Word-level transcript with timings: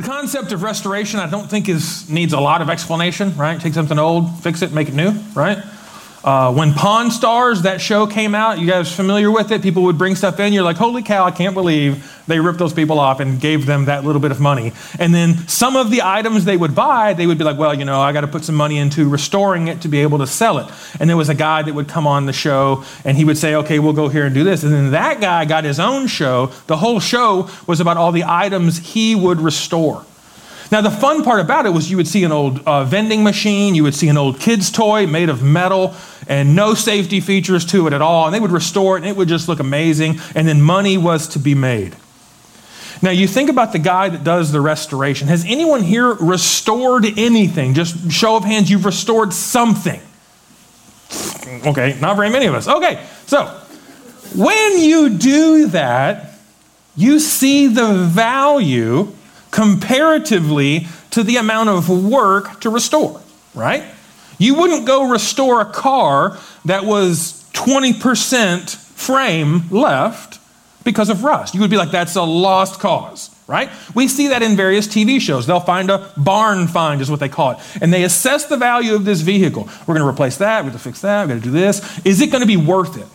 The 0.00 0.06
concept 0.06 0.52
of 0.52 0.62
restoration, 0.62 1.20
I 1.20 1.28
don't 1.28 1.50
think 1.50 1.68
is 1.68 2.08
needs 2.08 2.32
a 2.32 2.40
lot 2.40 2.62
of 2.62 2.70
explanation, 2.70 3.36
right? 3.36 3.60
Take 3.60 3.74
something 3.74 3.98
old, 3.98 4.42
fix 4.42 4.62
it, 4.62 4.72
make 4.72 4.88
it 4.88 4.94
new, 4.94 5.10
right? 5.34 5.58
Uh, 6.22 6.52
when 6.52 6.74
Pawn 6.74 7.10
Stars, 7.10 7.62
that 7.62 7.80
show 7.80 8.06
came 8.06 8.34
out, 8.34 8.58
you 8.58 8.66
guys 8.66 8.94
familiar 8.94 9.30
with 9.30 9.50
it? 9.52 9.62
People 9.62 9.84
would 9.84 9.96
bring 9.96 10.14
stuff 10.14 10.38
in. 10.38 10.52
You're 10.52 10.62
like, 10.62 10.76
holy 10.76 11.02
cow, 11.02 11.24
I 11.24 11.30
can't 11.30 11.54
believe 11.54 12.22
they 12.26 12.38
ripped 12.38 12.58
those 12.58 12.74
people 12.74 13.00
off 13.00 13.20
and 13.20 13.40
gave 13.40 13.64
them 13.64 13.86
that 13.86 14.04
little 14.04 14.20
bit 14.20 14.30
of 14.30 14.38
money. 14.38 14.72
And 14.98 15.14
then 15.14 15.48
some 15.48 15.76
of 15.76 15.90
the 15.90 16.02
items 16.02 16.44
they 16.44 16.58
would 16.58 16.74
buy, 16.74 17.14
they 17.14 17.26
would 17.26 17.38
be 17.38 17.44
like, 17.44 17.56
well, 17.56 17.72
you 17.72 17.86
know, 17.86 18.00
I 18.00 18.12
got 18.12 18.20
to 18.20 18.28
put 18.28 18.44
some 18.44 18.54
money 18.54 18.76
into 18.76 19.08
restoring 19.08 19.68
it 19.68 19.80
to 19.80 19.88
be 19.88 20.00
able 20.00 20.18
to 20.18 20.26
sell 20.26 20.58
it. 20.58 20.70
And 21.00 21.08
there 21.08 21.16
was 21.16 21.30
a 21.30 21.34
guy 21.34 21.62
that 21.62 21.74
would 21.74 21.88
come 21.88 22.06
on 22.06 22.26
the 22.26 22.34
show 22.34 22.84
and 23.04 23.16
he 23.16 23.24
would 23.24 23.38
say, 23.38 23.54
okay, 23.54 23.78
we'll 23.78 23.94
go 23.94 24.08
here 24.08 24.26
and 24.26 24.34
do 24.34 24.44
this. 24.44 24.62
And 24.62 24.72
then 24.74 24.90
that 24.90 25.22
guy 25.22 25.46
got 25.46 25.64
his 25.64 25.80
own 25.80 26.06
show. 26.06 26.46
The 26.66 26.76
whole 26.76 27.00
show 27.00 27.48
was 27.66 27.80
about 27.80 27.96
all 27.96 28.12
the 28.12 28.24
items 28.24 28.78
he 28.78 29.14
would 29.14 29.40
restore. 29.40 30.04
Now, 30.70 30.80
the 30.80 30.90
fun 30.90 31.24
part 31.24 31.40
about 31.40 31.66
it 31.66 31.70
was 31.70 31.90
you 31.90 31.96
would 31.96 32.06
see 32.06 32.22
an 32.22 32.30
old 32.30 32.60
uh, 32.60 32.84
vending 32.84 33.24
machine, 33.24 33.74
you 33.74 33.82
would 33.82 33.94
see 33.94 34.08
an 34.08 34.16
old 34.16 34.38
kid's 34.38 34.70
toy 34.70 35.06
made 35.06 35.28
of 35.28 35.42
metal 35.42 35.94
and 36.28 36.54
no 36.54 36.74
safety 36.74 37.20
features 37.20 37.64
to 37.66 37.88
it 37.88 37.92
at 37.92 38.00
all. 38.00 38.26
And 38.26 38.34
they 38.34 38.38
would 38.38 38.52
restore 38.52 38.96
it 38.96 39.00
and 39.00 39.08
it 39.08 39.16
would 39.16 39.26
just 39.26 39.48
look 39.48 39.58
amazing. 39.58 40.20
And 40.34 40.46
then 40.46 40.62
money 40.62 40.96
was 40.96 41.26
to 41.28 41.40
be 41.40 41.56
made. 41.56 41.96
Now, 43.02 43.10
you 43.10 43.26
think 43.26 43.50
about 43.50 43.72
the 43.72 43.78
guy 43.78 44.10
that 44.10 44.22
does 44.22 44.52
the 44.52 44.60
restoration. 44.60 45.26
Has 45.28 45.44
anyone 45.44 45.82
here 45.82 46.12
restored 46.14 47.04
anything? 47.18 47.74
Just 47.74 48.12
show 48.12 48.36
of 48.36 48.44
hands, 48.44 48.70
you've 48.70 48.84
restored 48.84 49.32
something. 49.32 50.00
Okay, 51.66 51.98
not 52.00 52.16
very 52.16 52.30
many 52.30 52.46
of 52.46 52.54
us. 52.54 52.68
Okay, 52.68 53.04
so 53.26 53.46
when 54.36 54.78
you 54.78 55.08
do 55.08 55.66
that, 55.68 56.34
you 56.94 57.18
see 57.18 57.66
the 57.66 57.92
value 57.92 59.12
comparatively 59.50 60.86
to 61.10 61.22
the 61.22 61.36
amount 61.36 61.68
of 61.68 61.88
work 61.88 62.60
to 62.60 62.70
restore, 62.70 63.20
right? 63.54 63.84
You 64.38 64.54
wouldn't 64.54 64.86
go 64.86 65.10
restore 65.10 65.60
a 65.60 65.66
car 65.66 66.38
that 66.64 66.84
was 66.84 67.44
20% 67.52 68.74
frame 68.74 69.68
left 69.70 70.38
because 70.84 71.10
of 71.10 71.24
rust. 71.24 71.54
You 71.54 71.60
would 71.60 71.70
be 71.70 71.76
like, 71.76 71.90
that's 71.90 72.16
a 72.16 72.22
lost 72.22 72.80
cause, 72.80 73.30
right? 73.46 73.70
We 73.94 74.08
see 74.08 74.28
that 74.28 74.42
in 74.42 74.56
various 74.56 74.86
TV 74.86 75.20
shows. 75.20 75.46
They'll 75.46 75.60
find 75.60 75.90
a 75.90 76.10
barn 76.16 76.68
find, 76.68 77.00
is 77.00 77.10
what 77.10 77.20
they 77.20 77.28
call 77.28 77.52
it. 77.52 77.58
And 77.82 77.92
they 77.92 78.04
assess 78.04 78.46
the 78.46 78.56
value 78.56 78.94
of 78.94 79.04
this 79.04 79.20
vehicle. 79.20 79.68
We're 79.86 79.94
going 79.94 80.06
to 80.06 80.08
replace 80.08 80.38
that, 80.38 80.60
we're 80.60 80.70
going 80.70 80.78
to 80.78 80.84
fix 80.84 81.00
that, 81.02 81.24
we're 81.24 81.28
going 81.28 81.40
to 81.40 81.46
do 81.46 81.52
this. 81.52 82.06
Is 82.06 82.20
it 82.20 82.30
going 82.30 82.40
to 82.42 82.46
be 82.46 82.56
worth 82.56 82.96
it? 82.96 83.06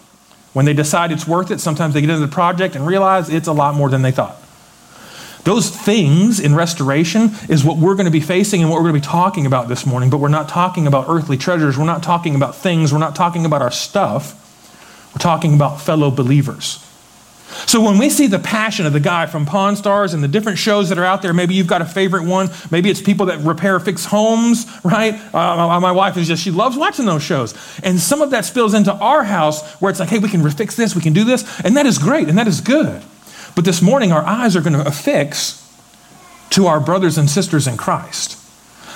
When 0.54 0.66
they 0.66 0.74
decide 0.74 1.12
it's 1.12 1.28
worth 1.28 1.52
it, 1.52 1.60
sometimes 1.60 1.94
they 1.94 2.02
get 2.02 2.10
into 2.10 2.26
the 2.26 2.32
project 2.32 2.76
and 2.76 2.88
realize 2.88 3.30
it's 3.30 3.48
a 3.48 3.54
lot 3.54 3.76
more 3.76 3.90
than 3.90 4.04
they 4.04 4.12
thought. 4.12 4.38
Those 5.46 5.70
things 5.70 6.40
in 6.40 6.56
restoration 6.56 7.30
is 7.50 7.64
what 7.64 7.78
we're 7.78 7.94
going 7.94 8.06
to 8.06 8.12
be 8.12 8.20
facing 8.20 8.62
and 8.62 8.70
what 8.70 8.78
we're 8.78 8.90
going 8.90 9.00
to 9.00 9.08
be 9.08 9.12
talking 9.12 9.46
about 9.46 9.68
this 9.68 9.86
morning, 9.86 10.10
but 10.10 10.18
we're 10.18 10.28
not 10.28 10.50
talking 10.50 10.88
about 10.88 11.06
earthly 11.08 11.38
treasures. 11.38 11.78
We're 11.78 11.86
not 11.86 12.02
talking 12.02 12.34
about 12.34 12.56
things. 12.56 12.92
We're 12.92 12.98
not 12.98 13.16
talking 13.16 13.46
about 13.46 13.62
our 13.62 13.70
stuff. 13.70 14.42
We're 15.14 15.20
talking 15.20 15.54
about 15.54 15.80
fellow 15.80 16.10
believers. 16.10 16.82
So 17.68 17.80
when 17.80 18.00
we 18.00 18.10
see 18.10 18.26
the 18.26 18.40
passion 18.40 18.88
of 18.88 18.94
the 18.94 19.00
guy 19.00 19.28
from 19.28 19.46
Pawn 19.46 19.76
Stars 19.76 20.16
and 20.16 20.24
the 20.24 20.28
different 20.28 20.58
shows 20.58 20.90
that 20.90 20.98
are 20.98 21.06
out 21.06 21.22
there, 21.22 21.32
maybe 21.32 21.54
you've 21.54 21.68
got 21.68 21.84
a 21.84 21.86
favorite 21.86 22.26
one. 22.26 22.50
Maybe 22.72 22.90
it's 22.90 23.02
people 23.02 23.28
that 23.28 23.40
repair, 23.42 23.80
fix 23.80 24.04
homes, 24.04 24.66
right? 24.84 25.14
Uh, 25.32 25.80
my 25.80 25.92
wife 25.92 26.18
is 26.18 26.28
just, 26.28 26.42
she 26.44 26.50
loves 26.50 26.76
watching 26.76 27.06
those 27.06 27.22
shows. 27.22 27.54
And 27.84 28.00
some 28.00 28.24
of 28.24 28.32
that 28.32 28.46
spills 28.46 28.74
into 28.74 28.92
our 28.92 29.24
house 29.24 29.64
where 29.76 29.92
it's 29.92 30.00
like, 30.00 30.10
hey, 30.10 30.18
we 30.18 30.28
can 30.28 30.50
fix 30.50 30.76
this, 30.76 30.96
we 30.96 31.04
can 31.04 31.14
do 31.14 31.24
this. 31.24 31.46
And 31.64 31.78
that 31.78 31.86
is 31.86 32.00
great 32.00 32.30
and 32.30 32.38
that 32.40 32.48
is 32.48 32.62
good. 32.62 33.04
But 33.56 33.64
this 33.64 33.82
morning, 33.82 34.12
our 34.12 34.24
eyes 34.24 34.56
are 34.56 34.62
going 34.62 34.74
to 34.74 34.86
affix 34.86 35.62
to 36.52 36.68
our 36.68 36.80
brothers 36.80 37.18
and 37.18 37.30
sisters 37.30 37.68
in 37.68 37.78
Christ. 37.78 38.42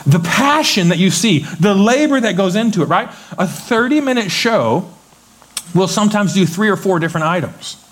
The 0.06 0.20
passion 0.20 0.90
that 0.90 0.97
you 0.97 1.09
see, 1.09 1.40
the 1.59 1.74
labor 1.74 2.20
that 2.20 2.38
goes 2.38 2.56
into 2.56 2.81
it, 2.81 2.86
right? 2.86 3.09
A 3.38 3.47
30 3.47 4.02
minute 4.02 4.31
show 4.31 4.90
will 5.74 5.88
sometimes 5.88 6.34
do 6.34 6.46
three 6.46 6.70
or 6.70 6.75
four 6.75 7.00
different 7.00 7.25
items. 7.28 7.84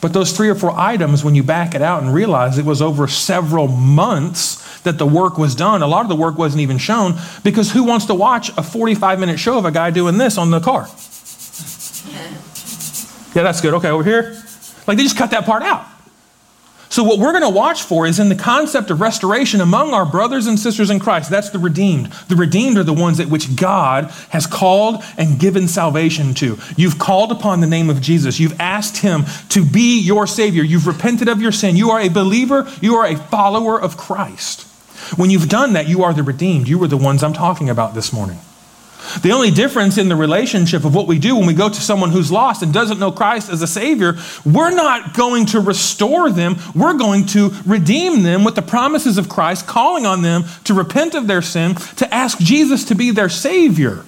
But 0.00 0.12
those 0.14 0.32
three 0.32 0.48
or 0.48 0.54
four 0.54 0.72
items, 0.78 1.22
when 1.22 1.34
you 1.34 1.42
back 1.42 1.74
it 1.74 1.82
out 1.82 2.02
and 2.02 2.14
realize 2.14 2.56
it 2.56 2.64
was 2.64 2.80
over 2.80 3.06
several 3.06 3.68
months 3.68 4.80
that 4.80 4.98
the 4.98 5.06
work 5.06 5.36
was 5.36 5.54
done, 5.54 5.82
a 5.82 5.86
lot 5.86 6.02
of 6.02 6.08
the 6.08 6.16
work 6.16 6.38
wasn't 6.38 6.62
even 6.62 6.78
shown 6.78 7.18
because 7.44 7.72
who 7.72 7.84
wants 7.84 8.06
to 8.06 8.14
watch 8.14 8.50
a 8.56 8.62
45 8.62 9.20
minute 9.20 9.38
show 9.38 9.58
of 9.58 9.66
a 9.66 9.70
guy 9.70 9.90
doing 9.90 10.16
this 10.16 10.38
on 10.38 10.50
the 10.50 10.60
car? 10.60 10.88
Yeah, 13.34 13.42
that's 13.42 13.60
good. 13.60 13.74
Okay, 13.74 13.88
over 13.88 14.02
here. 14.02 14.42
Like 14.86 14.96
they 14.96 15.04
just 15.04 15.16
cut 15.16 15.30
that 15.30 15.44
part 15.44 15.62
out. 15.62 15.86
So, 16.90 17.04
what 17.04 17.20
we're 17.20 17.30
going 17.30 17.44
to 17.44 17.56
watch 17.56 17.84
for 17.84 18.04
is 18.04 18.18
in 18.18 18.30
the 18.30 18.34
concept 18.34 18.90
of 18.90 19.00
restoration 19.00 19.60
among 19.60 19.94
our 19.94 20.04
brothers 20.04 20.48
and 20.48 20.58
sisters 20.58 20.90
in 20.90 20.98
Christ. 20.98 21.30
That's 21.30 21.50
the 21.50 21.60
redeemed. 21.60 22.06
The 22.28 22.34
redeemed 22.34 22.78
are 22.78 22.82
the 22.82 22.92
ones 22.92 23.20
at 23.20 23.28
which 23.28 23.54
God 23.54 24.06
has 24.30 24.44
called 24.44 25.04
and 25.16 25.38
given 25.38 25.68
salvation 25.68 26.34
to. 26.34 26.58
You've 26.76 26.98
called 26.98 27.30
upon 27.30 27.60
the 27.60 27.68
name 27.68 27.90
of 27.90 28.00
Jesus. 28.00 28.40
You've 28.40 28.60
asked 28.60 28.96
Him 28.96 29.24
to 29.50 29.64
be 29.64 30.00
your 30.00 30.26
Savior. 30.26 30.64
You've 30.64 30.88
repented 30.88 31.28
of 31.28 31.40
your 31.40 31.52
sin. 31.52 31.76
You 31.76 31.90
are 31.90 32.00
a 32.00 32.08
believer. 32.08 32.68
You 32.80 32.96
are 32.96 33.06
a 33.06 33.16
follower 33.16 33.80
of 33.80 33.96
Christ. 33.96 34.62
When 35.16 35.30
you've 35.30 35.48
done 35.48 35.74
that, 35.74 35.86
you 35.86 36.02
are 36.02 36.12
the 36.12 36.24
redeemed. 36.24 36.66
You 36.66 36.82
are 36.82 36.88
the 36.88 36.96
ones 36.96 37.22
I'm 37.22 37.32
talking 37.32 37.70
about 37.70 37.94
this 37.94 38.12
morning. 38.12 38.40
The 39.22 39.32
only 39.32 39.50
difference 39.50 39.98
in 39.98 40.08
the 40.08 40.16
relationship 40.16 40.84
of 40.84 40.94
what 40.94 41.06
we 41.06 41.18
do 41.18 41.36
when 41.36 41.46
we 41.46 41.54
go 41.54 41.68
to 41.68 41.80
someone 41.80 42.10
who's 42.10 42.30
lost 42.30 42.62
and 42.62 42.72
doesn't 42.72 42.98
know 42.98 43.10
Christ 43.10 43.50
as 43.50 43.62
a 43.62 43.66
Savior, 43.66 44.16
we're 44.44 44.70
not 44.70 45.14
going 45.14 45.46
to 45.46 45.60
restore 45.60 46.30
them. 46.30 46.56
We're 46.74 46.94
going 46.94 47.26
to 47.26 47.50
redeem 47.66 48.22
them 48.22 48.44
with 48.44 48.54
the 48.54 48.62
promises 48.62 49.18
of 49.18 49.28
Christ, 49.28 49.66
calling 49.66 50.06
on 50.06 50.22
them 50.22 50.44
to 50.64 50.74
repent 50.74 51.14
of 51.14 51.26
their 51.26 51.42
sin, 51.42 51.74
to 51.96 52.14
ask 52.14 52.38
Jesus 52.38 52.84
to 52.84 52.94
be 52.94 53.10
their 53.10 53.28
Savior. 53.28 54.04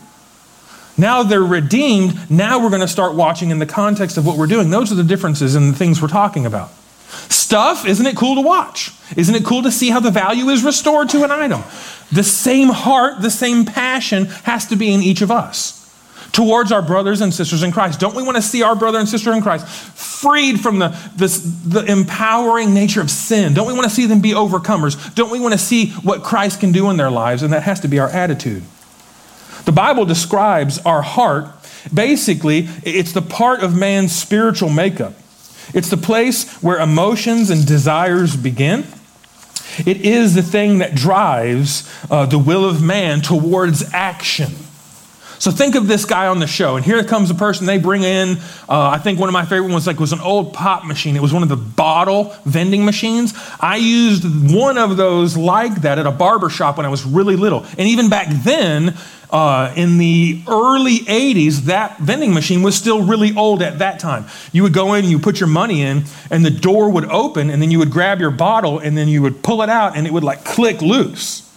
Now 0.97 1.23
they're 1.23 1.41
redeemed. 1.41 2.31
Now 2.31 2.63
we're 2.63 2.71
going 2.71 2.83
to 2.83 2.89
start 2.89 3.15
watching 3.15 3.51
in 3.51 3.59
the 3.59 3.67
context 3.67 4.17
of 4.19 4.27
what 4.27 4.37
we're 4.37 4.47
doing. 4.47 4.71
Those 4.71 4.93
are 4.93 4.97
the 4.97 5.05
differences 5.05 5.55
in 5.55 5.71
the 5.71 5.77
things 5.77 6.03
we're 6.03 6.09
talking 6.09 6.47
about. 6.47 6.71
Stuff, 7.29 7.87
isn't 7.87 8.07
it 8.07 8.17
cool 8.17 8.37
to 8.37 8.41
watch? 8.41 8.93
Isn't 9.17 9.35
it 9.35 9.45
cool 9.45 9.63
to 9.63 9.71
see 9.71 9.91
how 9.91 10.01
the 10.01 10.11
value 10.11 10.49
is 10.49 10.65
restored 10.65 11.11
to 11.11 11.25
an 11.25 11.31
item? 11.31 11.63
The 12.13 12.23
same 12.23 12.69
heart, 12.69 13.23
the 13.23 13.31
same 13.31 13.65
passion 13.65 14.27
has 14.45 14.67
to 14.67 14.77
be 14.77 14.93
in 14.93 15.03
each 15.03 15.23
of 15.23 15.31
us 15.31 15.83
towards 16.33 16.73
our 16.73 16.83
brothers 16.83 17.21
and 17.21 17.33
sisters 17.33 17.63
in 17.63 17.73
Christ. 17.73 18.01
Don't 18.01 18.15
we 18.15 18.23
want 18.23 18.37
to 18.37 18.43
see 18.43 18.63
our 18.63 18.75
brother 18.75 18.99
and 18.99 19.09
sister 19.09 19.33
in 19.33 19.43
Christ 19.43 19.67
freed 19.69 20.61
from 20.61 20.79
the, 20.79 20.89
this, 21.15 21.39
the 21.39 21.85
empowering 21.85 22.75
nature 22.75 23.01
of 23.01 23.11
sin? 23.11 23.55
Don't 23.55 23.67
we 23.67 23.75
want 23.75 23.85
to 23.85 23.91
see 23.91 24.07
them 24.07 24.21
be 24.21 24.31
overcomers? 24.31 25.15
Don't 25.15 25.31
we 25.31 25.41
want 25.41 25.53
to 25.53 25.59
see 25.59 25.91
what 25.91 26.23
Christ 26.23 26.61
can 26.61 26.73
do 26.73 26.91
in 26.91 26.97
their 26.97 27.11
lives? 27.11 27.43
And 27.43 27.53
that 27.53 27.63
has 27.65 27.81
to 27.81 27.89
be 27.89 27.99
our 27.99 28.09
attitude. 28.09 28.63
The 29.65 29.73
Bible 29.73 30.05
describes 30.05 30.79
our 30.81 31.03
heart. 31.03 31.47
Basically, 31.93 32.69
it's 32.83 33.13
the 33.13 33.23
part 33.23 33.63
of 33.63 33.77
man's 33.77 34.15
spiritual 34.15 34.71
makeup. 34.71 35.15
It's 35.75 35.91
the 35.91 35.97
place 35.97 36.51
where 36.63 36.79
emotions 36.79 37.51
and 37.51 37.67
desires 37.67 38.37
begin. 38.37 38.85
It 39.79 40.03
is 40.03 40.35
the 40.35 40.43
thing 40.43 40.79
that 40.79 40.95
drives 40.95 41.89
uh, 42.11 42.27
the 42.27 42.39
will 42.39 42.65
of 42.65 42.83
man 42.83 43.21
towards 43.21 43.93
action. 43.93 44.53
So 45.43 45.51
think 45.51 45.75
of 45.75 45.89
this 45.89 46.05
guy 46.05 46.29
on 46.29 46.39
the 46.39 46.47
show, 46.47 46.77
and 46.77 46.85
here 46.85 47.03
comes 47.03 47.29
a 47.29 47.35
person 47.35 47.67
they 47.67 47.79
bring 47.79 48.05
in. 48.05 48.39
Uh, 48.69 48.91
I 48.91 48.99
think 48.99 49.19
one 49.19 49.29
of 49.29 49.33
my 49.33 49.45
favorite 49.45 49.73
ones 49.73 49.89
like 49.89 49.99
was 49.99 50.13
an 50.13 50.21
old 50.21 50.55
pop 50.55 50.85
machine. 50.85 51.17
It 51.17 51.23
was 51.23 51.33
one 51.33 51.43
of 51.43 51.49
the 51.49 51.57
bottle 51.57 52.33
vending 52.45 52.85
machines. 52.85 53.35
I 53.59 53.79
used 53.79 54.23
one 54.55 54.79
of 54.79 54.97
those 54.97 55.37
like 55.37 55.83
that 55.83 55.99
at 55.99 56.07
a 56.07 56.13
barber 56.13 56.49
shop 56.49 56.77
when 56.77 56.87
I 56.87 56.91
was 56.91 57.05
really 57.05 57.35
little, 57.35 57.67
and 57.77 57.89
even 57.89 58.09
back 58.09 58.29
then, 58.45 58.97
uh, 59.33 59.73
in 59.77 59.97
the 59.97 60.43
early 60.47 60.99
80s, 60.99 61.61
that 61.63 61.99
vending 61.99 62.35
machine 62.35 62.63
was 62.63 62.77
still 62.77 63.03
really 63.03 63.35
old 63.35 63.63
at 63.63 63.79
that 63.79 63.99
time. 63.99 64.27
You 64.53 64.63
would 64.63 64.75
go 64.75 64.93
in, 64.93 65.07
you 65.07 65.19
put 65.19 65.41
your 65.41 65.49
money 65.49 65.81
in, 65.81 66.05
and 66.31 66.45
the 66.45 66.51
door 66.51 66.91
would 66.91 67.07
open, 67.07 67.49
and 67.49 67.63
then 67.63 67.71
you 67.71 67.79
would 67.79 67.91
grab 67.91 68.21
your 68.21 68.31
bottle, 68.31 68.79
and 68.79 68.97
then 68.97 69.09
you 69.09 69.23
would 69.23 69.43
pull 69.43 69.63
it 69.63 69.71
out, 69.71 69.97
and 69.97 70.07
it 70.07 70.13
would 70.13 70.23
like 70.23 70.45
click 70.45 70.83
loose. 70.83 71.49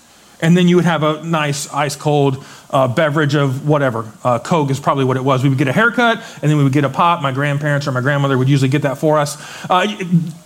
And 0.41 0.55
then 0.55 0.69
you 0.69 0.77
would 0.77 0.85
have 0.85 1.03
a 1.03 1.21
nice 1.23 1.71
ice 1.73 1.95
cold 1.95 2.43
uh, 2.69 2.87
beverage 2.87 3.35
of 3.35 3.67
whatever. 3.67 4.11
Uh, 4.23 4.39
Coke 4.39 4.69
is 4.69 4.79
probably 4.79 5.05
what 5.05 5.17
it 5.17 5.23
was. 5.23 5.43
We 5.43 5.49
would 5.49 5.57
get 5.57 5.67
a 5.67 5.73
haircut 5.73 6.17
and 6.41 6.49
then 6.49 6.57
we 6.57 6.63
would 6.63 6.73
get 6.73 6.83
a 6.83 6.89
pop. 6.89 7.21
My 7.21 7.31
grandparents 7.31 7.87
or 7.87 7.91
my 7.91 8.01
grandmother 8.01 8.37
would 8.37 8.49
usually 8.49 8.69
get 8.69 8.83
that 8.83 8.97
for 8.97 9.17
us. 9.17 9.37
Uh, 9.69 9.87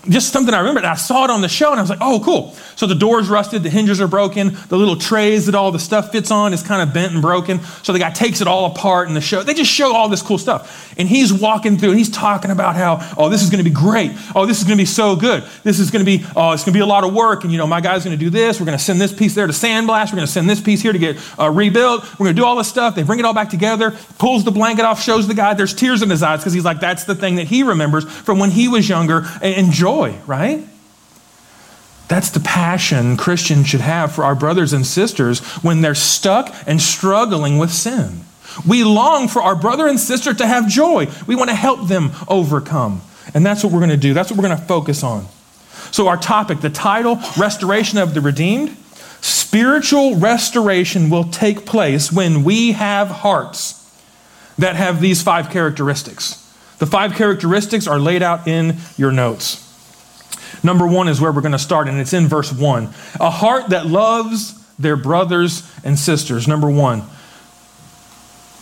just 0.10 0.31
something 0.31 0.54
I 0.54 0.60
remember. 0.60 0.81
I 0.86 0.95
saw 0.95 1.25
it 1.25 1.30
on 1.30 1.42
the 1.42 1.50
show 1.50 1.71
and 1.71 1.80
I 1.80 1.83
was 1.83 1.89
like, 1.89 2.00
oh, 2.01 2.21
cool. 2.24 2.54
So 2.75 2.88
the 2.88 2.95
door's 2.95 3.30
rusted, 3.30 3.63
the 3.63 3.69
hinges 3.69 4.01
are 4.01 4.07
broken, 4.07 4.57
the 4.69 4.77
little 4.77 4.95
trays 4.95 5.45
that 5.45 5.56
all 5.56 5.71
the 5.71 5.80
stuff 5.80 6.12
fits 6.12 6.31
on 6.31 6.54
is 6.54 6.63
kind 6.63 6.81
of 6.81 6.94
bent 6.94 7.13
and 7.13 7.21
broken. 7.21 7.62
So 7.83 7.94
the 7.94 8.00
guy 8.00 8.12
takes 8.12 8.42
it 8.42 8.48
all 8.48 8.66
apart 8.68 9.07
in 9.07 9.13
the 9.13 9.21
show. 9.21 9.44
They 9.44 9.54
just 9.54 9.71
show 9.71 9.95
all 9.95 10.10
this 10.10 10.21
cool 10.21 10.38
stuff. 10.38 10.94
And 10.98 11.07
he's 11.07 11.31
walking 11.31 11.77
through 11.77 11.89
and 11.89 11.98
he's 11.98 12.10
talking 12.10 12.51
about 12.51 12.75
how, 12.75 13.00
oh, 13.18 13.30
this 13.30 13.44
is 13.44 13.50
going 13.50 13.63
to 13.63 13.69
be 13.69 13.74
great. 13.75 14.12
Oh, 14.36 14.45
this 14.45 14.60
is 14.60 14.63
going 14.63 14.77
to 14.77 14.81
be 14.81 14.86
so 14.86 15.16
good. 15.16 15.44
This 15.63 15.80
is 15.80 15.92
going 15.92 16.06
to 16.06 16.18
be, 16.18 16.25
oh, 16.36 16.51
it's 16.51 16.63
going 16.63 16.74
to 16.74 16.77
be 16.77 16.81
a 16.81 16.86
lot 16.86 17.04
of 17.04 17.13
work. 17.13 17.44
And, 17.44 17.51
you 17.51 17.57
know, 17.57 17.68
my 17.68 17.81
guy's 17.81 18.04
going 18.04 18.18
to 18.18 18.24
do 18.24 18.30
this. 18.30 18.60
We're 18.60 18.66
going 18.66 18.77
to 18.77 18.83
send 18.83 19.00
this 19.00 19.13
piece 19.13 19.36
there 19.36 19.48
to 19.48 19.54
sandblast. 19.54 20.07
We're 20.07 20.18
going 20.18 20.27
to 20.27 20.31
send 20.31 20.50
this 20.50 20.62
piece 20.62 20.81
here 20.81 20.94
to 20.94 21.00
get 21.00 21.18
uh, 21.39 21.50
rebuilt. 21.50 22.06
We're 22.17 22.25
going 22.25 22.35
to 22.35 22.41
do 22.41 22.45
all 22.45 22.56
this 22.56 22.67
stuff. 22.67 22.95
They 22.95 23.03
bring 23.03 23.19
it 23.19 23.25
all 23.25 23.33
back 23.33 23.50
together, 23.50 23.95
pulls 24.17 24.44
the 24.44 24.51
blanket 24.51 24.85
off, 24.85 25.01
shows 25.01 25.27
the 25.27 25.33
guy. 25.33 25.53
There's 25.53 25.73
tears 25.73 26.01
in 26.01 26.09
his 26.09 26.23
eyes 26.23 26.39
because 26.39 26.53
he's 26.53 26.65
like, 26.65 26.79
that's 26.79 27.03
the 27.03 27.15
thing 27.15 27.35
that 27.35 27.47
he 27.47 27.63
remembers 27.63 28.06
from 28.06 28.39
when 28.39 28.51
he 28.51 28.67
was 28.67 28.88
younger 28.88 29.25
and 29.41 29.71
joy, 29.71 30.15
right? 30.25 30.63
That's 32.07 32.31
the 32.31 32.39
passion 32.39 33.17
Christians 33.17 33.67
should 33.67 33.81
have 33.81 34.11
for 34.11 34.23
our 34.23 34.33
brothers 34.33 34.73
and 34.73 34.85
sisters 34.85 35.39
when 35.63 35.81
they're 35.81 35.95
stuck 35.95 36.53
and 36.65 36.81
struggling 36.81 37.59
with 37.59 37.71
sin. 37.71 38.21
We 38.67 38.83
long 38.83 39.27
for 39.27 39.41
our 39.41 39.56
brother 39.56 39.88
and 39.88 40.00
sister 40.00 40.33
to 40.33 40.47
have 40.47 40.67
joy. 40.67 41.07
We 41.27 41.35
want 41.35 41.51
to 41.51 41.56
help 41.56 41.88
them 41.88 42.11
overcome. 42.27 43.01
And 43.33 43.45
that's 43.45 43.63
what 43.63 43.71
we're 43.71 43.79
going 43.79 43.91
to 43.91 43.97
do. 43.97 44.15
That's 44.15 44.31
what 44.31 44.39
we're 44.39 44.47
going 44.47 44.59
to 44.59 44.65
focus 44.65 45.03
on. 45.03 45.27
So, 45.91 46.07
our 46.07 46.17
topic, 46.17 46.61
the 46.61 46.69
title, 46.69 47.19
Restoration 47.38 48.00
of 48.00 48.13
the 48.13 48.21
Redeemed. 48.21 48.75
Spiritual 49.21 50.16
restoration 50.16 51.10
will 51.10 51.25
take 51.25 51.66
place 51.66 52.12
when 52.12 52.44
we 52.44 52.74
have 52.74 53.10
hearts 53.10 53.75
that 54.57 54.75
have 54.75 55.01
these 55.01 55.21
five 55.21 55.50
characteristics. 55.50 56.36
The 56.80 56.86
five 56.86 57.13
characteristics 57.13 57.88
are 57.88 58.00
laid 58.00 58.21
out 58.21 58.48
in 58.48 58.77
your 58.98 59.12
notes. 59.12 59.66
Number 60.63 60.88
one 60.88 61.07
is 61.07 61.19
where 61.21 61.31
we're 61.31 61.42
going 61.42 61.51
to 61.54 61.60
start, 61.60 61.88
and 61.88 62.00
it's 62.00 62.13
in 62.13 62.27
verse 62.27 62.51
one. 62.51 62.86
A 63.19 63.30
heart 63.30 63.69
that 63.69 63.86
loves 63.86 64.56
their 64.77 64.95
brothers 64.95 65.69
and 65.83 65.98
sisters. 65.98 66.48
Number 66.48 66.69
one, 66.69 67.04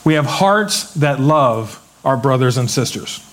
we 0.03 0.15
have 0.15 0.25
hearts 0.25 0.93
that 0.95 1.19
love 1.19 1.83
our 2.03 2.17
brothers 2.17 2.57
and 2.57 2.69
sisters. 2.69 3.23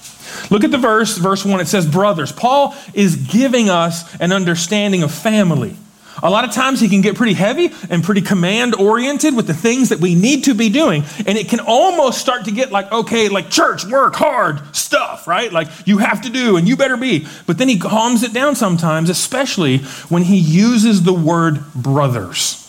Look 0.51 0.65
at 0.65 0.71
the 0.71 0.79
verse, 0.79 1.17
verse 1.17 1.45
1. 1.45 1.61
It 1.61 1.69
says, 1.69 1.87
Brothers. 1.87 2.33
Paul 2.33 2.75
is 2.93 3.17
giving 3.17 3.71
us 3.71 4.15
an 4.21 4.33
understanding 4.33 5.03
of 5.03 5.13
family. 5.13 5.77
A 6.23 6.31
lot 6.31 6.45
of 6.45 6.53
times 6.53 6.81
he 6.81 6.89
can 6.89 7.01
get 7.01 7.17
pretty 7.17 7.33
heavy 7.33 7.73
and 7.91 8.05
pretty 8.05 8.21
command 8.21 8.75
oriented 8.75 9.35
with 9.35 9.47
the 9.47 9.55
things 9.55 9.89
that 9.89 10.01
we 10.01 10.15
need 10.15 10.45
to 10.45 10.55
be 10.55 10.69
doing. 10.69 11.05
And 11.27 11.37
it 11.37 11.49
can 11.49 11.61
almost 11.61 12.21
start 12.21 12.45
to 12.45 12.53
get 12.53 12.71
like, 12.71 12.91
okay, 12.93 13.29
like 13.29 13.51
church, 13.51 13.85
work 13.85 14.15
hard 14.15 14.75
stuff, 14.75 15.27
right? 15.27 15.53
Like 15.53 15.69
you 15.87 15.99
have 15.99 16.23
to 16.23 16.31
do 16.31 16.57
and 16.57 16.69
you 16.69 16.77
better 16.77 16.97
be. 16.97 17.27
But 17.47 17.59
then 17.59 17.69
he 17.69 17.79
calms 17.79 18.23
it 18.23 18.33
down 18.33 18.55
sometimes, 18.55 19.11
especially 19.11 19.79
when 20.09 20.23
he 20.23 20.39
uses 20.39 21.03
the 21.03 21.13
word 21.13 21.65
brothers. 21.75 22.61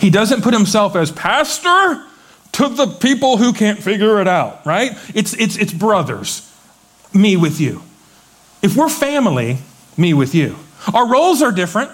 He 0.00 0.10
doesn't 0.10 0.42
put 0.42 0.54
himself 0.54 0.96
as 0.96 1.10
pastor 1.10 2.04
to 2.52 2.68
the 2.68 2.86
people 2.86 3.36
who 3.36 3.52
can't 3.52 3.82
figure 3.82 4.20
it 4.20 4.28
out, 4.28 4.64
right? 4.66 4.92
It's, 5.14 5.34
it's, 5.34 5.56
it's 5.56 5.72
brothers, 5.72 6.50
me 7.12 7.36
with 7.36 7.60
you. 7.60 7.82
If 8.62 8.76
we're 8.76 8.88
family, 8.88 9.58
me 9.96 10.14
with 10.14 10.34
you. 10.34 10.56
Our 10.92 11.10
roles 11.10 11.42
are 11.42 11.52
different. 11.52 11.90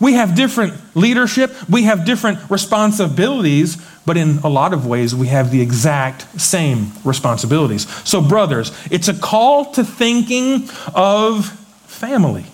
We 0.00 0.14
have 0.14 0.34
different 0.34 0.74
leadership, 0.96 1.52
we 1.68 1.84
have 1.84 2.04
different 2.04 2.50
responsibilities, 2.50 3.76
but 4.04 4.16
in 4.16 4.38
a 4.38 4.48
lot 4.48 4.72
of 4.72 4.86
ways, 4.86 5.14
we 5.14 5.28
have 5.28 5.50
the 5.50 5.60
exact 5.60 6.40
same 6.40 6.92
responsibilities. 7.04 7.88
So, 8.08 8.20
brothers, 8.20 8.72
it's 8.90 9.08
a 9.08 9.14
call 9.14 9.72
to 9.72 9.84
thinking 9.84 10.68
of 10.94 11.50
family. 11.86 12.46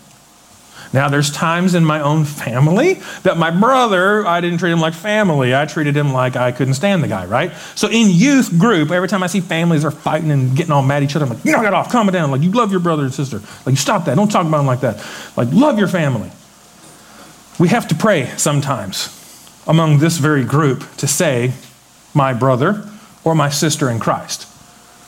Now, 0.92 1.08
there's 1.08 1.30
times 1.30 1.74
in 1.74 1.84
my 1.84 2.00
own 2.00 2.24
family 2.24 2.94
that 3.22 3.36
my 3.36 3.50
brother, 3.50 4.26
I 4.26 4.40
didn't 4.40 4.58
treat 4.58 4.72
him 4.72 4.80
like 4.80 4.94
family. 4.94 5.54
I 5.54 5.66
treated 5.66 5.94
him 5.94 6.12
like 6.12 6.36
I 6.36 6.52
couldn't 6.52 6.74
stand 6.74 7.02
the 7.02 7.08
guy, 7.08 7.26
right? 7.26 7.52
So 7.74 7.88
in 7.88 8.08
youth 8.10 8.58
group, 8.58 8.90
every 8.90 9.08
time 9.08 9.22
I 9.22 9.26
see 9.26 9.40
families 9.40 9.84
are 9.84 9.90
fighting 9.90 10.30
and 10.30 10.56
getting 10.56 10.72
all 10.72 10.82
mad 10.82 10.98
at 10.98 11.02
each 11.04 11.16
other, 11.16 11.26
I'm 11.26 11.32
like, 11.32 11.44
knock 11.44 11.66
it 11.66 11.74
off, 11.74 11.90
calm 11.90 12.08
it 12.08 12.12
down. 12.12 12.30
Like, 12.30 12.42
you 12.42 12.50
love 12.52 12.70
your 12.70 12.80
brother 12.80 13.02
and 13.02 13.12
sister. 13.12 13.38
Like, 13.66 13.72
you 13.72 13.76
stop 13.76 14.06
that. 14.06 14.14
Don't 14.14 14.30
talk 14.30 14.46
about 14.46 14.58
them 14.58 14.66
like 14.66 14.80
that. 14.80 15.04
Like, 15.36 15.48
love 15.52 15.78
your 15.78 15.88
family. 15.88 16.30
We 17.58 17.68
have 17.68 17.88
to 17.88 17.94
pray 17.94 18.26
sometimes 18.36 19.14
among 19.66 19.98
this 19.98 20.18
very 20.18 20.44
group 20.44 20.84
to 20.96 21.06
say, 21.06 21.52
my 22.14 22.32
brother 22.32 22.88
or 23.24 23.34
my 23.34 23.50
sister 23.50 23.90
in 23.90 23.98
Christ. 23.98 24.46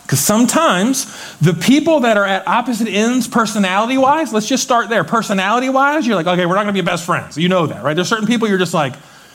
Because 0.02 0.20
sometimes 0.20 1.06
the 1.38 1.54
people 1.54 2.00
that 2.00 2.16
are 2.16 2.24
at 2.24 2.46
opposite 2.48 2.88
ends, 2.88 3.28
personality 3.28 3.96
wise, 3.96 4.32
let's 4.32 4.48
just 4.48 4.64
start 4.64 4.88
there. 4.88 5.04
Personality 5.04 5.68
wise, 5.68 6.04
you're 6.06 6.16
like, 6.16 6.26
okay, 6.26 6.46
we're 6.46 6.56
not 6.56 6.64
going 6.64 6.74
to 6.74 6.82
be 6.82 6.84
best 6.84 7.06
friends. 7.06 7.38
You 7.38 7.48
know 7.48 7.66
that, 7.66 7.84
right? 7.84 7.94
There's 7.94 8.08
certain 8.08 8.26
people 8.26 8.48
you're 8.48 8.58
just 8.58 8.74
like, 8.74 8.94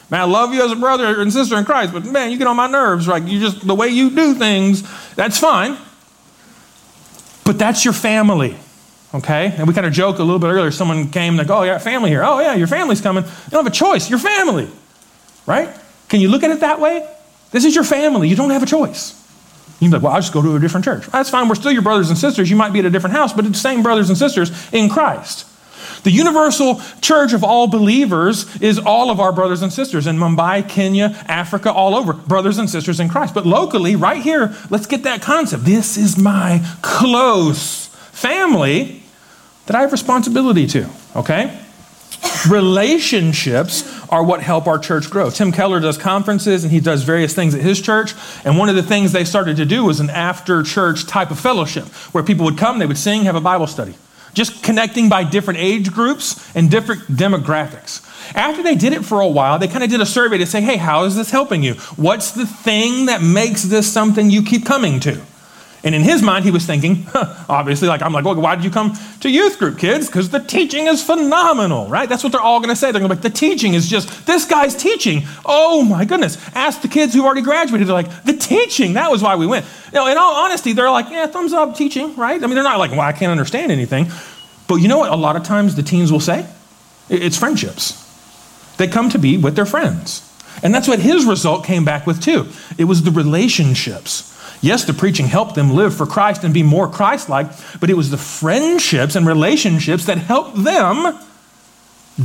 man, 0.09 0.19
I 0.19 0.25
love 0.25 0.53
you 0.53 0.63
as 0.65 0.73
a 0.73 0.75
brother 0.75 1.21
and 1.21 1.31
sister 1.31 1.57
in 1.57 1.63
Christ, 1.63 1.93
but 1.93 2.05
man, 2.05 2.29
you 2.29 2.37
get 2.37 2.47
on 2.47 2.57
my 2.57 2.67
nerves. 2.67 3.07
Like, 3.07 3.25
you 3.25 3.39
just, 3.39 3.65
the 3.65 3.73
way 3.73 3.87
you 3.87 4.09
do 4.09 4.33
things, 4.33 4.83
that's 5.15 5.39
fine. 5.39 5.77
But 7.45 7.57
that's 7.57 7.85
your 7.85 7.93
family, 7.93 8.57
okay? 9.15 9.53
And 9.57 9.67
we 9.67 9.73
kind 9.73 9.87
of 9.87 9.93
joke 9.93 10.19
a 10.19 10.23
little 10.23 10.39
bit 10.39 10.47
earlier. 10.47 10.71
Someone 10.71 11.09
came, 11.09 11.35
like, 11.35 11.49
oh, 11.49 11.63
yeah, 11.63 11.77
family 11.77 12.09
here. 12.09 12.23
Oh, 12.23 12.39
yeah, 12.39 12.53
your 12.55 12.67
family's 12.67 13.01
coming. 13.01 13.23
You 13.23 13.49
don't 13.51 13.63
have 13.63 13.71
a 13.71 13.75
choice. 13.75 14.09
Your 14.09 14.19
family, 14.19 14.67
right? 15.45 15.69
Can 16.09 16.19
you 16.21 16.29
look 16.29 16.43
at 16.43 16.51
it 16.51 16.59
that 16.59 16.79
way? 16.79 17.07
This 17.51 17.65
is 17.65 17.75
your 17.75 17.83
family. 17.83 18.29
You 18.29 18.35
don't 18.35 18.49
have 18.51 18.63
a 18.63 18.67
choice. 18.67 19.21
You'd 19.79 19.89
be 19.89 19.93
like, 19.93 20.03
well, 20.03 20.13
I'll 20.13 20.21
just 20.21 20.33
go 20.33 20.41
to 20.41 20.55
a 20.55 20.59
different 20.59 20.85
church. 20.85 21.05
That's 21.07 21.29
fine. 21.29 21.49
We're 21.49 21.55
still 21.55 21.71
your 21.71 21.81
brothers 21.81 22.09
and 22.09 22.17
sisters. 22.17 22.49
You 22.49 22.55
might 22.55 22.73
be 22.73 22.79
at 22.79 22.85
a 22.85 22.89
different 22.89 23.15
house, 23.15 23.33
but 23.33 23.45
it's 23.45 23.53
the 23.57 23.59
same 23.59 23.83
brothers 23.83 24.09
and 24.09 24.17
sisters 24.17 24.51
in 24.71 24.89
Christ. 24.89 25.47
The 26.03 26.11
universal 26.11 26.81
church 27.01 27.33
of 27.33 27.43
all 27.43 27.67
believers 27.67 28.61
is 28.61 28.77
all 28.77 29.09
of 29.09 29.19
our 29.19 29.31
brothers 29.31 29.61
and 29.61 29.73
sisters 29.73 30.07
in 30.07 30.17
Mumbai, 30.17 30.67
Kenya, 30.69 31.15
Africa, 31.27 31.71
all 31.71 31.95
over, 31.95 32.13
brothers 32.13 32.57
and 32.57 32.69
sisters 32.69 32.99
in 32.99 33.09
Christ. 33.09 33.33
But 33.33 33.45
locally, 33.45 33.95
right 33.95 34.21
here, 34.21 34.55
let's 34.69 34.85
get 34.85 35.03
that 35.03 35.21
concept. 35.21 35.65
This 35.65 35.97
is 35.97 36.17
my 36.17 36.63
close 36.81 37.87
family 38.11 39.03
that 39.65 39.75
I 39.75 39.81
have 39.81 39.91
responsibility 39.91 40.67
to, 40.67 40.89
okay? 41.15 41.59
Relationships 42.49 43.83
are 44.09 44.23
what 44.23 44.41
help 44.41 44.67
our 44.67 44.77
church 44.77 45.09
grow. 45.09 45.29
Tim 45.29 45.51
Keller 45.51 45.79
does 45.79 45.97
conferences 45.97 46.63
and 46.63 46.71
he 46.71 46.79
does 46.79 47.03
various 47.03 47.33
things 47.33 47.55
at 47.55 47.61
his 47.61 47.81
church. 47.81 48.13
And 48.43 48.57
one 48.57 48.69
of 48.69 48.75
the 48.75 48.83
things 48.83 49.11
they 49.11 49.25
started 49.25 49.57
to 49.57 49.65
do 49.65 49.83
was 49.83 49.99
an 49.99 50.09
after 50.09 50.61
church 50.63 51.07
type 51.07 51.31
of 51.31 51.39
fellowship 51.39 51.85
where 52.13 52.23
people 52.23 52.45
would 52.45 52.57
come, 52.57 52.79
they 52.79 52.85
would 52.85 52.97
sing, 52.97 53.23
have 53.23 53.35
a 53.35 53.41
Bible 53.41 53.67
study. 53.67 53.95
Just 54.33 54.63
connecting 54.63 55.07
by 55.07 55.23
different 55.23 55.59
age 55.59 55.91
groups 55.91 56.53
and 56.55 56.69
different 56.69 57.03
demographics. 57.03 58.03
After 58.35 58.61
they 58.61 58.75
did 58.75 58.93
it 58.93 59.05
for 59.05 59.21
a 59.21 59.27
while, 59.27 59.57
they 59.57 59.67
kind 59.67 59.83
of 59.83 59.89
did 59.89 60.01
a 60.01 60.05
survey 60.05 60.37
to 60.39 60.45
say, 60.45 60.61
hey, 60.61 60.75
how 60.77 61.05
is 61.05 61.15
this 61.15 61.31
helping 61.31 61.63
you? 61.63 61.75
What's 61.95 62.31
the 62.31 62.45
thing 62.45 63.05
that 63.05 63.21
makes 63.21 63.63
this 63.63 63.91
something 63.91 64.29
you 64.29 64.43
keep 64.43 64.65
coming 64.65 64.99
to? 65.01 65.21
And 65.85 65.93
in 65.93 66.01
his 66.01 66.23
mind, 66.23 66.43
he 66.43 66.51
was 66.51 66.65
thinking, 66.65 67.03
huh, 67.09 67.45
obviously, 67.47 67.87
like, 67.87 68.01
I'm 68.01 68.11
like, 68.11 68.25
well, 68.25 68.33
why 68.35 68.55
did 68.55 68.65
you 68.65 68.71
come 68.71 68.97
to 69.19 69.29
youth 69.29 69.59
group, 69.59 69.77
kids? 69.77 70.07
Because 70.07 70.31
the 70.31 70.39
teaching 70.39 70.87
is 70.87 71.03
phenomenal, 71.03 71.87
right? 71.87 72.09
That's 72.09 72.23
what 72.23 72.31
they're 72.31 72.41
all 72.41 72.59
going 72.59 72.73
to 72.73 72.75
say. 72.75 72.91
They're 72.91 72.99
going 72.99 73.11
to 73.11 73.15
be 73.15 73.21
like, 73.21 73.33
the 73.33 73.39
teaching 73.39 73.75
is 73.75 73.87
just, 73.87 74.25
this 74.25 74.45
guy's 74.45 74.75
teaching. 74.75 75.21
Oh 75.45 75.83
my 75.83 76.03
goodness. 76.03 76.37
Ask 76.55 76.81
the 76.81 76.87
kids 76.87 77.13
who've 77.13 77.23
already 77.23 77.43
graduated. 77.43 77.87
They're 77.87 77.93
like, 77.93 78.23
the 78.23 78.33
teaching, 78.33 78.93
that 78.93 79.11
was 79.11 79.21
why 79.21 79.35
we 79.35 79.45
went. 79.45 79.67
Know, 79.93 80.07
in 80.07 80.17
all 80.17 80.33
honesty, 80.43 80.73
they're 80.73 80.89
like, 80.89 81.09
yeah, 81.11 81.27
thumbs 81.27 81.53
up 81.53 81.75
teaching, 81.75 82.15
right? 82.15 82.43
I 82.43 82.47
mean, 82.47 82.55
they're 82.55 82.63
not 82.63 82.79
like, 82.79 82.91
well, 82.91 83.01
I 83.01 83.13
can't 83.13 83.31
understand 83.31 83.71
anything. 83.71 84.07
But 84.67 84.77
you 84.77 84.87
know 84.87 84.97
what? 84.97 85.11
A 85.11 85.15
lot 85.15 85.35
of 85.35 85.43
times 85.43 85.75
the 85.75 85.83
teens 85.83 86.11
will 86.11 86.19
say? 86.19 86.47
It's 87.09 87.37
friendships. 87.37 88.01
They 88.77 88.87
come 88.87 89.09
to 89.11 89.19
be 89.19 89.37
with 89.37 89.55
their 89.55 89.67
friends. 89.67 90.23
And 90.63 90.73
that's 90.73 90.87
what 90.87 90.99
his 90.99 91.25
result 91.25 91.63
came 91.63 91.85
back 91.85 92.07
with, 92.07 92.21
too. 92.21 92.47
It 92.79 92.85
was 92.85 93.03
the 93.03 93.11
relationships. 93.11 94.34
Yes, 94.65 94.83
the 94.83 94.93
preaching 94.93 95.27
helped 95.27 95.53
them 95.53 95.75
live 95.75 95.95
for 95.95 96.07
Christ 96.07 96.43
and 96.43 96.51
be 96.51 96.63
more 96.63 96.87
Christ 96.89 97.29
like, 97.29 97.45
but 97.79 97.91
it 97.91 97.93
was 97.93 98.09
the 98.09 98.17
friendships 98.17 99.15
and 99.15 99.27
relationships 99.27 100.07
that 100.07 100.17
helped 100.17 100.63
them 100.63 101.19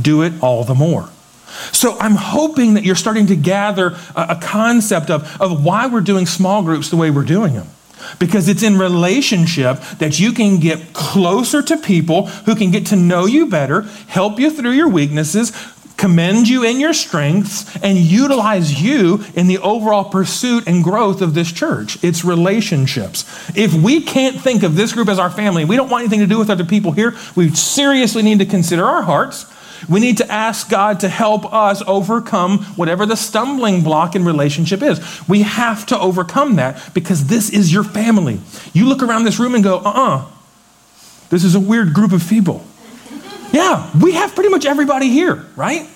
do 0.01 0.23
it 0.23 0.33
all 0.41 0.63
the 0.63 0.73
more. 0.73 1.07
So 1.71 1.99
I'm 1.99 2.15
hoping 2.15 2.73
that 2.73 2.83
you're 2.83 2.95
starting 2.95 3.27
to 3.27 3.35
gather 3.35 3.95
a, 4.15 4.39
concept 4.41 5.11
of, 5.11 5.39
of 5.39 5.63
why 5.63 5.85
we're 5.85 6.01
doing 6.01 6.25
small 6.25 6.63
groups 6.63 6.89
the 6.89 6.97
way 6.97 7.11
we're 7.11 7.25
doing 7.25 7.53
them 7.53 7.67
because 8.17 8.49
it's 8.49 8.63
in 8.63 8.79
relationship 8.79 9.79
that 9.99 10.19
you 10.19 10.33
can 10.33 10.59
get 10.59 10.93
closer 10.93 11.61
to 11.61 11.77
people 11.77 12.25
who 12.25 12.55
can 12.55 12.71
get 12.71 12.87
to 12.87 12.95
know 12.95 13.27
you 13.27 13.45
better, 13.51 13.83
help 14.07 14.39
you 14.39 14.49
through 14.49 14.71
your 14.71 14.89
weaknesses, 14.89 15.51
commend 16.01 16.49
you 16.49 16.63
in 16.63 16.79
your 16.79 16.93
strengths, 16.93 17.77
and 17.77 17.95
utilize 17.95 18.81
you 18.81 19.23
in 19.35 19.45
the 19.45 19.59
overall 19.59 20.03
pursuit 20.03 20.67
and 20.67 20.83
growth 20.83 21.21
of 21.21 21.35
this 21.35 21.51
church. 21.51 22.03
It's 22.03 22.25
relationships. 22.25 23.23
If 23.55 23.71
we 23.71 24.01
can't 24.01 24.41
think 24.41 24.63
of 24.63 24.75
this 24.75 24.93
group 24.93 25.07
as 25.09 25.19
our 25.19 25.29
family, 25.29 25.63
we 25.63 25.75
don't 25.75 25.91
want 25.91 26.01
anything 26.01 26.21
to 26.21 26.25
do 26.25 26.39
with 26.39 26.49
other 26.49 26.65
people 26.65 26.91
here, 26.91 27.15
we 27.35 27.53
seriously 27.53 28.23
need 28.23 28.39
to 28.39 28.47
consider 28.47 28.83
our 28.83 29.03
hearts. 29.03 29.45
We 29.87 29.99
need 29.99 30.17
to 30.17 30.31
ask 30.31 30.69
God 30.69 30.99
to 31.01 31.09
help 31.09 31.51
us 31.53 31.83
overcome 31.85 32.63
whatever 32.75 33.05
the 33.05 33.15
stumbling 33.15 33.83
block 33.83 34.15
in 34.15 34.25
relationship 34.25 34.81
is. 34.81 34.99
We 35.27 35.43
have 35.43 35.85
to 35.87 35.99
overcome 35.99 36.55
that 36.55 36.93
because 36.95 37.27
this 37.27 37.51
is 37.51 37.71
your 37.71 37.83
family. 37.83 38.39
You 38.73 38.87
look 38.87 39.03
around 39.03 39.25
this 39.25 39.39
room 39.39 39.53
and 39.53 39.63
go, 39.63 39.77
uh 39.77 39.81
uh-uh, 39.81 40.17
uh, 40.17 40.25
this 41.29 41.43
is 41.43 41.53
a 41.53 41.59
weird 41.59 41.93
group 41.93 42.11
of 42.11 42.27
people. 42.27 42.65
Yeah, 43.51 43.89
we 43.99 44.13
have 44.13 44.33
pretty 44.33 44.49
much 44.49 44.65
everybody 44.65 45.09
here, 45.09 45.45
right? 45.55 45.87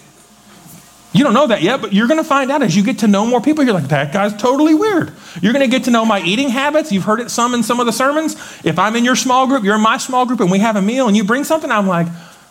You 1.14 1.24
don't 1.24 1.34
know 1.34 1.48
that 1.48 1.62
yet, 1.62 1.80
but 1.80 1.94
you're 1.94 2.08
going 2.08 2.20
to 2.20 2.28
find 2.28 2.52
out 2.52 2.62
as 2.62 2.76
you 2.76 2.84
get 2.84 3.00
to 3.00 3.08
know 3.08 3.26
more 3.26 3.40
people. 3.40 3.64
You're 3.64 3.74
like, 3.74 3.88
that 3.88 4.12
guy's 4.12 4.36
totally 4.36 4.74
weird. 4.74 5.14
You're 5.42 5.54
going 5.54 5.64
to 5.64 5.72
get 5.72 5.86
to 5.86 5.92
know 5.92 6.04
my 6.04 6.22
eating 6.22 6.50
habits. 6.50 6.92
You've 6.92 7.06
heard 7.06 7.22
it 7.22 7.32
some 7.32 7.54
in 7.54 7.64
some 7.64 7.80
of 7.80 7.86
the 7.86 7.94
sermons. 7.94 8.36
If 8.66 8.78
I'm 8.78 8.98
in 8.98 9.06
your 9.06 9.16
small 9.16 9.48
group, 9.48 9.64
you're 9.64 9.76
in 9.76 9.82
my 9.82 9.98
small 9.98 10.26
group, 10.26 10.42
and 10.42 10.52
we 10.52 10.60
have 10.60 10.76
a 10.76 10.82
meal 10.82 11.08
and 11.08 11.16
you 11.16 11.24
bring 11.24 11.46
something, 11.46 11.72
I'm 11.72 11.88
like, 11.88 12.08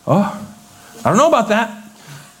oh, 0.07 0.47
I 0.99 1.09
don't 1.09 1.17
know 1.17 1.27
about 1.27 1.49
that. 1.49 1.83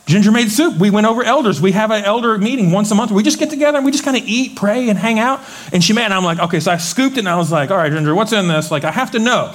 Ginger 0.07 0.31
made 0.31 0.51
soup. 0.51 0.77
We 0.77 0.89
went 0.89 1.05
over 1.05 1.23
elders. 1.23 1.61
We 1.61 1.73
have 1.73 1.91
an 1.91 2.03
elder 2.03 2.37
meeting 2.39 2.71
once 2.71 2.89
a 2.89 2.95
month. 2.95 3.11
We 3.11 3.21
just 3.21 3.37
get 3.37 3.51
together 3.51 3.77
and 3.77 3.85
we 3.85 3.91
just 3.91 4.03
kind 4.03 4.17
of 4.17 4.23
eat, 4.25 4.55
pray, 4.55 4.89
and 4.89 4.97
hang 4.97 5.19
out. 5.19 5.41
And 5.71 5.83
she 5.83 5.93
made, 5.93 6.05
and 6.05 6.13
I'm 6.13 6.23
like, 6.23 6.39
okay, 6.39 6.59
so 6.59 6.71
I 6.71 6.77
scooped 6.77 7.17
it 7.17 7.19
and 7.19 7.29
I 7.29 7.35
was 7.35 7.51
like, 7.51 7.69
all 7.69 7.77
right, 7.77 7.91
Ginger, 7.91 8.15
what's 8.15 8.33
in 8.33 8.47
this? 8.47 8.71
Like, 8.71 8.83
I 8.83 8.91
have 8.91 9.11
to 9.11 9.19
know. 9.19 9.53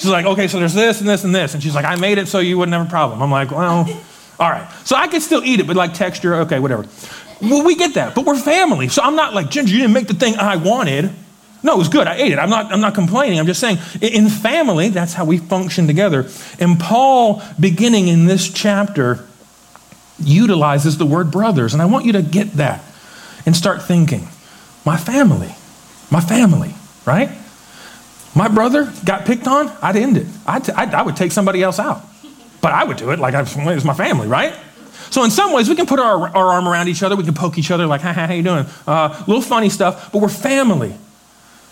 She's 0.00 0.10
like, 0.10 0.24
okay, 0.24 0.48
so 0.48 0.58
there's 0.58 0.72
this 0.72 1.00
and 1.00 1.08
this 1.08 1.24
and 1.24 1.34
this. 1.34 1.52
And 1.52 1.62
she's 1.62 1.74
like, 1.74 1.84
I 1.84 1.94
made 1.96 2.16
it 2.16 2.26
so 2.26 2.38
you 2.38 2.56
wouldn't 2.56 2.72
have 2.72 2.86
a 2.86 2.88
problem. 2.88 3.20
I'm 3.22 3.30
like, 3.30 3.50
well, 3.50 3.86
all 4.38 4.50
right. 4.50 4.66
So 4.84 4.96
I 4.96 5.08
could 5.08 5.20
still 5.20 5.44
eat 5.44 5.60
it, 5.60 5.66
but 5.66 5.76
like 5.76 5.92
texture, 5.92 6.36
okay, 6.36 6.58
whatever. 6.58 6.86
Well, 7.42 7.62
we 7.64 7.74
get 7.74 7.94
that, 7.94 8.14
but 8.14 8.24
we're 8.24 8.38
family. 8.38 8.88
So 8.88 9.02
I'm 9.02 9.14
not 9.14 9.34
like, 9.34 9.50
Ginger, 9.50 9.74
you 9.74 9.80
didn't 9.80 9.92
make 9.92 10.06
the 10.06 10.14
thing 10.14 10.36
I 10.36 10.56
wanted. 10.56 11.10
No, 11.62 11.74
it 11.74 11.78
was 11.78 11.90
good. 11.90 12.06
I 12.06 12.14
ate 12.14 12.32
it. 12.32 12.38
I'm 12.38 12.48
not, 12.48 12.72
I'm 12.72 12.80
not 12.80 12.94
complaining. 12.94 13.38
I'm 13.38 13.44
just 13.44 13.60
saying, 13.60 13.76
in 14.00 14.30
family, 14.30 14.88
that's 14.88 15.12
how 15.12 15.26
we 15.26 15.36
function 15.36 15.86
together. 15.86 16.26
And 16.58 16.80
Paul, 16.80 17.42
beginning 17.60 18.08
in 18.08 18.24
this 18.24 18.50
chapter, 18.50 19.26
utilizes 20.18 20.96
the 20.96 21.04
word 21.04 21.30
brothers. 21.30 21.74
And 21.74 21.82
I 21.82 21.84
want 21.84 22.06
you 22.06 22.12
to 22.12 22.22
get 22.22 22.52
that 22.54 22.82
and 23.44 23.54
start 23.54 23.82
thinking 23.82 24.28
my 24.86 24.96
family, 24.96 25.54
my 26.10 26.20
family, 26.20 26.74
right? 27.04 27.30
My 28.34 28.48
brother 28.48 28.92
got 29.04 29.24
picked 29.24 29.46
on, 29.46 29.68
I'd 29.82 29.96
end 29.96 30.16
it. 30.16 30.26
I'd, 30.46 30.64
t- 30.64 30.72
I'd, 30.72 30.94
I 30.94 31.02
would 31.02 31.16
take 31.16 31.32
somebody 31.32 31.62
else 31.62 31.78
out. 31.78 32.02
But 32.60 32.72
I 32.72 32.84
would 32.84 32.96
do 32.96 33.10
it 33.10 33.18
like 33.18 33.34
I, 33.34 33.42
it's 33.42 33.84
my 33.84 33.94
family, 33.94 34.28
right? 34.28 34.54
So 35.10 35.24
in 35.24 35.30
some 35.30 35.52
ways, 35.52 35.68
we 35.68 35.74
can 35.74 35.86
put 35.86 35.98
our, 35.98 36.28
our 36.36 36.46
arm 36.46 36.68
around 36.68 36.88
each 36.88 37.02
other. 37.02 37.16
We 37.16 37.24
can 37.24 37.34
poke 37.34 37.58
each 37.58 37.70
other 37.70 37.86
like, 37.86 38.00
ha, 38.02 38.12
ha, 38.12 38.26
how 38.26 38.32
you 38.32 38.42
doing? 38.42 38.66
Uh, 38.86 39.24
little 39.26 39.42
funny 39.42 39.68
stuff, 39.68 40.12
but 40.12 40.22
we're 40.22 40.28
family. 40.28 40.94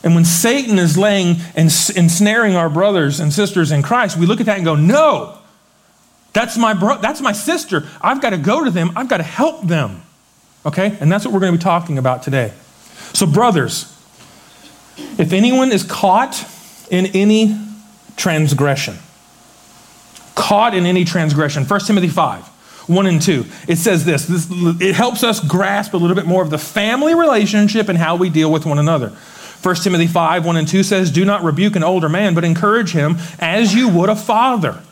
And 0.03 0.15
when 0.15 0.25
Satan 0.25 0.79
is 0.79 0.97
laying 0.97 1.37
and 1.55 1.71
ensnaring 1.97 2.57
our 2.57 2.71
brothers 2.71 3.21
and 3.21 3.33
sisters 3.33 3.73
in 3.73 3.83
Christ, 3.83 4.17
we 4.17 4.27
look 4.27 4.41
at 4.41 4.47
that 4.47 4.57
and 4.57 4.65
go, 4.65 4.77
no, 4.77 5.39
that's 6.33 6.57
my, 6.57 6.75
bro- 6.75 6.99
that's 6.99 7.21
my 7.21 7.33
sister. 7.33 7.87
I've 8.01 8.21
got 8.21 8.31
to 8.31 8.39
go 8.39 8.65
to 8.65 8.71
them. 8.71 8.93
I've 8.97 9.09
got 9.09 9.17
to 9.17 9.25
help 9.25 9.67
them. 9.67 10.03
Okay? 10.65 10.97
And 11.01 11.11
that's 11.11 11.25
what 11.25 11.35
we're 11.35 11.41
going 11.41 11.53
to 11.53 11.59
be 11.59 11.63
talking 11.63 11.99
about 11.99 12.23
today. 12.23 12.53
So, 13.13 13.27
brothers, 13.27 13.98
if 15.19 15.33
anyone 15.33 15.73
is 15.73 15.83
caught 15.83 16.45
in 16.91 17.07
any 17.07 17.59
transgression, 18.17 18.97
caught 20.35 20.75
in 20.75 20.87
any 20.87 21.05
transgression, 21.05 21.65
1 21.65 21.81
Timothy 21.81 22.09
5, 22.09 22.45
1 22.89 23.07
and 23.07 23.21
2, 23.21 23.45
it 23.69 23.77
says 23.77 24.05
this, 24.05 24.27
this 24.27 24.47
it 24.81 24.95
helps 24.95 25.23
us 25.23 25.41
grasp 25.41 25.93
a 25.95 25.97
little 25.97 26.17
bit 26.17 26.27
more 26.27 26.43
of 26.43 26.51
the 26.51 26.59
family 26.59 27.15
relationship 27.15 27.89
and 27.89 27.99
how 27.99 28.17
we 28.17 28.31
deal 28.31 28.51
with 28.51 28.65
one 28.65 28.79
another. 28.79 29.13
1 29.63 29.75
Timothy 29.77 30.07
5, 30.07 30.47
1 30.47 30.57
and 30.57 30.69
2 30.69 30.83
says, 30.83 31.11
Do 31.11 31.25
not 31.25 31.43
rebuke 31.43 31.75
an 31.75 31.83
older 31.83 32.09
man, 32.09 32.35
but 32.35 32.45
encourage 32.45 32.93
him 32.93 33.17
as 33.41 33.75
you 33.75 33.89
would 33.89 34.09
a 34.09 34.17
father. 34.17 34.83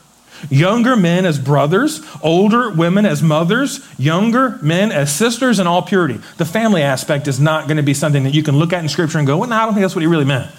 Younger 0.51 0.97
men 0.97 1.25
as 1.25 1.39
brothers, 1.39 2.01
older 2.23 2.71
women 2.71 3.07
as 3.07 3.23
mothers, 3.23 3.81
younger 3.99 4.59
men 4.63 4.93
as 4.93 5.15
sisters 5.15 5.59
in 5.59 5.67
all 5.67 5.83
purity. 5.83 6.21
The 6.37 6.45
family 6.45 6.83
aspect 6.83 7.27
is 7.27 7.41
not 7.41 7.67
going 7.67 7.79
to 7.79 7.83
be 7.83 7.95
something 7.95 8.25
that 8.25 8.35
you 8.35 8.43
can 8.43 8.57
look 8.57 8.73
at 8.73 8.83
in 8.83 8.89
Scripture 8.89 9.19
and 9.19 9.27
go, 9.27 9.39
well, 9.39 9.49
no, 9.49 9.57
I 9.57 9.65
don't 9.65 9.75
think 9.75 9.83
that's 9.83 9.95
what 9.95 10.03
he 10.03 10.07
really 10.07 10.25
meant. 10.25 10.51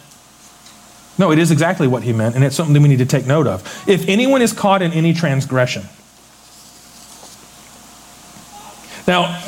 No, 1.18 1.32
it 1.32 1.40
is 1.40 1.52
exactly 1.52 1.88
what 1.88 2.04
he 2.04 2.14
meant, 2.14 2.36
and 2.36 2.44
it's 2.44 2.56
something 2.56 2.74
that 2.74 2.82
we 2.82 2.90
need 2.90 3.00
to 3.00 3.06
take 3.06 3.26
note 3.26 3.48
of. 3.48 3.62
If 3.88 4.08
anyone 4.08 4.42
is 4.42 4.54
caught 4.54 4.82
in 4.82 4.94
any 4.94 5.14
transgression. 5.14 5.84
Now, 9.08 9.24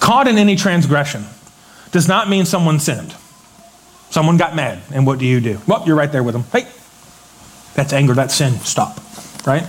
caught 0.00 0.28
in 0.28 0.38
any 0.38 0.56
transgression 0.56 1.24
does 1.90 2.06
not 2.06 2.28
mean 2.28 2.44
someone 2.44 2.78
sinned. 2.78 3.14
Someone 4.10 4.36
got 4.36 4.54
mad, 4.54 4.80
and 4.92 5.06
what 5.06 5.18
do 5.18 5.26
you 5.26 5.40
do? 5.40 5.60
Well, 5.66 5.82
you're 5.86 5.96
right 5.96 6.12
there 6.12 6.22
with 6.22 6.34
them. 6.34 6.44
Hey, 6.52 6.68
that's 7.76 7.92
anger, 7.92 8.14
that's 8.14 8.34
sin. 8.34 8.54
Stop. 8.60 8.98
Right? 9.46 9.64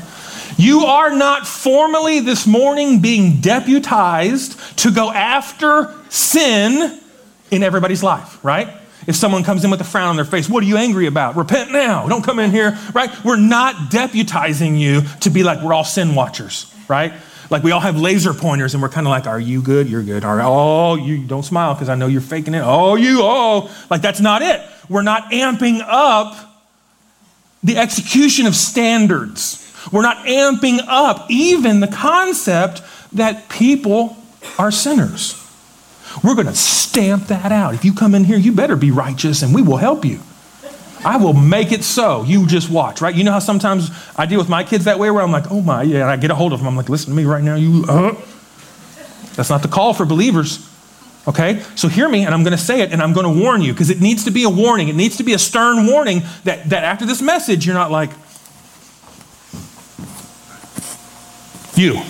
You 0.57 0.85
are 0.85 1.15
not 1.15 1.45
formally 1.45 2.19
this 2.19 2.47
morning 2.47 2.99
being 2.99 3.41
deputized 3.41 4.79
to 4.79 4.91
go 4.91 5.11
after 5.11 5.93
sin 6.09 6.99
in 7.51 7.63
everybody's 7.63 8.01
life, 8.01 8.43
right? 8.43 8.69
If 9.05 9.15
someone 9.15 9.43
comes 9.43 9.63
in 9.63 9.71
with 9.71 9.79
a 9.79 9.85
frown 9.85 10.07
on 10.07 10.15
their 10.15 10.25
face, 10.25 10.49
what 10.49 10.63
are 10.63 10.65
you 10.65 10.77
angry 10.77 11.05
about? 11.05 11.35
Repent 11.35 11.71
now. 11.71 12.07
Don't 12.07 12.23
come 12.23 12.39
in 12.39 12.51
here, 12.51 12.77
right? 12.93 13.09
We're 13.23 13.37
not 13.37 13.91
deputizing 13.91 14.79
you 14.79 15.01
to 15.21 15.29
be 15.29 15.43
like 15.43 15.61
we're 15.61 15.73
all 15.73 15.83
sin 15.83 16.15
watchers, 16.15 16.73
right? 16.87 17.13
Like 17.49 17.63
we 17.63 17.71
all 17.71 17.79
have 17.79 17.97
laser 17.97 18.33
pointers 18.33 18.73
and 18.73 18.81
we're 18.81 18.89
kind 18.89 19.07
of 19.07 19.11
like, 19.11 19.27
are 19.27 19.39
you 19.39 19.61
good? 19.61 19.87
You're 19.87 20.03
good. 20.03 20.25
All 20.25 20.35
right. 20.35 20.45
Oh, 20.45 20.95
you 20.95 21.23
don't 21.25 21.43
smile 21.43 21.73
because 21.73 21.87
I 21.87 21.95
know 21.95 22.07
you're 22.07 22.19
faking 22.19 22.53
it. 22.53 22.63
Oh, 22.63 22.95
you, 22.95 23.19
oh. 23.21 23.73
Like 23.89 24.01
that's 24.01 24.19
not 24.19 24.41
it. 24.41 24.61
We're 24.89 25.03
not 25.03 25.31
amping 25.31 25.81
up 25.85 26.56
the 27.63 27.77
execution 27.77 28.45
of 28.45 28.55
standards. 28.55 29.63
We're 29.91 30.01
not 30.01 30.25
amping 30.25 30.79
up 30.87 31.29
even 31.29 31.79
the 31.79 31.87
concept 31.87 32.81
that 33.13 33.49
people 33.49 34.17
are 34.59 34.71
sinners. 34.71 35.43
We're 36.23 36.35
going 36.35 36.47
to 36.47 36.55
stamp 36.55 37.27
that 37.27 37.51
out. 37.51 37.73
If 37.73 37.85
you 37.85 37.93
come 37.93 38.15
in 38.15 38.23
here, 38.23 38.37
you 38.37 38.51
better 38.51 38.75
be 38.75 38.91
righteous 38.91 39.41
and 39.43 39.53
we 39.53 39.61
will 39.61 39.77
help 39.77 40.03
you. 40.03 40.19
I 41.05 41.17
will 41.17 41.33
make 41.33 41.71
it 41.71 41.83
so. 41.83 42.23
You 42.23 42.47
just 42.47 42.69
watch, 42.69 43.01
right? 43.01 43.13
You 43.13 43.23
know 43.23 43.31
how 43.31 43.39
sometimes 43.39 43.91
I 44.15 44.25
deal 44.25 44.39
with 44.39 44.49
my 44.49 44.63
kids 44.63 44.85
that 44.85 44.99
way 44.99 45.11
where 45.11 45.21
I'm 45.21 45.31
like, 45.31 45.51
oh 45.51 45.61
my, 45.61 45.83
yeah, 45.83 46.01
and 46.01 46.09
I 46.09 46.17
get 46.17 46.31
a 46.31 46.35
hold 46.35 46.53
of 46.53 46.59
them. 46.59 46.67
I'm 46.67 46.75
like, 46.75 46.89
listen 46.89 47.11
to 47.11 47.15
me 47.15 47.25
right 47.25 47.43
now. 47.43 47.55
You, 47.55 47.85
uh. 47.87 48.15
That's 49.35 49.51
not 49.51 49.61
the 49.61 49.67
call 49.67 49.93
for 49.93 50.05
believers. 50.05 50.66
Okay? 51.27 51.62
So 51.75 51.88
hear 51.88 52.07
me, 52.07 52.25
and 52.25 52.34
I'm 52.34 52.43
going 52.43 52.55
to 52.55 52.57
say 52.57 52.81
it, 52.81 52.91
and 52.91 53.01
I'm 53.01 53.13
going 53.13 53.25
to 53.25 53.43
warn 53.43 53.62
you 53.62 53.74
because 53.74 53.89
it 53.89 54.00
needs 54.00 54.24
to 54.25 54.31
be 54.31 54.43
a 54.43 54.50
warning. 54.50 54.88
It 54.88 54.96
needs 54.96 55.17
to 55.17 55.24
be 55.24 55.34
a 55.34 55.39
stern 55.39 55.86
warning 55.86 56.22
that, 56.46 56.69
that 56.69 56.84
after 56.84 57.05
this 57.05 57.22
message, 57.22 57.65
you're 57.65 57.75
not 57.75 57.91
like, 57.91 58.12
you. 61.75 62.01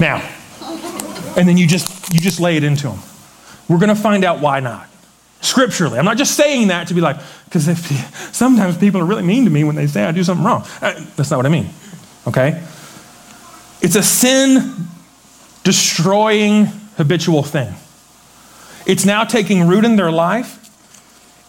Now. 0.00 0.26
And 1.36 1.48
then 1.48 1.56
you 1.56 1.66
just 1.66 2.12
you 2.12 2.20
just 2.20 2.40
lay 2.40 2.56
it 2.56 2.64
into 2.64 2.88
them. 2.88 2.98
We're 3.68 3.78
going 3.78 3.94
to 3.94 3.94
find 3.94 4.24
out 4.24 4.40
why 4.40 4.60
not. 4.60 4.88
Scripturally. 5.40 5.98
I'm 5.98 6.04
not 6.04 6.16
just 6.16 6.34
saying 6.34 6.68
that 6.68 6.88
to 6.88 6.94
be 6.94 7.00
like, 7.00 7.16
because 7.44 7.64
sometimes 8.36 8.76
people 8.76 9.00
are 9.00 9.04
really 9.04 9.22
mean 9.22 9.44
to 9.44 9.50
me 9.50 9.62
when 9.62 9.76
they 9.76 9.86
say 9.86 10.04
I 10.04 10.10
do 10.10 10.24
something 10.24 10.44
wrong. 10.44 10.64
Uh, 10.82 11.04
that's 11.16 11.30
not 11.30 11.36
what 11.36 11.46
I 11.46 11.50
mean. 11.50 11.68
Okay? 12.26 12.60
It's 13.80 13.94
a 13.94 14.02
sin 14.02 14.74
destroying 15.62 16.66
habitual 16.98 17.42
thing. 17.42 17.74
It's 18.84 19.06
now 19.06 19.24
taking 19.24 19.66
root 19.66 19.84
in 19.84 19.96
their 19.96 20.10
life. 20.10 20.56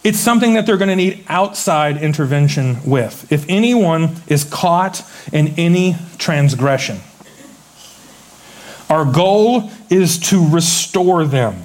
It's 0.02 0.18
something 0.18 0.54
that 0.54 0.64
they're 0.64 0.78
going 0.78 0.88
to 0.88 0.96
need 0.96 1.24
outside 1.28 1.98
intervention 1.98 2.78
with. 2.86 3.30
If 3.30 3.44
anyone 3.48 4.16
is 4.28 4.44
caught 4.44 5.02
in 5.32 5.48
any 5.58 5.96
transgression, 6.16 7.00
our 8.88 9.04
goal 9.04 9.70
is 9.90 10.18
to 10.30 10.48
restore 10.48 11.24
them. 11.26 11.62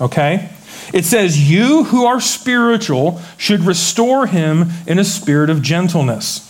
Okay? 0.00 0.48
It 0.94 1.04
says, 1.04 1.50
You 1.50 1.84
who 1.84 2.06
are 2.06 2.20
spiritual 2.20 3.20
should 3.36 3.60
restore 3.60 4.26
him 4.26 4.70
in 4.86 4.98
a 4.98 5.04
spirit 5.04 5.50
of 5.50 5.62
gentleness. 5.62 6.46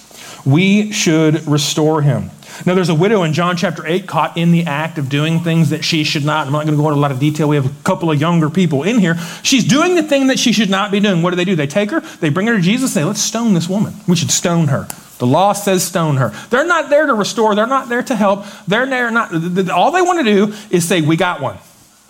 We 0.47 0.93
should 0.93 1.47
restore 1.47 2.03
him. 2.03 2.31
Now, 2.67 2.75
there's 2.75 2.89
a 2.89 2.95
widow 2.95 3.23
in 3.23 3.33
John 3.33 3.57
chapter 3.57 3.87
8 3.87 4.07
caught 4.07 4.37
in 4.37 4.53
the 4.53 4.65
act 4.65 4.99
of 4.99 5.09
doing 5.09 5.41
things 5.41 5.71
that 5.71 5.85
she 5.85 6.05
should 6.05 6.25
not. 6.25 6.47
I'm 6.47 6.53
not 6.53 6.65
going 6.65 6.77
to 6.77 6.83
go 6.83 6.89
into 6.89 6.99
a 6.99 7.01
lot 7.01 7.11
of 7.11 7.19
detail. 7.19 7.49
We 7.49 7.57
have 7.57 7.67
a 7.67 7.83
couple 7.85 8.11
of 8.11 8.21
younger 8.21 8.51
people 8.51 8.83
in 8.83 8.99
here. 8.99 9.17
She's 9.43 9.65
doing 9.65 9.95
the 9.95 10.03
thing 10.03 10.27
that 10.27 10.39
she 10.39 10.53
should 10.53 10.71
not 10.71 10.91
be 10.91 11.01
doing. 11.01 11.23
What 11.23 11.31
do 11.31 11.37
they 11.37 11.45
do? 11.45 11.57
They 11.57 11.67
take 11.67 11.91
her, 11.91 12.01
they 12.01 12.29
bring 12.29 12.47
her 12.47 12.57
to 12.57 12.63
Jesus, 12.63 12.91
and 12.91 13.03
say, 13.03 13.05
Let's 13.05 13.23
stone 13.23 13.55
this 13.55 13.69
woman. 13.69 13.95
We 14.07 14.17
should 14.17 14.31
stone 14.31 14.69
her. 14.69 14.87
The 15.19 15.27
law 15.27 15.53
says 15.53 15.85
stone 15.85 16.17
her. 16.17 16.31
They're 16.49 16.67
not 16.67 16.89
there 16.89 17.07
to 17.07 17.15
restore, 17.15 17.55
they're 17.55 17.67
not 17.67 17.89
there 17.89 18.03
to 18.03 18.17
help. 18.17 18.45
They're 18.67 18.87
there 18.87 19.11
not, 19.11 19.33
all 19.71 19.93
they 19.93 20.03
want 20.03 20.19
to 20.19 20.25
do 20.25 20.55
is 20.71 20.87
say, 20.87 21.01
We 21.01 21.17
got 21.17 21.41
one, 21.41 21.59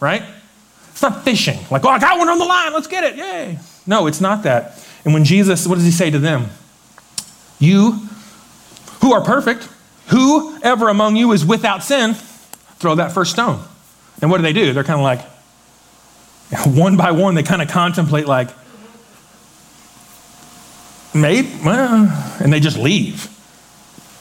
right? 0.01 0.23
It's 1.01 1.03
not 1.03 1.25
fishing. 1.25 1.59
Like, 1.71 1.85
oh, 1.85 1.89
I 1.89 1.99
got 1.99 2.19
one 2.19 2.29
on 2.29 2.39
the 2.39 2.45
line. 2.45 2.73
Let's 2.75 2.87
get 2.87 3.05
it. 3.05 3.17
Yay. 3.17 3.59
No, 3.87 4.07
it's 4.07 4.21
not 4.21 4.43
that. 4.43 4.79
And 5.05 5.15
when 5.15 5.25
Jesus, 5.25 5.67
what 5.67 5.77
does 5.77 5.85
he 5.85 5.91
say 5.91 6.11
to 6.11 6.19
them? 6.19 6.51
You 7.59 7.93
who 9.01 9.13
are 9.15 9.23
perfect, 9.23 9.69
Whoever 10.11 10.89
among 10.89 11.17
you 11.17 11.33
is 11.33 11.45
without 11.45 11.85
sin, 11.85 12.15
throw 12.15 12.97
that 12.97 13.13
first 13.13 13.33
stone. 13.33 13.63
And 14.21 14.31
what 14.31 14.39
do 14.39 14.43
they 14.43 14.53
do? 14.53 14.73
They're 14.73 14.85
kind 14.85 14.99
of 14.99 15.05
like, 15.05 15.21
one 16.77 16.97
by 16.97 17.13
one, 17.13 17.35
they 17.35 17.43
kind 17.43 17.63
of 17.63 17.69
contemplate, 17.69 18.27
like, 18.27 18.51
maybe, 21.15 21.49
well, 21.65 22.37
and 22.41 22.53
they 22.53 22.61
just 22.61 22.77
leave. 22.77 23.29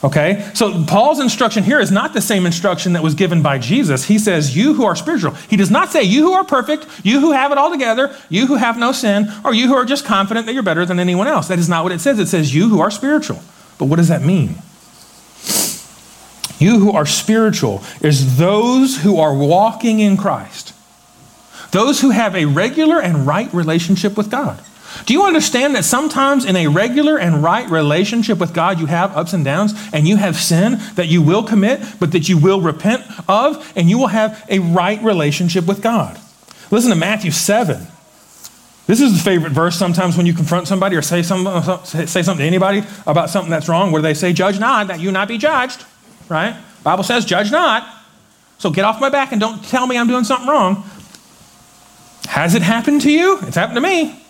Okay? 0.03 0.49
So 0.53 0.85
Paul's 0.85 1.19
instruction 1.19 1.63
here 1.63 1.79
is 1.79 1.91
not 1.91 2.13
the 2.13 2.21
same 2.21 2.45
instruction 2.45 2.93
that 2.93 3.03
was 3.03 3.15
given 3.15 3.41
by 3.41 3.57
Jesus. 3.57 4.05
He 4.05 4.17
says, 4.17 4.55
You 4.55 4.73
who 4.73 4.85
are 4.85 4.95
spiritual. 4.95 5.31
He 5.49 5.57
does 5.57 5.69
not 5.69 5.91
say, 5.91 6.03
You 6.03 6.21
who 6.21 6.33
are 6.33 6.45
perfect, 6.45 6.87
you 7.03 7.19
who 7.19 7.31
have 7.31 7.51
it 7.51 7.57
all 7.57 7.69
together, 7.69 8.15
you 8.29 8.47
who 8.47 8.55
have 8.55 8.77
no 8.77 8.93
sin, 8.93 9.27
or 9.43 9.53
you 9.53 9.67
who 9.67 9.73
are 9.73 9.83
just 9.83 10.05
confident 10.05 10.45
that 10.45 10.53
you're 10.53 10.63
better 10.63 10.85
than 10.85 10.99
anyone 10.99 11.27
else. 11.27 11.49
That 11.49 11.59
is 11.59 11.67
not 11.67 11.83
what 11.83 11.91
it 11.91 11.99
says. 11.99 12.17
It 12.19 12.27
says, 12.27 12.55
You 12.55 12.69
who 12.69 12.79
are 12.79 12.91
spiritual. 12.91 13.41
But 13.77 13.85
what 13.85 13.97
does 13.97 14.07
that 14.07 14.21
mean? 14.21 14.55
You 16.59 16.79
who 16.79 16.91
are 16.91 17.05
spiritual 17.05 17.81
is 18.01 18.37
those 18.37 19.01
who 19.01 19.19
are 19.19 19.33
walking 19.33 19.99
in 19.99 20.17
Christ, 20.17 20.73
those 21.71 22.01
who 22.01 22.09
have 22.09 22.35
a 22.35 22.45
regular 22.45 23.01
and 23.01 23.25
right 23.25 23.51
relationship 23.53 24.17
with 24.17 24.29
God. 24.29 24.61
Do 25.05 25.13
you 25.13 25.23
understand 25.23 25.75
that 25.75 25.85
sometimes 25.85 26.45
in 26.45 26.55
a 26.55 26.67
regular 26.67 27.17
and 27.17 27.43
right 27.43 27.69
relationship 27.69 28.39
with 28.39 28.53
God, 28.53 28.79
you 28.79 28.87
have 28.87 29.15
ups 29.15 29.33
and 29.33 29.45
downs 29.45 29.73
and 29.93 30.07
you 30.07 30.17
have 30.17 30.35
sin 30.35 30.79
that 30.95 31.07
you 31.07 31.21
will 31.21 31.43
commit, 31.43 31.81
but 31.99 32.11
that 32.11 32.27
you 32.27 32.37
will 32.37 32.59
repent 32.59 33.03
of, 33.29 33.71
and 33.75 33.89
you 33.89 33.97
will 33.97 34.07
have 34.07 34.43
a 34.49 34.59
right 34.59 35.01
relationship 35.01 35.65
with 35.65 35.81
God? 35.81 36.19
Listen 36.71 36.89
to 36.89 36.95
Matthew 36.95 37.31
7. 37.31 37.87
This 38.87 39.01
is 39.01 39.15
the 39.15 39.23
favorite 39.23 39.51
verse 39.51 39.75
sometimes 39.75 40.17
when 40.17 40.25
you 40.25 40.33
confront 40.33 40.67
somebody 40.67 40.95
or 40.95 41.03
say 41.03 41.21
something, 41.21 41.85
say 41.85 42.23
something 42.23 42.43
to 42.43 42.47
anybody 42.47 42.83
about 43.05 43.29
something 43.29 43.51
that's 43.51 43.69
wrong. 43.69 43.91
where 43.91 44.01
they 44.01 44.15
say? 44.15 44.33
Judge 44.33 44.59
not, 44.59 44.87
that 44.87 44.99
you 44.99 45.11
not 45.11 45.27
be 45.27 45.37
judged, 45.37 45.85
right? 46.29 46.55
Bible 46.83 47.03
says, 47.03 47.25
judge 47.25 47.51
not. 47.51 47.87
So 48.57 48.69
get 48.69 48.85
off 48.85 49.01
my 49.01 49.09
back 49.09 49.31
and 49.31 49.41
don't 49.41 49.63
tell 49.65 49.87
me 49.87 49.97
I'm 49.97 50.07
doing 50.07 50.23
something 50.23 50.47
wrong. 50.47 50.83
Has 52.27 52.55
it 52.55 52.61
happened 52.61 53.01
to 53.01 53.11
you? 53.11 53.39
It's 53.41 53.55
happened 53.55 53.75
to 53.75 53.81
me. 53.81 54.23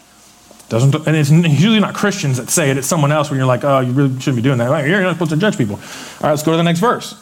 Doesn't, 0.70 0.94
and 1.08 1.16
it's 1.16 1.32
usually 1.32 1.80
not 1.80 1.96
Christians 1.96 2.38
that 2.38 2.50
say 2.50 2.70
it, 2.70 2.78
it's 2.78 2.88
someone 2.88 3.12
else 3.12 3.30
when 3.30 3.38
you're 3.38 3.48
like, 3.48 3.64
oh, 3.64 3.80
you 3.80 3.92
really 3.92 4.20
shouldn't 4.20 4.36
be 4.36 4.42
doing 4.44 4.60
that. 4.60 4.88
You're 4.88 5.02
not 5.02 5.14
supposed 5.14 5.32
to 5.32 5.38
judge 5.38 5.58
people. 5.58 5.76
All 5.76 5.82
right, 6.22 6.30
let's 6.30 6.44
go 6.44 6.52
to 6.52 6.58
the 6.58 6.64
next 6.64 6.80
verse. 6.80 7.14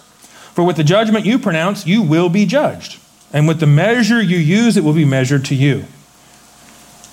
For 0.54 0.66
with 0.66 0.76
the 0.76 0.84
judgment 0.84 1.26
you 1.26 1.40
pronounce, 1.40 1.88
you 1.88 2.02
will 2.02 2.30
be 2.30 2.46
judged. 2.46 3.00
And 3.32 3.48
with 3.48 3.60
the 3.60 3.68
measure 3.68 4.22
you 4.22 4.38
use, 4.38 4.76
it 4.76 4.84
will 4.84 4.94
be 4.94 5.06
measured 5.06 5.46
to 5.46 5.56
you. 5.56 5.86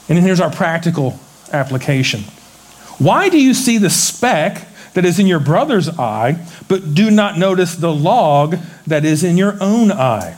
And 0.09 0.19
then 0.19 0.23
here's 0.23 0.41
our 0.41 0.51
practical 0.51 1.19
application. 1.53 2.21
Why 2.99 3.29
do 3.29 3.41
you 3.41 3.55
see 3.55 3.79
the 3.79 3.91
speck 3.91 4.67
that 4.95 5.05
is 5.05 5.19
in 5.19 5.27
your 5.27 5.41
brother's 5.41 5.89
eye, 5.99 6.45
but 6.69 6.95
do 6.95 7.11
not 7.11 7.39
notice 7.39 7.75
the 7.75 7.93
log 7.93 8.57
that 8.87 9.05
is 9.05 9.23
in 9.23 9.37
your 9.37 9.57
own 9.61 9.93
eye? 9.93 10.37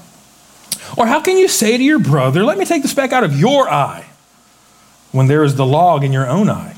Or 0.97 1.07
how 1.07 1.21
can 1.21 1.37
you 1.37 1.49
say 1.49 1.77
to 1.77 1.83
your 1.83 1.99
brother, 1.99 2.45
Let 2.45 2.59
me 2.59 2.65
take 2.65 2.83
the 2.83 2.89
speck 2.89 3.13
out 3.13 3.25
of 3.25 3.39
your 3.39 3.69
eye, 3.69 4.07
when 5.13 5.27
there 5.27 5.45
is 5.45 5.57
the 5.57 5.67
log 5.67 6.05
in 6.05 6.13
your 6.13 6.29
own 6.29 6.49
eye? 6.49 6.77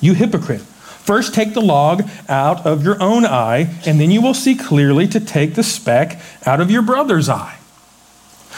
You 0.00 0.14
hypocrite. 0.14 0.62
First, 0.62 1.34
take 1.34 1.54
the 1.54 1.60
log 1.60 2.08
out 2.28 2.64
of 2.66 2.84
your 2.84 3.02
own 3.02 3.24
eye, 3.26 3.74
and 3.84 4.00
then 4.00 4.10
you 4.10 4.22
will 4.22 4.34
see 4.34 4.54
clearly 4.54 5.08
to 5.08 5.20
take 5.20 5.54
the 5.54 5.62
speck 5.62 6.20
out 6.46 6.60
of 6.60 6.70
your 6.70 6.82
brother's 6.82 7.28
eye. 7.28 7.58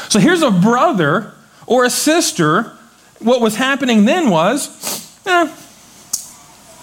So 0.09 0.19
here's 0.19 0.43
a 0.43 0.51
brother 0.51 1.33
or 1.67 1.85
a 1.85 1.91
sister 1.91 2.73
what 3.21 3.41
was 3.41 3.57
happening 3.57 4.05
then 4.05 4.31
was, 4.31 4.69
eh, 5.27 5.53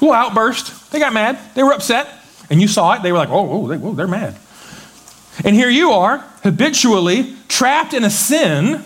little 0.02 0.16
outburst. 0.16 0.74
They 0.91 1.00
got 1.00 1.13
mad. 1.13 1.39
They 1.55 1.63
were 1.63 1.74
upset. 1.74 2.08
And 2.50 2.62
you 2.62 2.67
saw 2.67 2.93
it. 2.93 3.03
They 3.03 3.12
were 3.12 3.17
like, 3.17 3.29
oh, 3.29 3.50
oh, 3.51 3.67
they, 3.67 3.75
oh, 3.75 3.93
they're 3.93 4.08
mad. 4.08 4.36
And 5.43 5.55
here 5.55 5.69
you 5.69 5.91
are, 5.91 6.17
habitually 6.43 7.36
trapped 7.48 7.93
in 7.93 8.03
a 8.03 8.10
sin, 8.10 8.84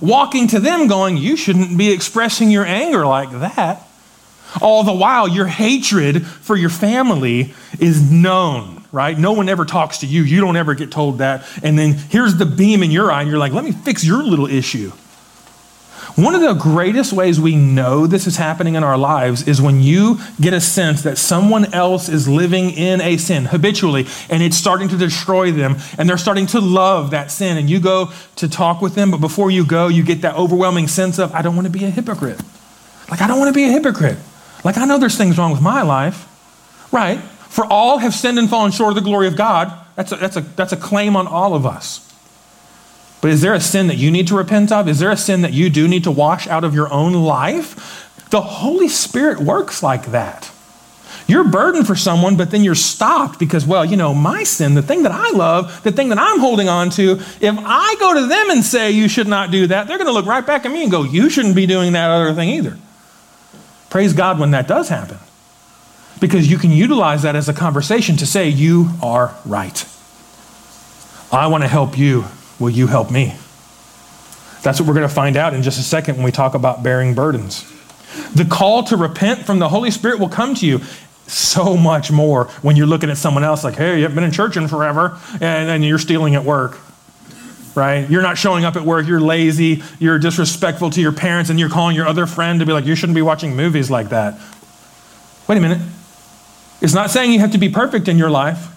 walking 0.00 0.48
to 0.48 0.60
them 0.60 0.88
going, 0.88 1.16
you 1.16 1.36
shouldn't 1.36 1.76
be 1.78 1.92
expressing 1.92 2.50
your 2.50 2.64
anger 2.64 3.06
like 3.06 3.30
that. 3.32 3.86
All 4.60 4.82
the 4.84 4.92
while, 4.92 5.28
your 5.28 5.46
hatred 5.46 6.26
for 6.26 6.56
your 6.56 6.70
family 6.70 7.54
is 7.78 8.10
known, 8.10 8.84
right? 8.92 9.18
No 9.18 9.32
one 9.32 9.48
ever 9.48 9.64
talks 9.64 9.98
to 9.98 10.06
you. 10.06 10.22
You 10.22 10.40
don't 10.40 10.56
ever 10.56 10.74
get 10.74 10.90
told 10.90 11.18
that. 11.18 11.46
And 11.62 11.78
then 11.78 11.92
here's 11.92 12.36
the 12.36 12.46
beam 12.46 12.82
in 12.82 12.90
your 12.90 13.10
eye, 13.12 13.20
and 13.20 13.30
you're 13.30 13.38
like, 13.38 13.52
let 13.52 13.64
me 13.64 13.72
fix 13.72 14.04
your 14.04 14.22
little 14.22 14.46
issue. 14.46 14.92
One 16.16 16.34
of 16.34 16.42
the 16.42 16.52
greatest 16.52 17.14
ways 17.14 17.40
we 17.40 17.56
know 17.56 18.06
this 18.06 18.26
is 18.26 18.36
happening 18.36 18.74
in 18.74 18.84
our 18.84 18.98
lives 18.98 19.48
is 19.48 19.62
when 19.62 19.80
you 19.80 20.18
get 20.38 20.52
a 20.52 20.60
sense 20.60 21.02
that 21.02 21.16
someone 21.16 21.72
else 21.72 22.10
is 22.10 22.28
living 22.28 22.70
in 22.70 23.00
a 23.00 23.16
sin 23.16 23.46
habitually 23.46 24.06
and 24.28 24.42
it's 24.42 24.56
starting 24.56 24.88
to 24.88 24.98
destroy 24.98 25.52
them 25.52 25.76
and 25.96 26.06
they're 26.06 26.18
starting 26.18 26.46
to 26.48 26.60
love 26.60 27.12
that 27.12 27.30
sin. 27.30 27.56
And 27.56 27.70
you 27.70 27.80
go 27.80 28.12
to 28.36 28.48
talk 28.48 28.82
with 28.82 28.94
them, 28.94 29.10
but 29.10 29.22
before 29.22 29.50
you 29.50 29.64
go, 29.64 29.88
you 29.88 30.02
get 30.02 30.20
that 30.20 30.36
overwhelming 30.36 30.86
sense 30.86 31.18
of, 31.18 31.32
I 31.34 31.40
don't 31.40 31.56
want 31.56 31.66
to 31.66 31.72
be 31.72 31.86
a 31.86 31.90
hypocrite. 31.90 32.40
Like, 33.10 33.22
I 33.22 33.26
don't 33.26 33.38
want 33.38 33.48
to 33.48 33.54
be 33.54 33.64
a 33.64 33.72
hypocrite. 33.72 34.18
Like, 34.64 34.76
I 34.76 34.84
know 34.84 34.98
there's 34.98 35.16
things 35.16 35.38
wrong 35.38 35.50
with 35.50 35.62
my 35.62 35.80
life. 35.80 36.28
Right? 36.92 37.20
For 37.20 37.64
all 37.64 37.98
have 37.98 38.14
sinned 38.14 38.38
and 38.38 38.50
fallen 38.50 38.70
short 38.70 38.90
of 38.90 38.96
the 38.96 39.00
glory 39.00 39.28
of 39.28 39.36
God. 39.36 39.72
That's 39.96 40.12
a, 40.12 40.16
that's 40.16 40.36
a, 40.36 40.40
that's 40.40 40.72
a 40.72 40.76
claim 40.76 41.16
on 41.16 41.26
all 41.26 41.54
of 41.54 41.64
us. 41.64 42.11
But 43.22 43.30
is 43.30 43.40
there 43.40 43.54
a 43.54 43.60
sin 43.60 43.86
that 43.86 43.96
you 43.96 44.10
need 44.10 44.26
to 44.26 44.36
repent 44.36 44.72
of? 44.72 44.88
Is 44.88 44.98
there 44.98 45.10
a 45.10 45.16
sin 45.16 45.42
that 45.42 45.52
you 45.52 45.70
do 45.70 45.88
need 45.88 46.04
to 46.04 46.10
wash 46.10 46.46
out 46.48 46.64
of 46.64 46.74
your 46.74 46.92
own 46.92 47.14
life? 47.14 48.28
The 48.30 48.42
Holy 48.42 48.88
Spirit 48.88 49.38
works 49.38 49.82
like 49.82 50.06
that. 50.06 50.50
You're 51.28 51.44
burdened 51.44 51.86
for 51.86 51.94
someone, 51.94 52.36
but 52.36 52.50
then 52.50 52.64
you're 52.64 52.74
stopped 52.74 53.38
because, 53.38 53.64
well, 53.64 53.84
you 53.84 53.96
know, 53.96 54.12
my 54.12 54.42
sin, 54.42 54.74
the 54.74 54.82
thing 54.82 55.04
that 55.04 55.12
I 55.12 55.30
love, 55.30 55.84
the 55.84 55.92
thing 55.92 56.08
that 56.08 56.18
I'm 56.18 56.40
holding 56.40 56.68
on 56.68 56.90
to, 56.90 57.12
if 57.12 57.54
I 57.58 57.94
go 58.00 58.14
to 58.14 58.26
them 58.26 58.50
and 58.50 58.64
say 58.64 58.90
you 58.90 59.08
should 59.08 59.28
not 59.28 59.52
do 59.52 59.68
that, 59.68 59.86
they're 59.86 59.98
going 59.98 60.08
to 60.08 60.12
look 60.12 60.26
right 60.26 60.44
back 60.44 60.66
at 60.66 60.72
me 60.72 60.82
and 60.82 60.90
go, 60.90 61.04
you 61.04 61.30
shouldn't 61.30 61.54
be 61.54 61.64
doing 61.64 61.92
that 61.92 62.10
other 62.10 62.34
thing 62.34 62.48
either. 62.48 62.76
Praise 63.88 64.12
God 64.14 64.40
when 64.40 64.50
that 64.50 64.66
does 64.66 64.88
happen 64.88 65.18
because 66.20 66.50
you 66.50 66.58
can 66.58 66.72
utilize 66.72 67.22
that 67.22 67.36
as 67.36 67.48
a 67.48 67.54
conversation 67.54 68.16
to 68.16 68.26
say, 68.26 68.48
you 68.48 68.88
are 69.00 69.32
right. 69.44 69.88
I 71.30 71.46
want 71.46 71.62
to 71.62 71.68
help 71.68 71.96
you 71.96 72.24
Will 72.58 72.70
you 72.70 72.86
help 72.86 73.10
me? 73.10 73.36
That's 74.62 74.78
what 74.78 74.86
we're 74.86 74.94
going 74.94 75.08
to 75.08 75.14
find 75.14 75.36
out 75.36 75.54
in 75.54 75.62
just 75.62 75.78
a 75.78 75.82
second 75.82 76.16
when 76.16 76.24
we 76.24 76.32
talk 76.32 76.54
about 76.54 76.82
bearing 76.82 77.14
burdens. 77.14 77.70
The 78.34 78.44
call 78.44 78.84
to 78.84 78.96
repent 78.96 79.44
from 79.44 79.58
the 79.58 79.68
Holy 79.68 79.90
Spirit 79.90 80.20
will 80.20 80.28
come 80.28 80.54
to 80.56 80.66
you 80.66 80.80
so 81.26 81.76
much 81.76 82.10
more 82.10 82.44
when 82.62 82.76
you're 82.76 82.86
looking 82.86 83.10
at 83.10 83.16
someone 83.16 83.42
else 83.42 83.64
like, 83.64 83.74
hey, 83.74 83.96
you 83.96 84.02
haven't 84.02 84.14
been 84.14 84.24
in 84.24 84.30
church 84.32 84.56
in 84.56 84.68
forever, 84.68 85.18
and, 85.34 85.70
and 85.70 85.84
you're 85.84 85.98
stealing 85.98 86.34
at 86.34 86.44
work. 86.44 86.78
Right? 87.74 88.08
You're 88.08 88.22
not 88.22 88.36
showing 88.36 88.64
up 88.64 88.76
at 88.76 88.82
work, 88.82 89.06
you're 89.06 89.20
lazy, 89.20 89.82
you're 89.98 90.18
disrespectful 90.18 90.90
to 90.90 91.00
your 91.00 91.12
parents, 91.12 91.48
and 91.48 91.58
you're 91.58 91.70
calling 91.70 91.96
your 91.96 92.06
other 92.06 92.26
friend 92.26 92.60
to 92.60 92.66
be 92.66 92.72
like, 92.72 92.84
you 92.84 92.94
shouldn't 92.94 93.16
be 93.16 93.22
watching 93.22 93.56
movies 93.56 93.90
like 93.90 94.10
that. 94.10 94.38
Wait 95.48 95.56
a 95.56 95.60
minute. 95.60 95.80
It's 96.82 96.94
not 96.94 97.10
saying 97.10 97.32
you 97.32 97.40
have 97.40 97.52
to 97.52 97.58
be 97.58 97.70
perfect 97.70 98.08
in 98.08 98.18
your 98.18 98.30
life. 98.30 98.68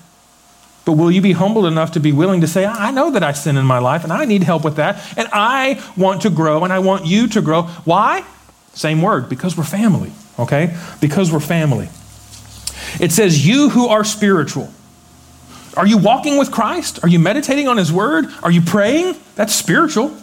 But 0.85 0.93
will 0.93 1.11
you 1.11 1.21
be 1.21 1.31
humble 1.31 1.65
enough 1.65 1.93
to 1.93 1.99
be 1.99 2.11
willing 2.11 2.41
to 2.41 2.47
say, 2.47 2.65
I 2.65 2.91
know 2.91 3.11
that 3.11 3.23
I 3.23 3.31
sin 3.31 3.57
in 3.57 3.65
my 3.65 3.79
life 3.79 4.03
and 4.03 4.13
I 4.13 4.25
need 4.25 4.43
help 4.43 4.63
with 4.63 4.75
that 4.75 5.03
and 5.17 5.27
I 5.33 5.83
want 5.97 6.21
to 6.21 6.29
grow 6.29 6.63
and 6.63 6.71
I 6.71 6.79
want 6.79 7.05
you 7.05 7.27
to 7.29 7.41
grow? 7.41 7.63
Why? 7.63 8.23
Same 8.73 9.01
word, 9.01 9.27
because 9.29 9.57
we're 9.57 9.63
family, 9.63 10.11
okay? 10.37 10.77
Because 11.01 11.31
we're 11.31 11.39
family. 11.39 11.89
It 12.99 13.11
says, 13.11 13.45
You 13.45 13.69
who 13.69 13.87
are 13.87 14.03
spiritual. 14.03 14.71
Are 15.75 15.87
you 15.87 15.97
walking 15.97 16.37
with 16.37 16.51
Christ? 16.51 16.99
Are 17.03 17.09
you 17.09 17.19
meditating 17.19 17.67
on 17.67 17.77
His 17.77 17.91
Word? 17.91 18.27
Are 18.43 18.51
you 18.51 18.61
praying? 18.61 19.15
That's 19.35 19.53
spiritual. 19.53 20.15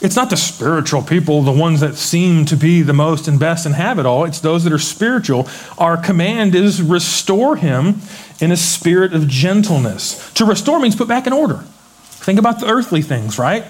It's 0.00 0.14
not 0.14 0.30
the 0.30 0.36
spiritual 0.36 1.02
people, 1.02 1.42
the 1.42 1.50
ones 1.50 1.80
that 1.80 1.96
seem 1.96 2.44
to 2.46 2.56
be 2.56 2.82
the 2.82 2.92
most 2.92 3.26
and 3.26 3.40
best 3.40 3.66
and 3.66 3.74
have 3.74 3.98
it 3.98 4.06
all. 4.06 4.24
It's 4.24 4.38
those 4.40 4.62
that 4.64 4.72
are 4.72 4.78
spiritual. 4.78 5.48
Our 5.76 5.96
command 5.96 6.54
is 6.54 6.80
restore 6.80 7.56
him 7.56 8.00
in 8.40 8.52
a 8.52 8.56
spirit 8.56 9.12
of 9.12 9.28
gentleness. 9.28 10.32
To 10.34 10.44
restore 10.44 10.78
means 10.78 10.96
put 10.96 11.08
back 11.08 11.26
in 11.26 11.32
order. 11.32 11.64
Think 12.04 12.38
about 12.38 12.60
the 12.60 12.66
earthly 12.66 13.02
things, 13.02 13.38
right? 13.38 13.64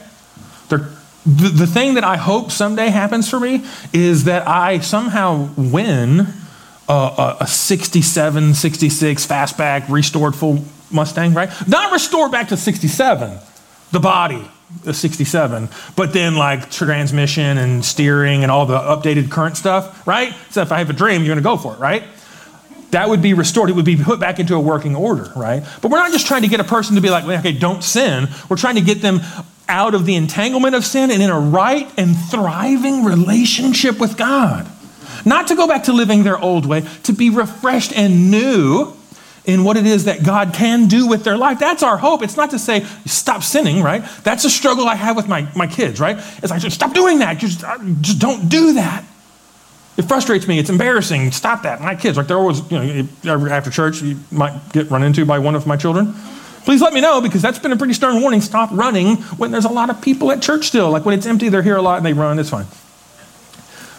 The, 0.69 1.49
the 1.49 1.67
thing 1.67 1.95
that 1.95 2.05
I 2.05 2.17
hope 2.17 2.51
someday 2.51 2.89
happens 2.89 3.29
for 3.29 3.39
me 3.39 3.65
is 3.93 4.25
that 4.25 4.49
I 4.49 4.79
somehow 4.81 5.51
win 5.57 6.27
a, 6.89 6.93
a, 6.93 7.37
a 7.41 7.47
67, 7.47 8.55
66 8.55 9.27
fastback 9.27 9.89
restored 9.89 10.35
full 10.35 10.65
Mustang, 10.91 11.35
right? 11.35 11.51
Not 11.69 11.93
restored 11.93 12.33
back 12.33 12.49
to 12.49 12.57
67, 12.57 13.39
the 13.91 14.01
body, 14.01 14.49
the 14.85 14.95
67, 14.95 15.69
but 15.97 16.13
then 16.13 16.37
like 16.37 16.71
transmission 16.71 17.59
and 17.59 17.85
steering 17.85 18.43
and 18.43 18.51
all 18.51 18.65
the 18.65 18.79
updated 18.79 19.31
current 19.31 19.57
stuff, 19.57 20.07
right? 20.07 20.35
So 20.51 20.63
if 20.63 20.73
I 20.73 20.79
have 20.79 20.89
a 20.89 20.95
dream, 20.95 21.23
you're 21.23 21.35
going 21.35 21.39
to 21.39 21.43
go 21.43 21.57
for 21.59 21.75
it, 21.75 21.79
right? 21.79 22.05
That 22.91 23.09
would 23.09 23.21
be 23.21 23.35
restored. 23.35 23.69
It 23.71 23.77
would 23.77 23.85
be 23.85 23.97
put 23.97 24.19
back 24.19 24.39
into 24.39 24.55
a 24.55 24.61
working 24.61 24.97
order, 24.97 25.31
right? 25.37 25.63
But 25.83 25.91
we're 25.91 25.99
not 25.99 26.13
just 26.13 26.27
trying 26.27 26.43
to 26.43 26.49
get 26.49 26.61
a 26.61 26.65
person 26.65 26.95
to 26.97 27.03
be 27.03 27.11
like, 27.11 27.25
okay, 27.25 27.53
don't 27.53 27.85
sin. 27.85 28.29
We're 28.49 28.57
trying 28.57 28.77
to 28.77 28.81
get 28.81 29.03
them 29.03 29.21
out 29.69 29.95
of 29.95 30.07
the 30.07 30.15
entanglement 30.15 30.75
of 30.75 30.85
sin 30.85 31.11
and 31.11 31.23
in 31.23 31.29
a 31.29 31.39
right 31.39 31.91
and 31.99 32.17
thriving 32.17 33.05
relationship 33.05 33.99
with 33.99 34.17
God. 34.17 34.67
Not 35.25 35.49
to 35.49 35.57
go 35.57 35.67
back 35.67 35.85
to 35.85 35.93
living 35.93 36.23
their 36.25 36.39
old 36.39 36.65
way, 36.65 36.85
to 37.03 37.13
be 37.13 37.29
refreshed 37.29 37.93
and 37.95 38.31
new 38.31 38.95
in 39.45 39.65
what 39.65 39.77
it 39.77 39.87
is 39.87 40.05
that 40.05 40.23
God 40.23 40.53
can 40.53 40.89
do 40.89 41.07
with 41.07 41.25
their 41.25 41.37
life. 41.37 41.59
That's 41.59 41.83
our 41.83 41.97
hope. 41.97 42.23
It's 42.23 42.37
not 42.37 42.51
to 42.51 42.59
say, 42.59 42.85
stop 43.07 43.43
sinning, 43.43 43.83
right? 43.83 44.05
That's 44.23 44.45
a 44.45 44.51
struggle 44.51 44.87
I 44.87 44.95
have 44.95 45.17
with 45.17 45.27
my, 45.27 45.49
my 45.57 45.67
kids, 45.67 46.01
right? 46.01 46.17
It's 46.43 46.51
like, 46.51 46.61
stop 46.71 46.93
doing 46.93 47.21
that. 47.21 47.39
Just, 47.39 47.65
uh, 47.65 47.79
just 48.01 48.19
don't 48.19 48.49
do 48.49 48.75
that. 48.75 49.05
It 49.99 50.03
frustrates 50.03 50.47
me. 50.47 50.61
It's 50.61 50.71
embarrassing. 50.71 51.33
Stop 51.33 51.65
that. 51.65 51.81
My 51.81 51.97
kids, 51.97 52.17
like 52.17 52.29
they're 52.29 52.39
always, 52.39 52.61
you 52.71 53.09
know, 53.25 53.47
after 53.49 53.69
church, 53.69 54.01
you 54.01 54.17
might 54.31 54.57
get 54.73 54.89
run 54.91 55.03
into 55.03 55.27
by 55.27 55.41
one 55.41 55.57
of 55.57 55.67
my 55.67 55.77
children. 55.77 56.15
Please 56.65 56.81
let 56.81 56.93
me 56.93 57.01
know 57.01 57.21
because 57.21 57.43
that's 57.43 57.59
been 57.59 57.73
a 57.73 57.77
pretty 57.77 57.95
stern 57.95 58.21
warning. 58.21 58.41
Stop 58.41 58.71
running 58.73 59.17
when 59.39 59.51
there's 59.51 59.65
a 59.65 59.71
lot 59.71 59.91
of 59.91 60.01
people 60.01 60.31
at 60.31 60.41
church 60.41 60.69
still. 60.69 60.91
Like 60.91 61.05
when 61.05 61.19
it's 61.19 61.27
empty, 61.27 61.49
they're 61.49 61.65
here 61.65 61.77
a 61.77 61.83
lot 61.83 61.97
and 61.97 62.07
they 62.07 62.13
run. 62.13 62.39
It's 62.39 62.51
fine. 62.51 62.67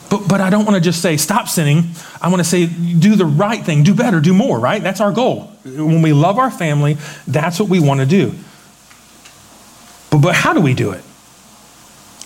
But, 0.10 0.30
but 0.30 0.40
I 0.40 0.50
don't 0.50 0.64
want 0.64 0.76
to 0.76 0.82
just 0.82 1.02
say, 1.02 1.18
stop 1.18 1.50
sinning. 1.50 1.90
I 2.22 2.30
want 2.30 2.40
to 2.40 2.48
say, 2.48 2.66
do 2.66 3.16
the 3.16 3.26
right 3.26 3.64
thing, 3.64 3.84
do 3.84 3.94
better, 3.94 4.22
do 4.22 4.34
more, 4.34 4.58
right? 4.58 4.82
That's 4.82 5.02
our 5.02 5.12
goal. 5.12 5.52
When 5.66 6.02
we 6.02 6.14
love 6.14 6.38
our 6.38 6.50
family, 6.50 6.98
that's 7.28 7.60
what 7.60 7.68
we 7.68 7.82
want 7.82 8.00
to 8.00 8.06
do. 8.06 8.34
But, 10.12 10.20
but 10.20 10.36
how 10.36 10.54
do 10.54 10.62
we 10.62 10.74
do 10.74 10.92
it? 10.92 11.04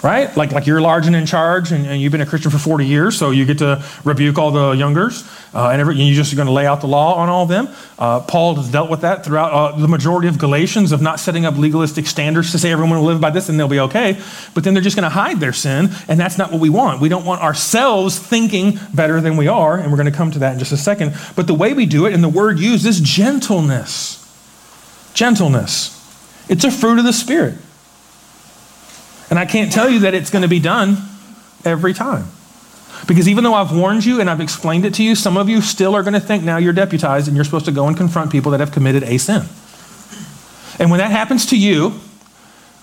Right? 0.03 0.35
Like, 0.35 0.51
like 0.51 0.67
you're 0.67 0.81
large 0.81 1.07
and 1.07 1.15
in 1.15 1.25
charge, 1.25 1.71
and, 1.71 1.87
and, 1.87 2.01
you've 2.01 2.11
been 2.11 2.21
a 2.21 2.25
Christian 2.25 2.51
for 2.51 2.57
40 2.57 2.85
years, 2.85 3.17
so 3.17 3.31
you 3.31 3.45
get 3.45 3.59
to 3.59 3.81
rebuke 4.03 4.37
all 4.37 4.51
the 4.51 4.71
youngers, 4.71 5.23
uh, 5.53 5.69
and, 5.69 5.79
every, 5.79 5.95
you're 5.95 6.13
just 6.13 6.35
going 6.35 6.45
to 6.45 6.51
lay 6.51 6.67
out 6.67 6.81
the 6.81 6.87
law 6.87 7.15
on 7.15 7.29
all 7.29 7.43
of 7.43 7.49
them. 7.49 7.69
Uh, 7.97 8.19
Paul 8.19 8.55
has 8.55 8.69
dealt 8.69 8.89
with 8.89 9.01
that 9.01 9.23
throughout 9.23 9.53
uh, 9.53 9.77
the 9.77 9.87
majority 9.87 10.27
of 10.27 10.37
Galatians 10.37 10.91
of 10.91 11.01
not 11.01 11.21
setting 11.21 11.45
up 11.45 11.57
legalistic 11.57 12.05
standards 12.05 12.51
to 12.51 12.59
say 12.59 12.71
everyone 12.71 12.99
will 12.99 13.05
live 13.05 13.21
by 13.21 13.29
this 13.29 13.47
and 13.47 13.57
they'll 13.57 13.69
be 13.69 13.79
okay, 13.79 14.21
but 14.53 14.65
then 14.65 14.73
they're 14.73 14.83
just 14.83 14.97
going 14.97 15.03
to 15.03 15.09
hide 15.09 15.39
their 15.39 15.53
sin, 15.53 15.89
and 16.09 16.19
that's 16.19 16.37
not 16.37 16.51
what 16.51 16.59
we 16.59 16.69
want. 16.69 16.99
We 16.99 17.07
don't 17.07 17.25
want 17.25 17.41
ourselves 17.41 18.19
thinking 18.19 18.77
better 18.93 19.21
than 19.21 19.37
we 19.37 19.47
are, 19.47 19.77
and 19.77 19.89
we're 19.89 19.97
going 19.97 20.11
to 20.11 20.17
come 20.17 20.31
to 20.31 20.39
that 20.39 20.53
in 20.53 20.59
just 20.59 20.73
a 20.73 20.77
second. 20.77 21.15
But 21.37 21.47
the 21.47 21.53
way 21.53 21.73
we 21.73 21.85
do 21.85 22.05
it, 22.05 22.13
and 22.13 22.21
the 22.21 22.29
word 22.29 22.59
used, 22.59 22.85
is 22.85 22.99
gentleness. 22.99 24.19
Gentleness. 25.13 25.91
It's 26.49 26.65
a 26.65 26.71
fruit 26.71 26.99
of 26.99 27.05
the 27.05 27.13
Spirit. 27.13 27.55
And 29.33 29.39
I 29.39 29.47
can't 29.47 29.71
tell 29.71 29.89
you 29.89 30.01
that 30.01 30.13
it's 30.13 30.29
going 30.29 30.43
to 30.43 30.47
be 30.47 30.59
done 30.59 30.95
every 31.65 31.95
time. 31.95 32.27
Because 33.07 33.27
even 33.27 33.43
though 33.43 33.55
I've 33.55 33.75
warned 33.75 34.05
you 34.05 34.21
and 34.21 34.29
I've 34.29 34.39
explained 34.39 34.85
it 34.85 34.93
to 34.93 35.03
you, 35.03 35.15
some 35.15 35.37
of 35.37 35.49
you 35.49 35.59
still 35.59 35.95
are 35.95 36.03
going 36.03 36.13
to 36.13 36.19
think 36.19 36.43
now 36.43 36.57
you're 36.57 36.71
deputized 36.71 37.27
and 37.27 37.35
you're 37.35 37.43
supposed 37.43 37.65
to 37.65 37.71
go 37.71 37.87
and 37.87 37.97
confront 37.97 38.31
people 38.31 38.51
that 38.51 38.59
have 38.59 38.71
committed 38.71 39.01
a 39.01 39.17
sin. 39.17 39.41
And 40.77 40.91
when 40.91 40.99
that 40.99 41.09
happens 41.09 41.47
to 41.47 41.57
you, 41.57 41.99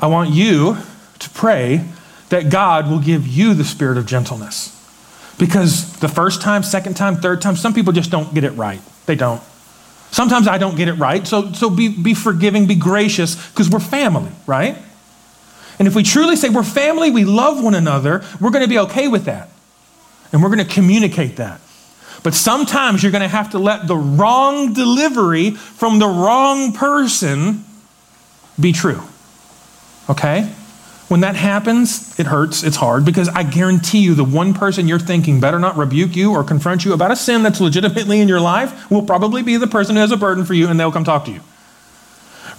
I 0.01 0.09
want 0.09 0.31
you 0.31 0.77
to 1.21 1.31
pray 1.31 1.85
that 2.31 2.51
God 2.51 2.91
will 2.91 2.99
give 2.99 3.29
you 3.29 3.55
the 3.55 3.63
spirit 3.63 3.97
of 3.97 4.07
gentleness. 4.07 4.77
Because 5.39 6.01
the 6.01 6.09
first 6.09 6.43
time, 6.43 6.65
second 6.65 6.97
time, 6.97 7.19
third 7.19 7.41
time, 7.41 7.55
some 7.55 7.75
people 7.75 7.93
just 7.93 8.11
don't 8.11 8.35
get 8.35 8.43
it 8.43 8.55
right. 8.55 8.81
They 9.07 9.15
don't. 9.15 9.41
Sometimes 10.11 10.49
I 10.49 10.59
don't 10.59 10.77
get 10.77 10.89
it 10.89 10.95
right. 10.95 11.25
So, 11.29 11.53
so 11.53 11.71
be, 11.71 11.91
be 11.91 12.13
forgiving, 12.13 12.67
be 12.67 12.75
gracious, 12.75 13.37
because 13.51 13.71
we're 13.71 13.79
family, 13.79 14.33
right? 14.49 14.77
And 15.81 15.89
if 15.89 15.95
we 15.95 16.03
truly 16.03 16.37
say 16.37 16.51
we're 16.51 16.63
family, 16.63 17.11
we 17.11 17.25
love 17.25 17.65
one 17.65 17.75
another, 17.75 18.23
we're 18.39 18.51
going 18.51 18.63
to 18.63 18.69
be 18.69 18.79
okay 18.81 19.09
with 19.09 19.25
that. 19.25 19.49
And 20.31 20.43
we're 20.43 20.55
going 20.55 20.65
to 20.65 20.73
communicate 20.73 21.37
that. 21.37 21.63
But 22.23 22.35
sometimes 22.35 23.03
you're 23.03 23.11
going 23.11 23.23
to 23.23 23.29
have 23.29 23.51
to 23.53 23.59
let 23.59 23.89
the 23.89 23.97
wrong 23.97 24.75
delivery 24.75 25.53
from 25.53 25.99
the 25.99 26.07
wrong 26.07 26.75
person 26.75 27.65
be 28.61 28.73
true. 28.73 29.01
Okay? 30.11 30.53
When 31.09 31.21
that 31.21 31.35
happens, 31.35 32.21
it 32.21 32.27
hurts, 32.27 32.63
it's 32.63 32.77
hard, 32.77 33.07
because 33.07 33.31
I 33.31 33.43
guarantee 33.43 34.01
you 34.01 34.15
the 34.15 34.23
one 34.23 34.53
person 34.53 34.87
you're 34.87 34.99
thinking 34.99 35.41
better 35.41 35.59
not 35.59 35.79
rebuke 35.79 36.15
you 36.15 36.33
or 36.33 36.45
confront 36.45 36.85
you 36.85 36.93
about 36.93 37.11
a 37.11 37.17
sin 37.17 37.43
that's 37.43 37.59
legitimately 37.59 38.21
in 38.21 38.29
your 38.29 38.41
life 38.41 38.91
will 38.91 39.03
probably 39.03 39.43
be 39.43 39.57
the 39.57 39.67
person 39.67 39.97
who 39.97 40.03
has 40.03 40.13
a 40.13 40.19
burden 40.19 40.45
for 40.45 40.53
you 40.53 40.69
and 40.69 40.79
they'll 40.79 40.93
come 40.93 41.05
talk 41.05 41.25
to 41.25 41.33
you. 41.33 41.41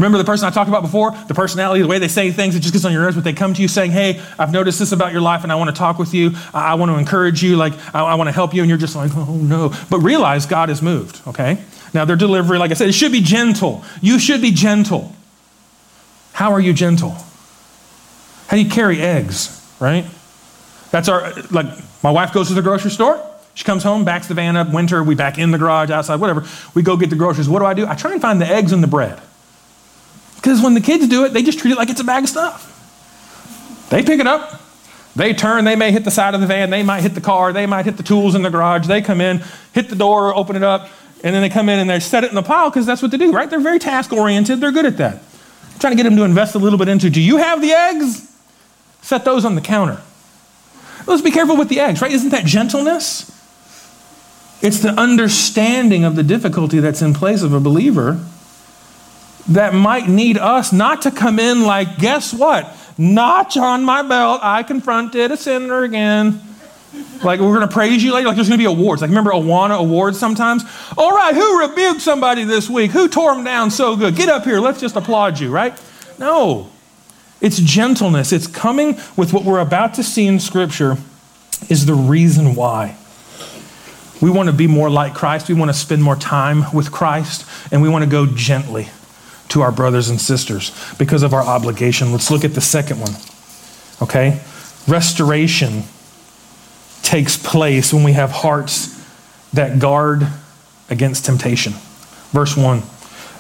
Remember 0.02 0.18
the 0.18 0.24
person 0.24 0.48
I 0.48 0.50
talked 0.50 0.68
about 0.68 0.82
before? 0.82 1.12
The 1.12 1.36
personality, 1.36 1.84
the 1.84 1.88
way 1.88 2.00
they 2.00 2.08
say 2.08 2.32
things, 2.32 2.56
it 2.56 2.62
just 2.62 2.74
gets 2.74 2.86
on 2.86 2.92
your 2.92 3.04
nerves, 3.04 3.16
but 3.16 3.24
they 3.24 3.34
come 3.34 3.54
to 3.54 3.62
you 3.62 3.68
saying, 3.68 3.92
Hey, 3.92 4.20
I've 4.40 4.52
noticed 4.52 4.80
this 4.80 4.92
about 4.92 5.12
your 5.12 5.22
life 5.22 5.44
and 5.44 5.52
I 5.52 5.56
want 5.56 5.70
to 5.70 5.76
talk 5.76 6.00
with 6.00 6.12
you. 6.12 6.32
I, 6.56 6.72
I 6.72 6.74
want 6.74 6.92
to 6.92 6.98
encourage 6.98 7.44
you. 7.44 7.56
Like, 7.56 7.74
I, 7.94 8.02
I 8.02 8.16
want 8.16 8.28
to 8.28 8.32
help 8.32 8.56
you. 8.56 8.64
And 8.64 8.70
you're 8.70 8.80
just 8.80 8.96
like, 8.96 9.12
Oh, 9.16 9.36
no. 9.36 9.72
But 9.92 10.00
realize 10.00 10.48
God 10.48 10.72
is 10.72 10.82
moved, 10.82 11.22
okay? 11.28 11.64
Now, 11.94 12.06
their 12.06 12.16
delivery, 12.16 12.58
like 12.58 12.72
I 12.72 12.74
said, 12.74 12.90
it 12.90 12.94
should 12.94 13.12
be 13.12 13.22
gentle. 13.22 13.84
You 14.02 14.18
should 14.18 14.42
be 14.42 14.50
gentle. 14.50 15.16
How 16.34 16.52
are 16.52 16.60
you 16.60 16.74
gentle? 16.74 17.12
How 18.48 18.58
do 18.58 18.64
you 18.64 18.72
carry 18.72 19.00
eggs, 19.00 19.64
right? 19.80 20.06
That's 20.90 21.10
our, 21.10 21.32
like, 21.52 21.68
my 22.02 22.10
wife 22.10 22.34
goes 22.34 22.48
to 22.48 22.56
the 22.56 22.64
grocery 22.64 22.90
store. 22.90 23.24
She 23.54 23.66
comes 23.66 23.84
home, 23.84 24.04
backs 24.04 24.28
the 24.28 24.34
van 24.34 24.58
up, 24.58 24.74
winter, 24.74 25.04
we 25.04 25.14
back 25.14 25.38
in 25.38 25.52
the 25.52 25.60
garage, 25.60 25.92
outside, 25.92 26.20
whatever. 26.20 26.44
We 26.74 26.82
go 26.82 26.98
get 26.98 27.12
the 27.12 27.16
groceries. 27.16 27.48
What 27.48 27.60
do 27.60 27.66
I 27.66 27.76
do? 27.76 27.86
I 27.86 27.94
try 27.94 28.14
and 28.14 28.22
find 28.22 28.42
the 28.42 28.48
eggs 28.48 28.72
and 28.72 28.82
the 28.82 28.88
bread. 28.88 29.22
Because 30.42 30.62
when 30.62 30.74
the 30.74 30.82
kids 30.82 31.08
do 31.08 31.24
it, 31.26 31.34
they 31.34 31.44
just 31.44 31.60
treat 31.60 31.72
it 31.72 31.78
like 31.78 31.90
it's 31.90 32.02
a 32.02 32.04
bag 32.04 32.24
of 32.24 32.30
stuff. 32.30 32.68
They 33.92 34.04
pick 34.04 34.20
it 34.20 34.28
up, 34.28 34.62
they 35.16 35.34
turn, 35.34 35.66
they 35.66 35.76
may 35.76 35.92
hit 35.92 36.04
the 36.04 36.12
side 36.12 36.34
of 36.34 36.42
the 36.42 36.48
van, 36.48 36.70
they 36.70 36.82
might 36.82 37.02
hit 37.02 37.14
the 37.14 37.22
car, 37.22 37.54
they 37.54 37.66
might 37.66 37.86
hit 37.86 37.98
the 37.98 38.04
tools 38.04 38.34
in 38.34 38.42
the 38.42 38.50
garage. 38.50 38.88
They 38.88 39.02
come 39.02 39.22
in, 39.22 39.44
hit 39.74 39.90
the 39.90 39.96
door, 39.96 40.36
open 40.36 40.56
it 40.56 40.64
up, 40.64 40.90
and 41.24 41.36
then 41.36 41.42
they 41.42 41.50
come 41.50 41.70
in 41.70 41.78
and 41.78 41.90
they 41.90 42.00
set 42.00 42.24
it 42.24 42.30
in 42.30 42.36
the 42.36 42.42
pile 42.42 42.70
because 42.70 42.86
that's 42.86 43.02
what 43.02 43.12
they 43.12 43.18
do, 43.18 43.32
right? 43.32 43.50
They're 43.50 43.60
very 43.60 43.80
task 43.80 44.14
oriented, 44.14 44.60
they're 44.60 44.72
good 44.72 44.86
at 44.86 44.98
that. 44.98 45.16
I'm 45.74 45.80
trying 45.80 45.92
to 45.92 45.98
get 45.98 46.04
them 46.04 46.16
to 46.16 46.24
invest 46.24 46.56
a 46.56 46.60
little 46.60 46.80
bit 46.80 46.88
into 46.88 47.10
do 47.10 47.22
you 47.22 47.38
have 47.38 47.62
the 47.62 47.72
eggs? 47.72 48.28
Set 49.02 49.26
those 49.26 49.46
on 49.46 49.56
the 49.56 49.62
counter. 49.62 50.02
Let's 51.06 51.22
be 51.22 51.32
careful 51.32 51.58
with 51.58 51.70
the 51.70 51.80
eggs, 51.80 52.02
right? 52.02 52.12
Isn't 52.12 52.30
that 52.30 52.46
gentleness? 52.46 53.30
It's 54.62 54.80
the 54.80 54.92
understanding 54.92 56.04
of 56.04 56.16
the 56.16 56.24
difficulty 56.24 56.80
that's 56.80 57.02
in 57.02 57.14
place 57.14 57.42
of 57.42 57.54
a 57.54 57.60
believer 57.60 58.24
that 59.50 59.74
might 59.74 60.08
need 60.08 60.38
us 60.38 60.72
not 60.72 61.04
to 61.04 61.12
come 61.12 61.40
in 61.40 61.64
like, 61.64 61.98
guess 61.98 62.34
what? 62.34 62.78
Notch 62.98 63.58
on 63.58 63.84
my 63.84 64.02
belt, 64.04 64.42
I 64.44 64.64
confronted 64.64 65.32
a 65.32 65.38
sinner 65.38 65.84
again. 65.84 66.40
Like, 67.24 67.40
we're 67.40 67.56
going 67.56 67.68
to 67.68 67.74
praise 67.74 68.04
you 68.04 68.14
later. 68.14 68.28
Like, 68.28 68.36
there's 68.36 68.50
going 68.50 68.60
to 68.60 68.62
be 68.62 68.72
awards. 68.72 69.02
Like, 69.02 69.10
remember 69.10 69.32
Awana 69.32 69.80
awards 69.80 70.20
sometimes? 70.20 70.64
All 70.98 71.12
right, 71.16 71.34
who 71.34 71.60
rebuked 71.60 72.02
somebody 72.02 72.44
this 72.44 72.70
week? 72.70 72.92
Who 72.92 73.08
tore 73.08 73.34
them 73.34 73.46
down 73.46 73.72
so 73.72 73.96
good? 73.96 74.16
Get 74.16 74.28
up 74.28 74.44
here. 74.44 74.60
Let's 74.60 74.82
just 74.82 74.96
applaud 74.96 75.40
you, 75.40 75.50
right? 75.50 75.80
No. 76.20 76.70
It's 77.40 77.58
gentleness. 77.60 78.34
It's 78.34 78.48
coming 78.48 79.00
with 79.16 79.32
what 79.32 79.46
we're 79.46 79.60
about 79.60 79.94
to 79.96 80.04
see 80.04 80.28
in 80.28 80.40
Scripture, 80.40 80.98
is 81.70 81.86
the 81.86 81.96
reason 81.96 82.56
why. 82.56 82.98
We 84.22 84.30
want 84.30 84.48
to 84.48 84.54
be 84.54 84.68
more 84.68 84.90
like 84.90 85.14
Christ. 85.14 85.48
We 85.48 85.56
want 85.56 85.70
to 85.70 85.78
spend 85.78 86.04
more 86.04 86.16
time 86.16 86.66
with 86.74 86.92
Christ, 86.92 87.48
and 87.72 87.82
we 87.82 87.90
want 87.90 88.04
to 88.04 88.10
go 88.10 88.26
gently 88.26 88.90
to 89.52 89.62
our 89.62 89.72
brothers 89.72 90.10
and 90.10 90.20
sisters 90.20 90.72
because 90.98 91.24
of 91.24 91.34
our 91.34 91.44
obligation. 91.44 92.12
Let's 92.12 92.32
look 92.32 92.44
at 92.44 92.54
the 92.54 92.62
second 92.62 93.00
one. 93.00 93.14
Okay? 94.02 94.42
Restoration 94.88 95.84
takes 97.04 97.38
place 97.38 97.94
when 97.94 98.04
we 98.04 98.14
have 98.14 98.32
hearts 98.32 98.98
that 99.54 99.80
guard 99.80 100.28
against 100.90 101.26
temptation. 101.26 101.74
Verse 102.32 102.56
1. 102.56 102.82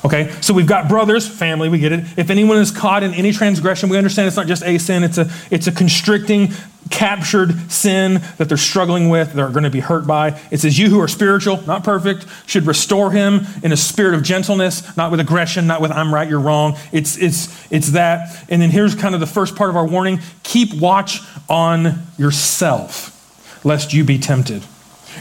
Okay, 0.03 0.33
so 0.41 0.53
we've 0.53 0.67
got 0.67 0.89
brothers, 0.89 1.27
family, 1.27 1.69
we 1.69 1.77
get 1.77 1.91
it. 1.91 2.05
If 2.17 2.31
anyone 2.31 2.57
is 2.57 2.71
caught 2.71 3.03
in 3.03 3.13
any 3.13 3.31
transgression, 3.31 3.87
we 3.87 3.97
understand 3.97 4.27
it's 4.27 4.35
not 4.35 4.47
just 4.47 4.63
a 4.63 4.79
sin, 4.79 5.03
it's 5.03 5.19
a, 5.19 5.29
it's 5.51 5.67
a 5.67 5.71
constricting, 5.71 6.53
captured 6.91 7.71
sin 7.71 8.21
that 8.37 8.47
they're 8.47 8.57
struggling 8.57 9.09
with, 9.09 9.33
they're 9.33 9.49
going 9.49 9.63
to 9.63 9.69
be 9.69 9.79
hurt 9.79 10.05
by. 10.05 10.39
It 10.51 10.59
says, 10.59 10.77
You 10.77 10.89
who 10.89 10.99
are 11.01 11.07
spiritual, 11.07 11.61
not 11.65 11.83
perfect, 11.83 12.25
should 12.45 12.67
restore 12.67 13.11
him 13.11 13.47
in 13.63 13.71
a 13.71 13.77
spirit 13.77 14.13
of 14.13 14.23
gentleness, 14.23 14.95
not 14.95 15.09
with 15.09 15.19
aggression, 15.19 15.67
not 15.67 15.81
with 15.81 15.91
I'm 15.91 16.13
right, 16.13 16.29
you're 16.29 16.39
wrong. 16.39 16.77
It's, 16.91 17.17
it's, 17.17 17.71
it's 17.71 17.91
that. 17.91 18.45
And 18.49 18.61
then 18.61 18.69
here's 18.69 18.93
kind 18.93 19.15
of 19.15 19.21
the 19.21 19.27
first 19.27 19.55
part 19.55 19.69
of 19.69 19.75
our 19.75 19.87
warning 19.87 20.19
keep 20.43 20.73
watch 20.73 21.21
on 21.49 22.03
yourself, 22.17 23.65
lest 23.65 23.93
you 23.93 24.03
be 24.03 24.19
tempted. 24.19 24.63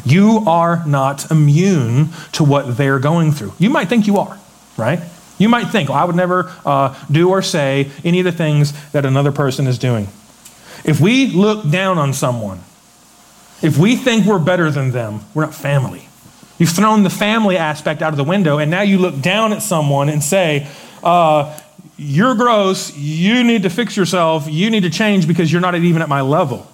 You 0.04 0.44
are 0.46 0.84
not 0.86 1.30
immune 1.30 2.10
to 2.32 2.44
what 2.44 2.76
they're 2.76 2.98
going 2.98 3.32
through. 3.32 3.54
You 3.58 3.70
might 3.70 3.88
think 3.88 4.06
you 4.06 4.18
are 4.18 4.38
right? 4.80 5.00
You 5.38 5.48
might 5.48 5.68
think, 5.68 5.88
well, 5.88 5.98
I 5.98 6.04
would 6.04 6.16
never 6.16 6.52
uh, 6.64 6.96
do 7.10 7.30
or 7.30 7.42
say 7.42 7.90
any 8.04 8.18
of 8.18 8.24
the 8.24 8.32
things 8.32 8.72
that 8.90 9.06
another 9.06 9.30
person 9.30 9.66
is 9.66 9.78
doing. 9.78 10.08
If 10.84 11.00
we 11.00 11.28
look 11.28 11.68
down 11.68 11.98
on 11.98 12.12
someone, 12.12 12.60
if 13.62 13.76
we 13.76 13.96
think 13.96 14.26
we're 14.26 14.38
better 14.38 14.70
than 14.70 14.90
them, 14.90 15.20
we're 15.34 15.44
not 15.44 15.54
family. 15.54 16.08
You've 16.58 16.70
thrown 16.70 17.02
the 17.02 17.10
family 17.10 17.56
aspect 17.56 18.02
out 18.02 18.12
of 18.12 18.16
the 18.16 18.24
window, 18.24 18.58
and 18.58 18.70
now 18.70 18.82
you 18.82 18.98
look 18.98 19.20
down 19.20 19.52
at 19.52 19.62
someone 19.62 20.08
and 20.08 20.22
say, 20.22 20.68
uh, 21.02 21.58
You're 21.96 22.34
gross. 22.34 22.94
You 22.96 23.44
need 23.44 23.62
to 23.62 23.70
fix 23.70 23.96
yourself. 23.96 24.46
You 24.48 24.70
need 24.70 24.82
to 24.82 24.90
change 24.90 25.26
because 25.26 25.50
you're 25.50 25.60
not 25.60 25.74
even 25.74 26.02
at 26.02 26.08
my 26.08 26.20
level. 26.20 26.70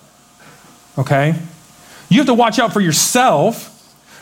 Okay? 0.98 1.34
You 2.08 2.18
have 2.18 2.26
to 2.26 2.34
watch 2.34 2.58
out 2.58 2.72
for 2.72 2.80
yourself 2.80 3.72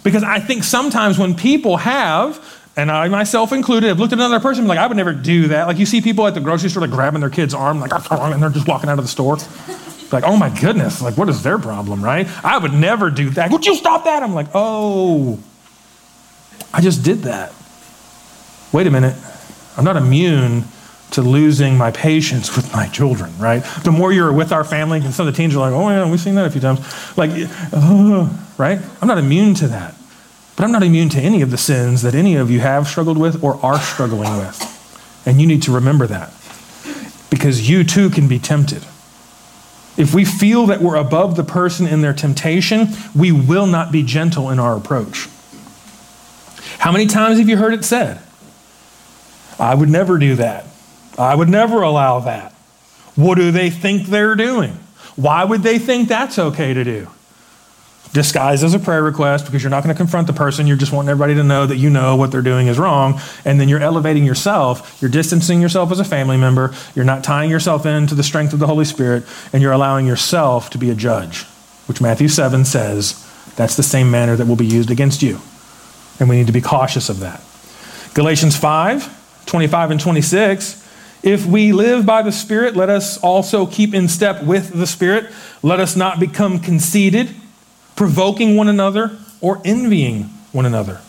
because 0.02 0.22
I 0.22 0.38
think 0.38 0.64
sometimes 0.64 1.18
when 1.18 1.34
people 1.34 1.78
have 1.78 2.36
and 2.76 2.90
I 2.90 3.08
myself 3.08 3.52
included, 3.52 3.88
have 3.88 4.00
looked 4.00 4.12
at 4.12 4.18
another 4.18 4.40
person 4.40 4.66
like, 4.66 4.78
I 4.78 4.86
would 4.86 4.96
never 4.96 5.12
do 5.12 5.48
that. 5.48 5.66
Like 5.66 5.78
you 5.78 5.86
see 5.86 6.00
people 6.00 6.26
at 6.26 6.34
the 6.34 6.40
grocery 6.40 6.70
store 6.70 6.82
like 6.82 6.90
grabbing 6.90 7.20
their 7.20 7.30
kid's 7.30 7.54
arm, 7.54 7.80
like, 7.80 7.92
and 8.10 8.42
they're 8.42 8.50
just 8.50 8.66
walking 8.66 8.90
out 8.90 8.98
of 8.98 9.04
the 9.04 9.08
store. 9.08 9.38
Like, 10.10 10.24
oh 10.24 10.36
my 10.36 10.48
goodness, 10.60 11.00
like 11.00 11.16
what 11.16 11.28
is 11.28 11.42
their 11.42 11.58
problem, 11.58 12.04
right? 12.04 12.28
I 12.44 12.58
would 12.58 12.72
never 12.72 13.10
do 13.10 13.30
that. 13.30 13.50
Would 13.50 13.66
you 13.66 13.74
stop 13.74 14.04
that? 14.04 14.22
I'm 14.22 14.34
like, 14.34 14.48
oh, 14.54 15.38
I 16.72 16.80
just 16.80 17.04
did 17.04 17.20
that. 17.20 17.52
Wait 18.72 18.86
a 18.86 18.90
minute. 18.90 19.16
I'm 19.76 19.84
not 19.84 19.96
immune 19.96 20.64
to 21.12 21.22
losing 21.22 21.78
my 21.78 21.92
patience 21.92 22.56
with 22.56 22.72
my 22.72 22.88
children, 22.88 23.32
right? 23.38 23.62
The 23.84 23.92
more 23.92 24.12
you're 24.12 24.32
with 24.32 24.50
our 24.50 24.64
family, 24.64 24.98
and 25.00 25.14
some 25.14 25.28
of 25.28 25.32
the 25.32 25.36
teens 25.36 25.54
are 25.54 25.60
like, 25.60 25.72
oh 25.72 25.88
yeah, 25.88 26.10
we've 26.10 26.20
seen 26.20 26.34
that 26.34 26.46
a 26.46 26.50
few 26.50 26.60
times. 26.60 26.80
Like, 27.16 27.30
right? 28.58 28.80
I'm 29.00 29.06
not 29.06 29.18
immune 29.18 29.54
to 29.54 29.68
that. 29.68 29.94
But 30.56 30.64
I'm 30.64 30.72
not 30.72 30.82
immune 30.82 31.08
to 31.10 31.20
any 31.20 31.42
of 31.42 31.50
the 31.50 31.58
sins 31.58 32.02
that 32.02 32.14
any 32.14 32.36
of 32.36 32.50
you 32.50 32.60
have 32.60 32.86
struggled 32.86 33.18
with 33.18 33.42
or 33.42 33.64
are 33.64 33.78
struggling 33.78 34.36
with. 34.36 35.22
And 35.26 35.40
you 35.40 35.46
need 35.46 35.62
to 35.64 35.72
remember 35.72 36.06
that 36.06 36.32
because 37.30 37.68
you 37.68 37.82
too 37.82 38.10
can 38.10 38.28
be 38.28 38.38
tempted. 38.38 38.84
If 39.96 40.12
we 40.14 40.24
feel 40.24 40.66
that 40.66 40.80
we're 40.80 40.96
above 40.96 41.36
the 41.36 41.44
person 41.44 41.86
in 41.86 42.00
their 42.00 42.12
temptation, 42.12 42.88
we 43.14 43.32
will 43.32 43.66
not 43.66 43.92
be 43.92 44.02
gentle 44.02 44.50
in 44.50 44.58
our 44.58 44.76
approach. 44.76 45.28
How 46.78 46.92
many 46.92 47.06
times 47.06 47.38
have 47.38 47.48
you 47.48 47.56
heard 47.56 47.74
it 47.74 47.84
said? 47.84 48.20
I 49.58 49.74
would 49.74 49.88
never 49.88 50.18
do 50.18 50.36
that. 50.36 50.66
I 51.16 51.34
would 51.34 51.48
never 51.48 51.82
allow 51.82 52.20
that. 52.20 52.52
What 53.14 53.36
do 53.36 53.50
they 53.52 53.70
think 53.70 54.06
they're 54.06 54.34
doing? 54.34 54.78
Why 55.16 55.44
would 55.44 55.62
they 55.62 55.78
think 55.78 56.08
that's 56.08 56.38
okay 56.38 56.74
to 56.74 56.82
do? 56.82 57.08
Disguised 58.14 58.62
as 58.62 58.72
a 58.74 58.78
prayer 58.78 59.02
request 59.02 59.44
because 59.44 59.62
you're 59.62 59.70
not 59.70 59.82
going 59.82 59.94
to 59.94 59.98
confront 59.98 60.28
the 60.28 60.32
person. 60.32 60.68
You're 60.68 60.76
just 60.76 60.92
wanting 60.92 61.10
everybody 61.10 61.34
to 61.34 61.42
know 61.42 61.66
that 61.66 61.76
you 61.76 61.90
know 61.90 62.14
what 62.14 62.30
they're 62.30 62.42
doing 62.42 62.68
is 62.68 62.78
wrong. 62.78 63.20
And 63.44 63.60
then 63.60 63.68
you're 63.68 63.80
elevating 63.80 64.24
yourself. 64.24 64.96
You're 65.02 65.10
distancing 65.10 65.60
yourself 65.60 65.90
as 65.90 65.98
a 65.98 66.04
family 66.04 66.36
member. 66.36 66.72
You're 66.94 67.04
not 67.04 67.24
tying 67.24 67.50
yourself 67.50 67.84
into 67.84 68.14
the 68.14 68.22
strength 68.22 68.52
of 68.52 68.60
the 68.60 68.68
Holy 68.68 68.84
Spirit. 68.84 69.24
And 69.52 69.62
you're 69.62 69.72
allowing 69.72 70.06
yourself 70.06 70.70
to 70.70 70.78
be 70.78 70.90
a 70.90 70.94
judge, 70.94 71.42
which 71.86 72.00
Matthew 72.00 72.28
7 72.28 72.64
says 72.64 73.20
that's 73.56 73.76
the 73.76 73.82
same 73.82 74.12
manner 74.12 74.36
that 74.36 74.46
will 74.46 74.56
be 74.56 74.64
used 74.64 74.92
against 74.92 75.20
you. 75.20 75.40
And 76.20 76.28
we 76.28 76.36
need 76.36 76.46
to 76.46 76.52
be 76.52 76.60
cautious 76.60 77.08
of 77.08 77.18
that. 77.20 77.42
Galatians 78.14 78.56
5 78.56 79.22
25 79.46 79.90
and 79.90 80.00
26. 80.00 80.82
If 81.22 81.44
we 81.46 81.72
live 81.72 82.06
by 82.06 82.22
the 82.22 82.32
Spirit, 82.32 82.76
let 82.76 82.88
us 82.90 83.18
also 83.18 83.66
keep 83.66 83.92
in 83.92 84.08
step 84.08 84.44
with 84.44 84.72
the 84.72 84.86
Spirit. 84.86 85.32
Let 85.62 85.80
us 85.80 85.96
not 85.96 86.20
become 86.20 86.60
conceited 86.60 87.34
provoking 87.96 88.56
one 88.56 88.68
another, 88.68 89.16
or 89.40 89.60
envying 89.64 90.24
one 90.52 90.66
another. 90.66 91.00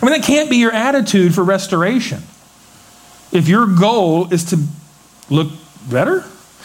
I 0.00 0.04
mean, 0.04 0.18
that 0.18 0.26
can't 0.26 0.50
be 0.50 0.56
your 0.56 0.72
attitude 0.72 1.34
for 1.34 1.44
restoration. 1.44 2.22
If 3.32 3.48
your 3.48 3.66
goal 3.66 4.32
is 4.32 4.44
to 4.46 4.64
look 5.30 5.50
better, 5.90 6.24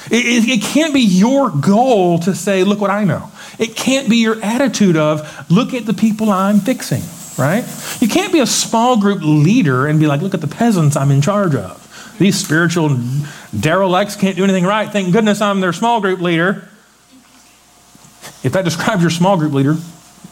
it, 0.09 0.25
it, 0.25 0.49
it, 0.49 0.61
can't 0.63 0.93
be 0.93 1.01
your 1.01 1.49
goal 1.49 2.19
to 2.19 2.33
say, 2.33 2.63
look 2.63 2.81
what 2.81 2.89
I 2.89 3.03
know. 3.03 3.31
It 3.59 3.75
can't 3.75 4.09
be 4.09 4.17
your 4.17 4.41
attitude 4.43 4.97
of, 4.97 5.49
look 5.51 5.73
at 5.73 5.85
the 5.85 5.93
people 5.93 6.29
I'm 6.31 6.59
fixing, 6.59 7.03
right? 7.37 7.63
You 7.99 8.07
can't 8.07 8.33
be 8.33 8.39
a 8.39 8.47
small 8.47 8.99
group 8.99 9.21
leader 9.21 9.85
and 9.85 9.99
be 9.99 10.07
like, 10.07 10.21
look 10.21 10.33
at 10.33 10.41
the 10.41 10.47
peasants 10.47 10.95
I'm 10.95 11.11
in 11.11 11.21
charge 11.21 11.55
of. 11.55 12.15
These 12.17 12.37
spiritual 12.37 12.97
derelicts 13.57 14.15
can't 14.15 14.35
do 14.35 14.43
anything 14.43 14.63
right. 14.63 14.89
Thank 14.91 15.11
goodness 15.13 15.41
I'm 15.41 15.59
their 15.59 15.73
small 15.73 16.01
group 16.01 16.19
leader. 16.19 16.67
If 18.43 18.53
that 18.53 18.65
describes 18.65 19.01
your 19.01 19.11
small 19.11 19.37
group 19.37 19.53
leader, 19.53 19.75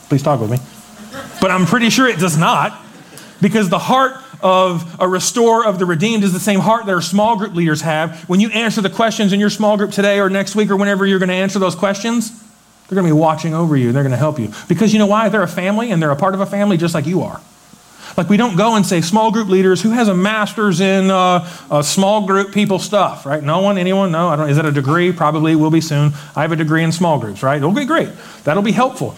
please 0.07 0.23
talk 0.23 0.39
with 0.41 0.51
me. 0.51 0.57
But 1.41 1.51
I'm 1.51 1.65
pretty 1.65 1.89
sure 1.89 2.07
it 2.07 2.19
does 2.19 2.37
not, 2.37 2.79
because 3.41 3.69
the 3.69 3.79
heart 3.79 4.17
of 4.41 4.99
a 5.01 5.07
restorer 5.07 5.65
of 5.65 5.79
the 5.79 5.85
redeemed 5.85 6.23
is 6.23 6.33
the 6.33 6.39
same 6.39 6.59
heart 6.59 6.85
that 6.85 6.93
our 6.93 7.01
small 7.01 7.37
group 7.37 7.53
leaders 7.53 7.81
have. 7.81 8.27
When 8.29 8.39
you 8.39 8.49
answer 8.49 8.81
the 8.81 8.89
questions 8.89 9.33
in 9.33 9.39
your 9.39 9.49
small 9.49 9.77
group 9.77 9.91
today 9.91 10.19
or 10.19 10.29
next 10.29 10.55
week 10.55 10.69
or 10.69 10.75
whenever 10.75 11.05
you're 11.05 11.19
going 11.19 11.29
to 11.29 11.35
answer 11.35 11.59
those 11.59 11.75
questions, 11.75 12.31
they're 12.87 12.95
going 12.95 13.07
to 13.07 13.13
be 13.13 13.19
watching 13.19 13.53
over 13.53 13.77
you 13.77 13.87
and 13.87 13.95
they're 13.95 14.03
going 14.03 14.11
to 14.11 14.17
help 14.17 14.39
you. 14.39 14.51
Because 14.67 14.93
you 14.93 14.99
know 14.99 15.07
why? 15.07 15.29
They're 15.29 15.43
a 15.43 15.47
family 15.47 15.91
and 15.91 16.01
they're 16.01 16.11
a 16.11 16.15
part 16.15 16.33
of 16.33 16.41
a 16.41 16.45
family 16.45 16.77
just 16.77 16.93
like 16.93 17.05
you 17.05 17.21
are. 17.21 17.41
Like, 18.17 18.29
we 18.29 18.37
don't 18.37 18.57
go 18.57 18.75
and 18.75 18.85
say, 18.85 19.01
small 19.01 19.31
group 19.31 19.47
leaders, 19.47 19.81
who 19.81 19.91
has 19.91 20.07
a 20.07 20.15
master's 20.15 20.81
in 20.81 21.09
uh, 21.09 21.49
uh, 21.69 21.81
small 21.81 22.25
group 22.25 22.53
people 22.53 22.79
stuff, 22.79 23.25
right? 23.25 23.43
No 23.43 23.59
one, 23.59 23.77
anyone? 23.77 24.11
No, 24.11 24.29
I 24.29 24.35
don't. 24.35 24.49
Is 24.49 24.57
that 24.57 24.65
a 24.65 24.71
degree? 24.71 25.11
Probably 25.11 25.55
will 25.55 25.71
be 25.71 25.81
soon. 25.81 26.13
I 26.35 26.41
have 26.41 26.51
a 26.51 26.55
degree 26.55 26.83
in 26.83 26.91
small 26.91 27.19
groups, 27.19 27.43
right? 27.43 27.57
It'll 27.57 27.71
be 27.71 27.85
great. 27.85 28.09
That'll 28.43 28.63
be 28.63 28.71
helpful. 28.71 29.15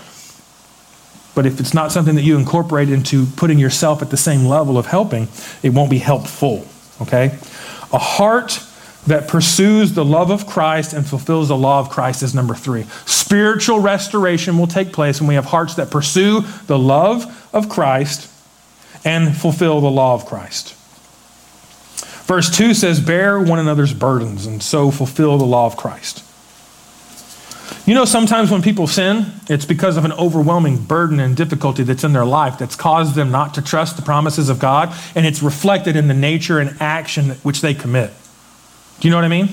But 1.33 1.45
if 1.45 1.59
it's 1.59 1.73
not 1.73 1.91
something 1.91 2.15
that 2.15 2.23
you 2.23 2.37
incorporate 2.37 2.89
into 2.89 3.25
putting 3.25 3.57
yourself 3.57 4.01
at 4.01 4.09
the 4.09 4.17
same 4.17 4.45
level 4.45 4.77
of 4.77 4.85
helping, 4.85 5.29
it 5.63 5.69
won't 5.69 5.89
be 5.89 5.99
helpful, 5.99 6.67
okay? 7.01 7.37
A 7.93 7.97
heart 7.97 8.59
that 9.07 9.27
pursues 9.27 9.93
the 9.93 10.05
love 10.05 10.29
of 10.29 10.45
Christ 10.45 10.93
and 10.93 11.07
fulfills 11.07 11.47
the 11.47 11.57
law 11.57 11.79
of 11.79 11.89
Christ 11.89 12.21
is 12.21 12.35
number 12.35 12.53
three. 12.53 12.83
Spiritual 13.05 13.79
restoration 13.79 14.57
will 14.57 14.67
take 14.67 14.93
place 14.93 15.19
when 15.19 15.27
we 15.27 15.35
have 15.35 15.45
hearts 15.45 15.75
that 15.75 15.89
pursue 15.89 16.41
the 16.67 16.77
love 16.77 17.49
of 17.53 17.67
Christ 17.67 18.30
and 19.03 19.35
fulfill 19.35 19.81
the 19.81 19.89
law 19.89 20.13
of 20.13 20.25
Christ. 20.25 20.75
Verse 22.25 22.49
2 22.55 22.73
says, 22.73 22.99
Bear 22.99 23.39
one 23.39 23.59
another's 23.59 23.93
burdens 23.93 24.45
and 24.45 24.61
so 24.61 24.91
fulfill 24.91 25.37
the 25.37 25.45
law 25.45 25.65
of 25.65 25.75
Christ. 25.75 26.23
You 27.85 27.95
know, 27.95 28.05
sometimes 28.05 28.51
when 28.51 28.61
people 28.61 28.85
sin, 28.85 29.25
it's 29.49 29.65
because 29.65 29.97
of 29.97 30.05
an 30.05 30.13
overwhelming 30.13 30.83
burden 30.83 31.19
and 31.19 31.35
difficulty 31.35 31.83
that's 31.83 32.03
in 32.03 32.13
their 32.13 32.25
life 32.25 32.57
that's 32.57 32.75
caused 32.75 33.15
them 33.15 33.31
not 33.31 33.55
to 33.55 33.61
trust 33.61 33.95
the 33.95 34.01
promises 34.03 34.49
of 34.49 34.59
God, 34.59 34.95
and 35.15 35.25
it's 35.25 35.41
reflected 35.41 35.95
in 35.95 36.07
the 36.07 36.13
nature 36.13 36.59
and 36.59 36.79
action 36.79 37.31
which 37.43 37.61
they 37.61 37.73
commit. 37.73 38.11
Do 38.99 39.07
you 39.07 39.11
know 39.11 39.17
what 39.17 39.25
I 39.25 39.29
mean? 39.29 39.49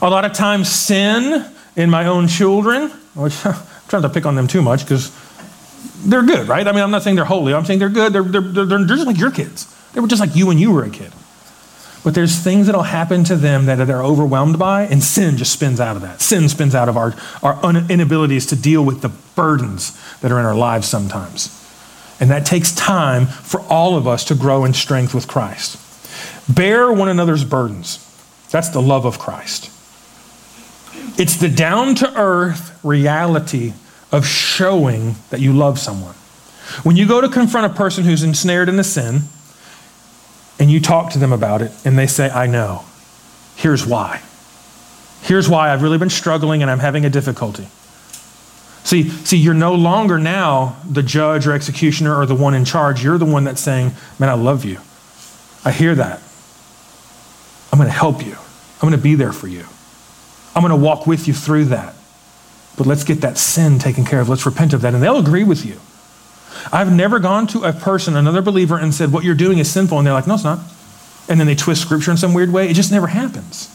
A 0.00 0.08
lot 0.08 0.24
of 0.24 0.32
times, 0.32 0.70
sin 0.70 1.44
in 1.74 1.90
my 1.90 2.06
own 2.06 2.28
children, 2.28 2.88
which 3.14 3.34
I'm 3.46 3.56
trying 3.88 4.02
to 4.02 4.08
pick 4.08 4.24
on 4.24 4.36
them 4.36 4.46
too 4.46 4.62
much 4.62 4.84
because 4.84 5.10
they're 6.00 6.22
good, 6.22 6.48
right? 6.48 6.66
I 6.66 6.72
mean, 6.72 6.82
I'm 6.82 6.90
not 6.90 7.02
saying 7.02 7.16
they're 7.16 7.24
holy. 7.24 7.54
I'm 7.54 7.64
saying 7.64 7.78
they're 7.78 7.88
good. 7.88 8.12
They're, 8.12 8.22
they're, 8.22 8.40
they're, 8.40 8.64
they're 8.64 8.84
just 8.86 9.06
like 9.06 9.18
your 9.18 9.30
kids. 9.30 9.74
They 9.92 10.00
were 10.00 10.08
just 10.08 10.20
like 10.20 10.36
you 10.36 10.46
when 10.46 10.58
you 10.58 10.72
were 10.72 10.84
a 10.84 10.90
kid. 10.90 11.12
But 12.04 12.14
there's 12.14 12.36
things 12.38 12.66
that'll 12.66 12.82
happen 12.82 13.24
to 13.24 13.36
them 13.36 13.66
that 13.66 13.84
they're 13.86 14.02
overwhelmed 14.02 14.58
by, 14.58 14.82
and 14.84 15.02
sin 15.02 15.36
just 15.36 15.52
spins 15.52 15.80
out 15.80 15.96
of 15.96 16.02
that. 16.02 16.20
Sin 16.20 16.48
spins 16.48 16.74
out 16.74 16.88
of 16.88 16.96
our, 16.96 17.14
our 17.42 17.60
inabilities 17.90 18.46
to 18.46 18.56
deal 18.56 18.84
with 18.84 19.00
the 19.00 19.08
burdens 19.08 19.98
that 20.20 20.30
are 20.30 20.38
in 20.38 20.46
our 20.46 20.54
lives 20.54 20.86
sometimes. 20.86 21.54
And 22.20 22.30
that 22.30 22.46
takes 22.46 22.72
time 22.72 23.26
for 23.26 23.60
all 23.62 23.96
of 23.96 24.06
us 24.06 24.24
to 24.24 24.34
grow 24.34 24.64
in 24.64 24.74
strength 24.74 25.14
with 25.14 25.28
Christ. 25.28 25.78
Bear 26.48 26.92
one 26.92 27.08
another's 27.08 27.44
burdens. 27.44 28.04
That's 28.50 28.70
the 28.70 28.80
love 28.80 29.04
of 29.04 29.18
Christ. 29.18 29.70
It's 31.18 31.36
the 31.36 31.48
down 31.48 31.94
to 31.96 32.12
earth 32.18 32.78
reality 32.84 33.72
of 34.10 34.26
showing 34.26 35.16
that 35.30 35.40
you 35.40 35.52
love 35.52 35.78
someone. 35.78 36.14
When 36.82 36.96
you 36.96 37.06
go 37.06 37.20
to 37.20 37.28
confront 37.28 37.72
a 37.72 37.74
person 37.74 38.04
who's 38.04 38.22
ensnared 38.22 38.68
in 38.68 38.78
a 38.78 38.84
sin 38.84 39.22
and 40.58 40.70
you 40.70 40.80
talk 40.80 41.12
to 41.12 41.18
them 41.18 41.32
about 41.32 41.62
it 41.62 41.72
and 41.84 41.98
they 41.98 42.06
say, 42.06 42.30
I 42.30 42.46
know, 42.46 42.84
here's 43.56 43.86
why. 43.86 44.22
Here's 45.22 45.48
why 45.48 45.72
I've 45.72 45.82
really 45.82 45.98
been 45.98 46.10
struggling 46.10 46.62
and 46.62 46.70
I'm 46.70 46.78
having 46.78 47.04
a 47.04 47.10
difficulty. 47.10 47.68
See, 48.84 49.10
see, 49.10 49.36
you're 49.36 49.54
no 49.54 49.74
longer 49.74 50.18
now 50.18 50.76
the 50.88 51.02
judge 51.02 51.46
or 51.46 51.52
executioner 51.52 52.16
or 52.16 52.24
the 52.24 52.34
one 52.34 52.54
in 52.54 52.64
charge. 52.64 53.04
You're 53.04 53.18
the 53.18 53.26
one 53.26 53.44
that's 53.44 53.60
saying, 53.60 53.92
Man, 54.18 54.30
I 54.30 54.34
love 54.34 54.64
you. 54.64 54.80
I 55.64 55.72
hear 55.72 55.94
that. 55.94 56.22
I'm 57.70 57.78
going 57.78 57.88
to 57.88 57.94
help 57.94 58.24
you. 58.24 58.32
I'm 58.32 58.88
going 58.88 58.92
to 58.92 58.98
be 58.98 59.14
there 59.14 59.32
for 59.32 59.48
you. 59.48 59.66
I'm 60.54 60.62
going 60.62 60.70
to 60.70 60.82
walk 60.82 61.06
with 61.06 61.28
you 61.28 61.34
through 61.34 61.66
that. 61.66 61.94
But 62.78 62.86
let's 62.86 63.04
get 63.04 63.20
that 63.20 63.36
sin 63.36 63.78
taken 63.78 64.04
care 64.04 64.20
of. 64.20 64.28
Let's 64.28 64.46
repent 64.46 64.72
of 64.72 64.80
that. 64.82 64.94
And 64.94 65.02
they'll 65.02 65.18
agree 65.18 65.44
with 65.44 65.66
you. 65.66 65.80
I've 66.72 66.92
never 66.92 67.18
gone 67.18 67.46
to 67.48 67.64
a 67.64 67.72
person, 67.72 68.16
another 68.16 68.40
believer, 68.40 68.78
and 68.78 68.94
said, 68.94 69.12
What 69.12 69.24
you're 69.24 69.34
doing 69.34 69.58
is 69.58 69.70
sinful. 69.70 69.98
And 69.98 70.06
they're 70.06 70.14
like, 70.14 70.28
No, 70.28 70.34
it's 70.34 70.44
not. 70.44 70.60
And 71.28 71.38
then 71.38 71.46
they 71.46 71.56
twist 71.56 71.82
scripture 71.82 72.10
in 72.12 72.16
some 72.16 72.32
weird 72.32 72.52
way. 72.52 72.70
It 72.70 72.74
just 72.74 72.92
never 72.92 73.08
happens. 73.08 73.74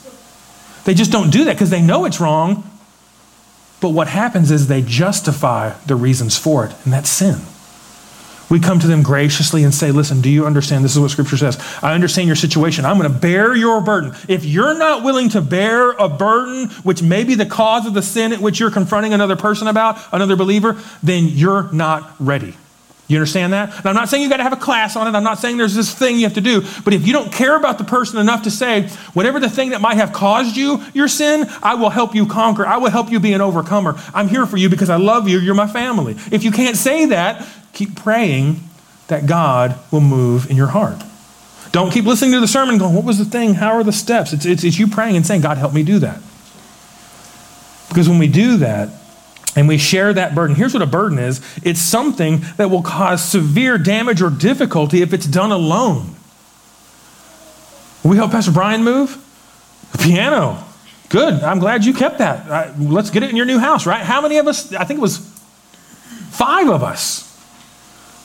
They 0.85 0.93
just 0.93 1.11
don't 1.11 1.29
do 1.29 1.43
that 1.45 1.53
because 1.53 1.69
they 1.69 1.81
know 1.81 2.05
it's 2.05 2.19
wrong. 2.19 2.69
But 3.81 3.89
what 3.89 4.07
happens 4.07 4.49
is 4.49 4.67
they 4.67 4.81
justify 4.81 5.73
the 5.85 5.95
reasons 5.95 6.37
for 6.37 6.65
it, 6.65 6.73
and 6.85 6.93
that's 6.93 7.09
sin. 7.09 7.41
We 8.53 8.59
come 8.59 8.77
to 8.77 8.85
them 8.85 9.01
graciously 9.01 9.63
and 9.63 9.73
say, 9.73 9.89
Listen, 9.89 10.21
do 10.21 10.29
you 10.29 10.45
understand? 10.45 10.85
This 10.85 10.93
is 10.93 10.99
what 10.99 11.09
Scripture 11.09 11.37
says. 11.37 11.59
I 11.81 11.95
understand 11.95 12.27
your 12.27 12.35
situation. 12.35 12.85
I'm 12.85 12.99
going 12.99 13.11
to 13.11 13.17
bear 13.17 13.55
your 13.55 13.81
burden. 13.81 14.13
If 14.27 14.45
you're 14.45 14.77
not 14.77 15.03
willing 15.03 15.29
to 15.29 15.41
bear 15.41 15.89
a 15.93 16.07
burden, 16.07 16.69
which 16.83 17.01
may 17.01 17.23
be 17.23 17.33
the 17.33 17.47
cause 17.47 17.87
of 17.87 17.95
the 17.95 18.03
sin 18.03 18.31
at 18.31 18.41
which 18.41 18.59
you're 18.59 18.69
confronting 18.69 19.11
another 19.11 19.35
person 19.35 19.67
about, 19.67 19.97
another 20.13 20.35
believer, 20.35 20.79
then 21.01 21.29
you're 21.29 21.73
not 21.73 22.13
ready. 22.19 22.55
You 23.07 23.17
understand 23.17 23.53
that? 23.53 23.75
And 23.75 23.87
I'm 23.87 23.95
not 23.95 24.09
saying 24.09 24.21
you 24.21 24.29
got 24.29 24.37
to 24.37 24.43
have 24.43 24.53
a 24.53 24.57
class 24.57 24.95
on 24.95 25.07
it. 25.07 25.17
I'm 25.17 25.23
not 25.23 25.39
saying 25.39 25.57
there's 25.57 25.73
this 25.73 25.91
thing 25.91 26.17
you 26.17 26.25
have 26.25 26.35
to 26.35 26.41
do. 26.41 26.61
But 26.85 26.93
if 26.93 27.07
you 27.07 27.11
don't 27.11 27.31
care 27.31 27.55
about 27.55 27.79
the 27.79 27.83
person 27.83 28.19
enough 28.19 28.43
to 28.43 28.51
say, 28.51 28.87
whatever 29.15 29.39
the 29.39 29.49
thing 29.49 29.71
that 29.71 29.81
might 29.81 29.97
have 29.97 30.13
caused 30.13 30.55
you 30.55 30.83
your 30.93 31.07
sin, 31.07 31.47
I 31.63 31.73
will 31.73 31.89
help 31.89 32.13
you 32.13 32.27
conquer. 32.27 32.67
I 32.67 32.77
will 32.77 32.91
help 32.91 33.09
you 33.09 33.19
be 33.19 33.33
an 33.33 33.41
overcomer. 33.41 33.99
I'm 34.13 34.27
here 34.27 34.45
for 34.45 34.57
you 34.57 34.69
because 34.69 34.91
I 34.91 34.97
love 34.97 35.27
you. 35.27 35.39
You're 35.39 35.55
my 35.55 35.65
family. 35.65 36.15
If 36.31 36.43
you 36.43 36.51
can't 36.51 36.77
say 36.77 37.07
that, 37.07 37.43
keep 37.73 37.95
praying 37.95 38.61
that 39.07 39.25
God 39.25 39.77
will 39.91 40.01
move 40.01 40.49
in 40.49 40.55
your 40.55 40.67
heart. 40.67 41.03
Don't 41.71 41.91
keep 41.91 42.05
listening 42.05 42.31
to 42.33 42.39
the 42.39 42.47
sermon 42.47 42.77
going, 42.77 42.95
What 42.95 43.03
was 43.03 43.17
the 43.17 43.25
thing? 43.25 43.55
How 43.55 43.73
are 43.73 43.83
the 43.83 43.91
steps? 43.91 44.31
It's, 44.31 44.45
it's, 44.45 44.63
it's 44.63 44.79
you 44.79 44.87
praying 44.87 45.15
and 45.15 45.25
saying, 45.25 45.41
God, 45.41 45.57
help 45.57 45.73
me 45.73 45.83
do 45.83 45.99
that. 45.99 46.21
Because 47.89 48.07
when 48.07 48.19
we 48.19 48.27
do 48.27 48.57
that, 48.57 48.89
and 49.55 49.67
we 49.67 49.77
share 49.77 50.11
that 50.13 50.33
burden. 50.33 50.55
Here's 50.55 50.73
what 50.73 50.81
a 50.81 50.87
burden 50.87 51.19
is 51.19 51.39
it's 51.61 51.79
something 51.79 52.43
that 52.57 52.71
will 52.71 52.81
cause 52.81 53.23
severe 53.23 53.77
damage 53.77 54.19
or 54.19 54.31
difficulty 54.31 55.01
if 55.03 55.13
it's 55.13 55.27
done 55.27 55.51
alone. 55.51 56.15
we 58.03 58.15
help 58.17 58.31
Pastor 58.31 58.51
Brian 58.51 58.83
move? 58.83 59.17
Piano. 59.99 60.63
Good. 61.09 61.43
I'm 61.43 61.59
glad 61.59 61.85
you 61.85 61.93
kept 61.93 62.17
that. 62.17 62.49
Right, 62.49 62.79
let's 62.79 63.11
get 63.11 63.21
it 63.21 63.29
in 63.29 63.35
your 63.35 63.45
new 63.45 63.59
house, 63.59 63.85
right? 63.85 64.01
How 64.01 64.21
many 64.21 64.37
of 64.37 64.47
us? 64.47 64.73
I 64.73 64.85
think 64.85 64.97
it 64.97 65.01
was 65.01 65.19
five 66.31 66.69
of 66.69 66.81
us 66.81 67.32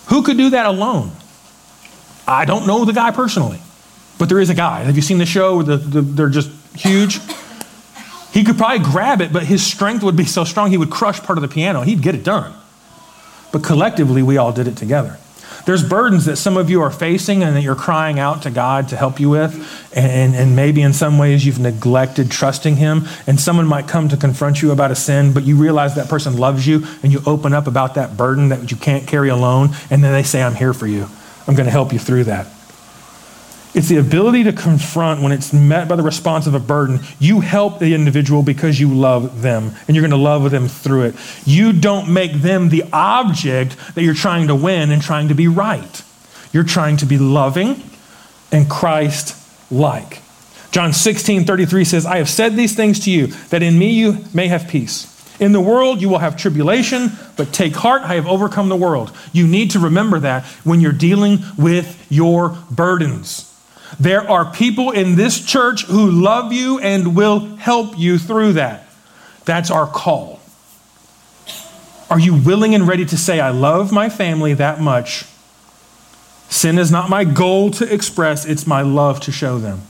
who 0.09 0.23
could 0.23 0.37
do 0.37 0.51
that 0.51 0.67
alone? 0.67 1.13
I 2.27 2.45
don't 2.45 2.67
know 2.67 2.85
the 2.85 2.93
guy 2.93 3.11
personally, 3.11 3.61
but 4.19 4.29
there 4.29 4.41
is 4.41 4.51
a 4.51 4.55
guy. 4.55 4.81
Have 4.81 4.97
you 4.97 5.03
seen 5.03 5.19
the 5.19 5.27
show? 5.27 5.63
The, 5.63 5.77
the, 5.77 6.03
they're 6.03 6.29
just 6.29 6.51
huge. 6.77 7.21
He 8.33 8.45
could 8.45 8.59
probably 8.59 8.85
grab 8.85 9.21
it, 9.21 9.33
but 9.33 9.45
his 9.45 9.65
strength 9.65 10.03
would 10.05 10.17
be 10.17 10.27
so 10.27 10.45
strong 10.45 10.71
he 10.71 10.77
would 10.77 10.91
crush 10.91 11.21
part 11.21 11.39
of 11.39 11.43
the 11.43 11.49
piano. 11.49 11.83
He'd 11.83 12.03
get 12.03 12.15
it 12.15 12.25
done. 12.25 12.55
But 13.51 13.65
collectively, 13.65 14.23
we 14.23 14.37
all 14.37 14.53
did 14.53 14.69
it 14.69 14.77
together. 14.77 15.19
There's 15.67 15.83
burdens 15.83 16.25
that 16.27 16.37
some 16.37 16.57
of 16.57 16.71
you 16.71 16.81
are 16.83 16.91
facing 16.91 17.43
and 17.43 17.57
that 17.57 17.63
you're 17.63 17.75
crying 17.75 18.19
out 18.19 18.43
to 18.43 18.51
God 18.51 18.89
to 18.89 18.97
help 18.97 19.21
you 19.21 19.31
with. 19.31 19.55
And, 19.95 20.35
and 20.35 20.57
maybe 20.57 20.83
in 20.83 20.93
some 20.93 21.19
ways 21.19 21.45
you've 21.45 21.59
neglected 21.59 22.31
trusting 22.31 22.77
Him. 22.77 23.07
And 23.27 23.41
someone 23.41 23.67
might 23.67 23.89
come 23.89 24.09
to 24.09 24.17
confront 24.17 24.63
you 24.63 24.71
about 24.71 24.91
a 24.91 24.97
sin, 24.97 25.33
but 25.33 25.45
you 25.45 25.57
realize 25.57 25.95
that 25.95 26.09
person 26.09 26.37
loves 26.37 26.67
you 26.67 26.87
and 27.03 27.13
you 27.13 27.21
open 27.27 27.53
up 27.53 27.67
about 27.67 27.95
that 27.95 28.17
burden 28.17 28.49
that 28.49 28.71
you 28.71 28.77
can't 28.77 29.07
carry 29.07 29.29
alone. 29.29 29.71
And 29.91 30.03
then 30.03 30.13
they 30.13 30.23
say, 30.23 30.43
I'm 30.43 30.55
here 30.55 30.75
for 30.75 30.87
you. 30.87 31.07
I'm 31.47 31.55
going 31.55 31.67
to 31.67 31.73
help 31.73 31.93
you 31.93 31.99
through 31.99 32.25
that. 32.25 32.47
It's 33.75 33.89
the 33.89 33.99
ability 33.99 34.45
to 34.45 34.53
confront 34.53 35.23
when 35.23 35.31
it's 35.31 35.53
met 35.53 35.89
by 35.89 35.97
the 35.97 36.03
response 36.03 36.47
of 36.47 36.55
a 36.55 36.59
burden. 36.59 37.01
You 37.19 37.41
help 37.41 37.79
the 37.79 37.95
individual 37.95 38.43
because 38.43 38.81
you 38.81 38.93
love 38.93 39.43
them, 39.43 39.73
and 39.87 39.95
you're 39.95 40.03
going 40.03 40.11
to 40.11 40.17
love 40.17 40.51
them 40.51 40.69
through 40.69 41.05
it. 41.05 41.15
You 41.45 41.73
don't 41.73 42.13
make 42.13 42.33
them 42.33 42.71
the 42.71 42.85
object 42.93 43.77
that 43.95 44.03
you're 44.03 44.15
trying 44.15 44.49
to 44.49 44.55
win 44.55 44.91
and 44.91 45.03
trying 45.03 45.29
to 45.29 45.35
be 45.35 45.49
right. 45.49 46.03
You're 46.53 46.65
trying 46.65 46.97
to 46.99 47.07
be 47.07 47.19
loving 47.19 47.83
and 48.51 48.71
Christ 48.71 49.37
like. 49.71 50.23
John 50.71 50.93
16, 50.93 51.45
33 51.45 51.85
says, 51.85 52.07
I 52.07 52.19
have 52.19 52.29
said 52.29 52.57
these 52.57 52.75
things 52.75 53.01
to 53.01 53.11
you, 53.11 53.29
that 53.51 53.63
in 53.63 53.79
me 53.79 53.91
you 53.91 54.25
may 54.33 54.49
have 54.49 54.69
peace. 54.69 55.15
In 55.41 55.53
the 55.53 55.61
world 55.61 56.01
you 56.01 56.09
will 56.09 56.19
have 56.19 56.37
tribulation, 56.37 57.13
but 57.37 57.53
take 57.53 57.77
heart, 57.77 58.03
I 58.03 58.15
have 58.15 58.27
overcome 58.27 58.69
the 58.69 58.77
world. 58.77 59.13
You 59.33 59.47
need 59.47 59.71
to 59.73 59.79
remember 59.79 60.19
that 60.21 60.45
when 60.65 60.81
you're 60.81 60.93
dealing 60.93 61.41
with 61.57 62.07
your 62.11 62.57
burdens. 62.71 63.45
There 63.99 64.29
are 64.29 64.51
people 64.51 64.91
in 64.91 65.17
this 65.17 65.45
church 65.45 65.85
who 65.85 66.11
love 66.11 66.53
you 66.53 66.79
and 66.79 67.17
will 67.17 67.41
help 67.57 67.99
you 67.99 68.19
through 68.19 68.55
that. 68.55 68.89
That's 69.45 69.71
our 69.71 69.87
call. 69.87 70.41
Are 72.11 72.19
you 72.19 72.35
willing 72.35 72.75
and 72.75 72.89
ready 72.89 73.05
to 73.07 73.17
say, 73.17 73.41
I 73.41 73.51
love 73.51 73.93
my 73.93 74.09
family 74.09 74.55
that 74.55 74.81
much? 74.81 75.25
Sin 76.49 76.79
is 76.79 76.91
not 76.91 77.11
my 77.11 77.25
goal 77.25 77.71
to 77.73 77.93
express, 77.93 78.47
it's 78.47 78.67
my 78.67 78.81
love 78.81 79.21
to 79.21 79.33
show 79.33 79.59
them. 79.59 79.83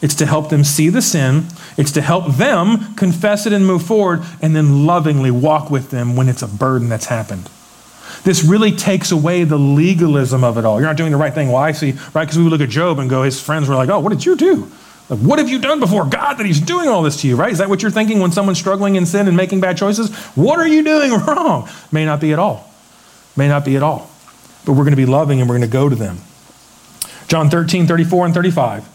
It's 0.00 0.14
to 0.16 0.26
help 0.26 0.48
them 0.48 0.64
see 0.64 0.88
the 0.88 1.02
sin, 1.02 1.46
it's 1.76 1.92
to 1.92 2.00
help 2.00 2.34
them 2.34 2.94
confess 2.94 3.46
it 3.46 3.52
and 3.52 3.66
move 3.66 3.82
forward, 3.82 4.22
and 4.40 4.56
then 4.56 4.86
lovingly 4.86 5.30
walk 5.30 5.70
with 5.70 5.90
them 5.90 6.16
when 6.16 6.28
it's 6.28 6.42
a 6.42 6.48
burden 6.48 6.88
that's 6.88 7.06
happened. 7.06 7.48
This 8.24 8.44
really 8.44 8.72
takes 8.72 9.10
away 9.10 9.44
the 9.44 9.58
legalism 9.58 10.44
of 10.44 10.56
it 10.56 10.64
all. 10.64 10.78
You're 10.78 10.88
not 10.88 10.96
doing 10.96 11.10
the 11.10 11.18
right 11.18 11.34
thing. 11.34 11.48
Well, 11.48 11.62
I 11.62 11.72
see, 11.72 11.92
right? 12.14 12.24
Because 12.24 12.38
we 12.38 12.44
would 12.44 12.52
look 12.52 12.60
at 12.60 12.68
Job 12.68 12.98
and 12.98 13.10
go, 13.10 13.22
his 13.22 13.40
friends 13.40 13.68
were 13.68 13.74
like, 13.74 13.88
oh, 13.88 13.98
what 13.98 14.10
did 14.10 14.24
you 14.24 14.36
do? 14.36 14.70
Like, 15.08 15.18
what 15.18 15.38
have 15.38 15.48
you 15.48 15.58
done 15.58 15.80
before 15.80 16.04
God 16.04 16.34
that 16.34 16.46
he's 16.46 16.60
doing 16.60 16.88
all 16.88 17.02
this 17.02 17.20
to 17.22 17.28
you, 17.28 17.36
right? 17.36 17.52
Is 17.52 17.58
that 17.58 17.68
what 17.68 17.82
you're 17.82 17.90
thinking 17.90 18.20
when 18.20 18.30
someone's 18.30 18.58
struggling 18.58 18.94
in 18.94 19.06
sin 19.06 19.26
and 19.26 19.36
making 19.36 19.60
bad 19.60 19.76
choices? 19.76 20.14
What 20.36 20.60
are 20.60 20.68
you 20.68 20.84
doing 20.84 21.12
wrong? 21.26 21.68
May 21.90 22.04
not 22.04 22.20
be 22.20 22.32
at 22.32 22.38
all. 22.38 22.70
May 23.36 23.48
not 23.48 23.64
be 23.64 23.76
at 23.76 23.82
all. 23.82 24.10
But 24.64 24.72
we're 24.72 24.84
going 24.84 24.92
to 24.92 24.96
be 24.96 25.06
loving 25.06 25.40
and 25.40 25.48
we're 25.48 25.56
going 25.58 25.68
to 25.68 25.72
go 25.72 25.88
to 25.88 25.96
them. 25.96 26.18
John 27.26 27.50
13, 27.50 27.86
34, 27.86 28.26
and 28.26 28.34
35. 28.34 28.88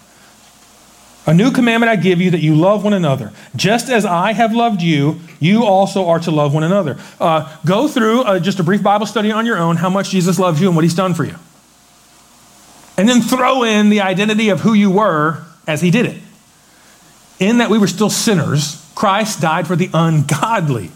A 1.27 1.33
new 1.33 1.51
commandment 1.51 1.89
I 1.89 1.97
give 1.97 2.21
you 2.21 2.31
that 2.31 2.39
you 2.39 2.55
love 2.55 2.85
one 2.85 2.93
another. 2.93 3.33
Just 3.53 3.89
as 3.89 4.05
I 4.05 4.31
have 4.31 4.55
loved 4.55 4.81
you, 4.81 5.19
you 5.41 5.65
also 5.65 6.07
are 6.07 6.19
to 6.19 6.31
love 6.31 6.53
one 6.53 6.63
another. 6.63 6.97
Uh, 7.19 7.53
go 7.65 7.89
through 7.89 8.21
uh, 8.21 8.39
just 8.39 8.61
a 8.61 8.63
brief 8.63 8.81
Bible 8.81 9.05
study 9.05 9.29
on 9.29 9.45
your 9.45 9.57
own 9.57 9.75
how 9.75 9.89
much 9.89 10.09
Jesus 10.09 10.39
loves 10.39 10.61
you 10.61 10.67
and 10.67 10.75
what 10.75 10.83
he's 10.83 10.95
done 10.95 11.13
for 11.13 11.25
you. 11.25 11.35
And 12.97 13.09
then 13.09 13.21
throw 13.21 13.63
in 13.63 13.89
the 13.89 13.99
identity 14.01 14.47
of 14.49 14.61
who 14.61 14.73
you 14.73 14.89
were 14.89 15.43
as 15.67 15.81
he 15.81 15.91
did 15.91 16.05
it. 16.05 16.21
In 17.39 17.57
that 17.57 17.69
we 17.69 17.77
were 17.77 17.87
still 17.87 18.09
sinners, 18.09 18.89
Christ 18.95 19.41
died 19.41 19.67
for 19.67 19.75
the 19.75 19.89
ungodly. 19.93 20.91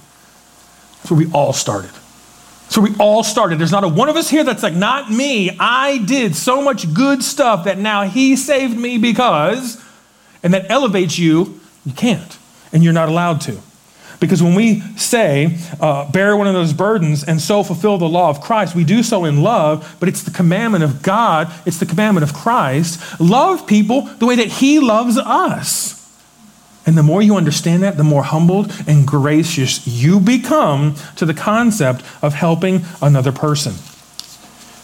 That's 0.97 1.11
where 1.11 1.17
we 1.19 1.31
all 1.33 1.51
started. 1.51 1.91
So 2.69 2.79
we 2.79 2.95
all 2.99 3.21
started. 3.21 3.59
There's 3.59 3.71
not 3.73 3.83
a 3.83 3.87
one 3.89 4.07
of 4.07 4.15
us 4.15 4.29
here 4.29 4.45
that's 4.45 4.63
like, 4.63 4.73
not 4.73 5.11
me. 5.11 5.57
I 5.59 5.97
did 5.97 6.37
so 6.37 6.61
much 6.61 6.93
good 6.93 7.21
stuff 7.21 7.65
that 7.65 7.77
now 7.77 8.03
he 8.03 8.37
saved 8.37 8.77
me 8.77 8.97
because 8.97 9.77
and 10.43 10.53
that 10.53 10.69
elevates 10.69 11.17
you, 11.17 11.59
you 11.85 11.93
can't, 11.93 12.37
and 12.71 12.83
you're 12.83 12.93
not 12.93 13.09
allowed 13.09 13.41
to. 13.41 13.59
Because 14.21 14.43
when 14.43 14.53
we 14.53 14.81
say, 14.97 15.57
uh, 15.79 16.09
bear 16.11 16.37
one 16.37 16.45
of 16.45 16.53
those 16.53 16.73
burdens 16.73 17.23
and 17.23 17.41
so 17.41 17.63
fulfill 17.63 17.97
the 17.97 18.07
law 18.07 18.29
of 18.29 18.39
Christ, 18.39 18.75
we 18.75 18.83
do 18.83 19.01
so 19.01 19.25
in 19.25 19.41
love, 19.41 19.97
but 19.99 20.07
it's 20.07 20.21
the 20.21 20.29
commandment 20.29 20.83
of 20.83 21.01
God, 21.01 21.51
it's 21.65 21.79
the 21.79 21.87
commandment 21.87 22.23
of 22.23 22.35
Christ. 22.35 23.19
Love 23.19 23.65
people 23.65 24.03
the 24.03 24.27
way 24.27 24.35
that 24.35 24.47
He 24.47 24.79
loves 24.79 25.17
us. 25.17 25.97
And 26.85 26.95
the 26.95 27.03
more 27.03 27.21
you 27.21 27.35
understand 27.35 27.81
that, 27.81 27.97
the 27.97 28.03
more 28.03 28.23
humbled 28.23 28.71
and 28.87 29.07
gracious 29.07 29.87
you 29.87 30.19
become 30.19 30.95
to 31.15 31.25
the 31.25 31.33
concept 31.33 32.03
of 32.21 32.33
helping 32.35 32.81
another 33.01 33.31
person. 33.31 33.73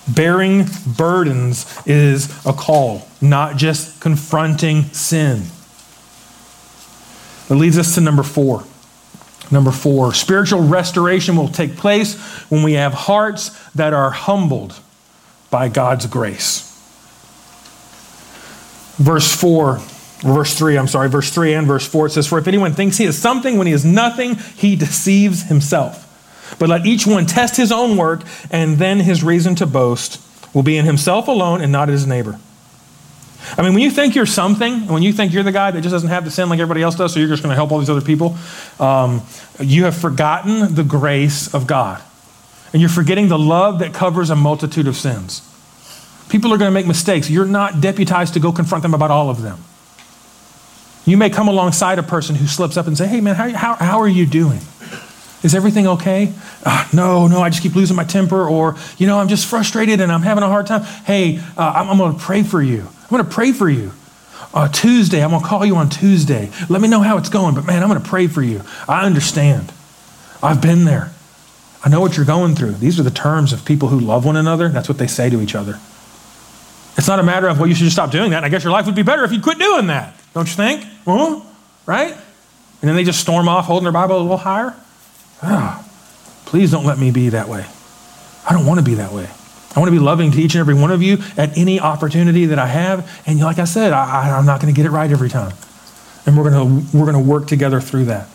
Bearing 0.07 0.65
burdens 0.85 1.65
is 1.85 2.29
a 2.45 2.53
call, 2.53 3.07
not 3.21 3.57
just 3.57 3.99
confronting 3.99 4.83
sin. 4.85 5.43
That 7.47 7.55
leads 7.55 7.77
us 7.77 7.95
to 7.95 8.01
number 8.01 8.23
four. 8.23 8.63
Number 9.49 9.71
four, 9.71 10.13
spiritual 10.13 10.63
restoration 10.63 11.37
will 11.37 11.47
take 11.47 11.77
place 11.77 12.15
when 12.49 12.63
we 12.63 12.73
have 12.73 12.93
hearts 12.93 13.49
that 13.73 13.93
are 13.93 14.11
humbled 14.11 14.77
by 15.49 15.69
God's 15.69 16.05
grace. 16.05 16.63
Verse 18.97 19.33
4, 19.33 19.79
verse 20.21 20.57
3, 20.57 20.77
I'm 20.77 20.87
sorry, 20.87 21.07
verse 21.07 21.29
3 21.29 21.53
and 21.53 21.67
verse 21.67 21.87
4, 21.87 22.07
it 22.07 22.09
says, 22.11 22.27
For 22.27 22.39
if 22.39 22.47
anyone 22.47 22.73
thinks 22.73 22.97
he 22.97 23.05
is 23.05 23.17
something 23.17 23.57
when 23.57 23.67
he 23.67 23.73
is 23.73 23.85
nothing, 23.85 24.35
he 24.35 24.75
deceives 24.75 25.43
himself. 25.43 26.06
But 26.59 26.69
let 26.69 26.85
each 26.85 27.05
one 27.05 27.25
test 27.25 27.57
his 27.57 27.71
own 27.71 27.97
work, 27.97 28.23
and 28.51 28.77
then 28.77 28.99
his 28.99 29.23
reason 29.23 29.55
to 29.55 29.65
boast 29.65 30.21
will 30.53 30.63
be 30.63 30.77
in 30.77 30.85
himself 30.85 31.27
alone 31.27 31.61
and 31.61 31.71
not 31.71 31.89
in 31.89 31.93
his 31.93 32.07
neighbor. 32.07 32.39
I 33.57 33.61
mean, 33.61 33.73
when 33.73 33.83
you 33.83 33.91
think 33.91 34.15
you're 34.15 34.25
something, 34.25 34.87
when 34.87 35.03
you 35.03 35.13
think 35.13 35.31
you're 35.31 35.43
the 35.43 35.51
guy 35.51 35.71
that 35.71 35.81
just 35.81 35.93
doesn't 35.93 36.09
have 36.09 36.25
to 36.25 36.31
sin 36.31 36.49
like 36.49 36.59
everybody 36.59 36.81
else 36.81 36.95
does, 36.95 37.13
so 37.13 37.19
you're 37.19 37.29
just 37.29 37.43
going 37.43 37.51
to 37.51 37.55
help 37.55 37.71
all 37.71 37.79
these 37.79 37.89
other 37.89 38.01
people, 38.01 38.35
um, 38.79 39.21
you 39.59 39.85
have 39.85 39.95
forgotten 39.95 40.75
the 40.75 40.83
grace 40.83 41.53
of 41.53 41.67
God. 41.67 42.01
And 42.73 42.81
you're 42.81 42.89
forgetting 42.89 43.29
the 43.29 43.39
love 43.39 43.79
that 43.79 43.93
covers 43.93 44.29
a 44.29 44.35
multitude 44.35 44.87
of 44.87 44.97
sins. 44.97 45.41
People 46.29 46.53
are 46.53 46.57
going 46.57 46.69
to 46.69 46.73
make 46.73 46.85
mistakes. 46.85 47.29
You're 47.29 47.45
not 47.45 47.79
deputized 47.79 48.33
to 48.33 48.39
go 48.41 48.51
confront 48.51 48.81
them 48.81 48.93
about 48.93 49.11
all 49.11 49.29
of 49.29 49.41
them. 49.41 49.59
You 51.05 51.15
may 51.15 51.29
come 51.29 51.47
alongside 51.47 51.99
a 51.99 52.03
person 52.03 52.35
who 52.35 52.47
slips 52.47 52.75
up 52.75 52.85
and 52.85 52.97
say, 52.97 53.07
Hey, 53.07 53.21
man, 53.21 53.35
how, 53.35 53.49
how, 53.51 53.75
how 53.75 54.01
are 54.01 54.09
you 54.09 54.25
doing? 54.25 54.59
Is 55.43 55.53
everything 55.53 55.87
okay? 55.87 56.33
Uh, 56.65 56.87
no, 56.93 57.27
no, 57.27 57.41
I 57.41 57.49
just 57.49 57.61
keep 57.61 57.75
losing 57.75 57.95
my 57.95 58.03
temper, 58.03 58.47
or, 58.47 58.75
you 58.97 59.05
know, 59.05 59.19
I'm 59.19 59.27
just 59.27 59.45
frustrated 59.45 60.01
and 60.01 60.11
I'm 60.11 60.23
having 60.23 60.43
a 60.43 60.47
hard 60.47 60.65
time. 60.65 60.81
Hey, 60.81 61.37
uh, 61.55 61.73
I'm, 61.75 61.89
I'm 61.89 61.97
going 61.97 62.13
to 62.13 62.19
pray 62.19 62.43
for 62.43 62.61
you. 62.61 62.81
I'm 62.81 63.09
going 63.09 63.23
to 63.23 63.29
pray 63.29 63.51
for 63.51 63.69
you. 63.69 63.91
Uh, 64.53 64.67
Tuesday, 64.67 65.23
I'm 65.23 65.29
going 65.29 65.41
to 65.41 65.47
call 65.47 65.65
you 65.65 65.75
on 65.75 65.89
Tuesday. 65.89 66.49
Let 66.69 66.81
me 66.81 66.87
know 66.87 67.01
how 67.01 67.17
it's 67.17 67.29
going, 67.29 67.53
but 67.53 67.65
man, 67.65 67.83
I'm 67.83 67.89
going 67.89 68.01
to 68.01 68.07
pray 68.07 68.27
for 68.27 68.41
you. 68.41 68.61
I 68.87 69.05
understand. 69.05 69.71
I've 70.41 70.61
been 70.61 70.85
there. 70.85 71.11
I 71.85 71.89
know 71.89 72.01
what 72.01 72.17
you're 72.17 72.25
going 72.25 72.55
through. 72.55 72.71
These 72.71 72.99
are 72.99 73.03
the 73.03 73.11
terms 73.11 73.53
of 73.53 73.63
people 73.63 73.89
who 73.89 73.99
love 73.99 74.25
one 74.25 74.35
another. 74.35 74.69
That's 74.69 74.89
what 74.89 74.97
they 74.97 75.07
say 75.07 75.29
to 75.29 75.41
each 75.41 75.53
other. 75.53 75.79
It's 76.97 77.07
not 77.07 77.19
a 77.19 77.23
matter 77.23 77.47
of, 77.47 77.59
well, 77.59 77.67
you 77.67 77.75
should 77.75 77.83
just 77.83 77.95
stop 77.95 78.09
doing 78.09 78.31
that. 78.31 78.43
I 78.43 78.49
guess 78.49 78.63
your 78.63 78.73
life 78.73 78.87
would 78.87 78.95
be 78.95 79.03
better 79.03 79.23
if 79.23 79.31
you 79.31 79.39
quit 79.39 79.59
doing 79.59 79.87
that. 79.87 80.19
Don't 80.33 80.47
you 80.47 80.55
think? 80.55 80.83
Well, 81.05 81.45
right? 81.85 82.11
And 82.11 82.89
then 82.89 82.95
they 82.95 83.03
just 83.03 83.19
storm 83.19 83.47
off 83.47 83.65
holding 83.65 83.83
their 83.83 83.93
Bible 83.93 84.17
a 84.17 84.21
little 84.21 84.37
higher. 84.37 84.75
Ah, 85.41 85.87
please 86.45 86.71
don't 86.71 86.85
let 86.85 86.97
me 86.97 87.11
be 87.11 87.29
that 87.29 87.47
way. 87.47 87.65
I 88.49 88.53
don't 88.53 88.65
want 88.65 88.79
to 88.79 88.85
be 88.85 88.95
that 88.95 89.11
way. 89.11 89.29
I 89.75 89.79
want 89.79 89.89
to 89.89 89.99
be 89.99 90.03
loving 90.03 90.31
to 90.31 90.41
each 90.41 90.55
and 90.55 90.59
every 90.59 90.73
one 90.73 90.91
of 90.91 91.03
you 91.03 91.19
at 91.37 91.55
any 91.57 91.79
opportunity 91.79 92.47
that 92.47 92.57
I 92.57 92.65
have. 92.65 93.21
And 93.27 93.39
like 93.39 93.59
I 93.59 93.65
said, 93.65 93.93
I, 93.93 94.37
am 94.37 94.45
not 94.45 94.59
going 94.59 94.73
to 94.73 94.75
get 94.75 94.87
it 94.87 94.89
right 94.89 95.11
every 95.11 95.29
time. 95.29 95.53
And 96.25 96.35
we're 96.35 96.49
going 96.49 96.81
to, 96.81 96.97
we're 96.97 97.05
going 97.05 97.23
to 97.23 97.29
work 97.29 97.45
together 97.47 97.79
through 97.79 98.05
that. 98.05 98.27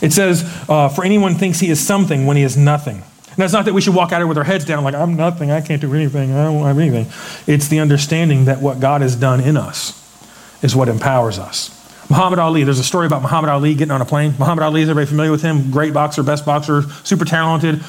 It 0.00 0.12
says, 0.12 0.44
uh, 0.68 0.88
for 0.88 1.04
anyone 1.04 1.34
thinks 1.34 1.58
he 1.58 1.68
is 1.68 1.84
something 1.84 2.26
when 2.26 2.36
he 2.36 2.42
is 2.44 2.56
nothing. 2.56 2.96
And 2.96 3.36
that's 3.36 3.52
not 3.52 3.64
that 3.64 3.72
we 3.72 3.80
should 3.80 3.94
walk 3.94 4.12
out 4.12 4.18
here 4.18 4.26
with 4.26 4.38
our 4.38 4.44
heads 4.44 4.64
down 4.64 4.84
like, 4.84 4.94
I'm 4.94 5.16
nothing, 5.16 5.50
I 5.50 5.62
can't 5.62 5.80
do 5.80 5.94
anything, 5.94 6.32
I 6.32 6.44
don't 6.44 6.62
have 6.64 6.78
anything. 6.78 7.06
It's 7.46 7.68
the 7.68 7.80
understanding 7.80 8.44
that 8.44 8.60
what 8.60 8.78
God 8.78 9.00
has 9.00 9.16
done 9.16 9.40
in 9.40 9.56
us 9.56 9.98
is 10.62 10.76
what 10.76 10.88
empowers 10.88 11.38
us. 11.38 11.81
Muhammad 12.10 12.38
Ali, 12.38 12.64
there's 12.64 12.78
a 12.78 12.84
story 12.84 13.06
about 13.06 13.22
Muhammad 13.22 13.50
Ali 13.50 13.74
getting 13.74 13.92
on 13.92 14.02
a 14.02 14.04
plane. 14.04 14.34
Muhammad 14.38 14.64
Ali, 14.64 14.82
is 14.82 14.88
everybody 14.88 15.08
familiar 15.08 15.30
with 15.30 15.42
him? 15.42 15.70
Great 15.70 15.94
boxer, 15.94 16.22
best 16.22 16.44
boxer, 16.44 16.82
super 17.04 17.24
talented, 17.24 17.82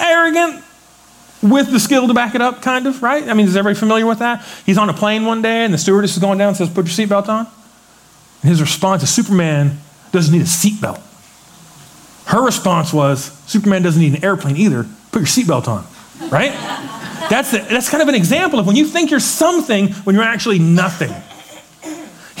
arrogant, 0.00 0.64
with 1.42 1.70
the 1.70 1.80
skill 1.80 2.06
to 2.06 2.14
back 2.14 2.34
it 2.34 2.42
up, 2.42 2.60
kind 2.60 2.86
of, 2.86 3.02
right? 3.02 3.26
I 3.26 3.34
mean, 3.34 3.46
is 3.46 3.56
everybody 3.56 3.78
familiar 3.78 4.06
with 4.06 4.18
that? 4.18 4.44
He's 4.66 4.78
on 4.78 4.90
a 4.90 4.92
plane 4.92 5.24
one 5.24 5.42
day 5.42 5.64
and 5.64 5.72
the 5.72 5.78
stewardess 5.78 6.12
is 6.12 6.18
going 6.18 6.38
down 6.38 6.48
and 6.48 6.56
says, 6.56 6.68
Put 6.68 6.86
your 6.86 7.06
seatbelt 7.06 7.28
on. 7.28 7.46
And 8.42 8.50
his 8.50 8.60
response 8.60 9.02
is, 9.02 9.10
Superman 9.10 9.78
doesn't 10.12 10.32
need 10.32 10.42
a 10.42 10.46
seatbelt. 10.46 11.00
Her 12.26 12.44
response 12.44 12.92
was, 12.92 13.32
Superman 13.46 13.82
doesn't 13.82 14.00
need 14.00 14.14
an 14.14 14.24
airplane 14.24 14.56
either. 14.56 14.86
Put 15.12 15.20
your 15.20 15.26
seatbelt 15.26 15.66
on, 15.66 15.84
right? 16.30 16.52
that's, 17.30 17.52
that's 17.52 17.88
kind 17.88 18.02
of 18.02 18.08
an 18.08 18.14
example 18.14 18.58
of 18.58 18.66
when 18.66 18.76
you 18.76 18.86
think 18.86 19.10
you're 19.10 19.20
something 19.20 19.88
when 20.04 20.14
you're 20.14 20.24
actually 20.24 20.58
nothing. 20.58 21.12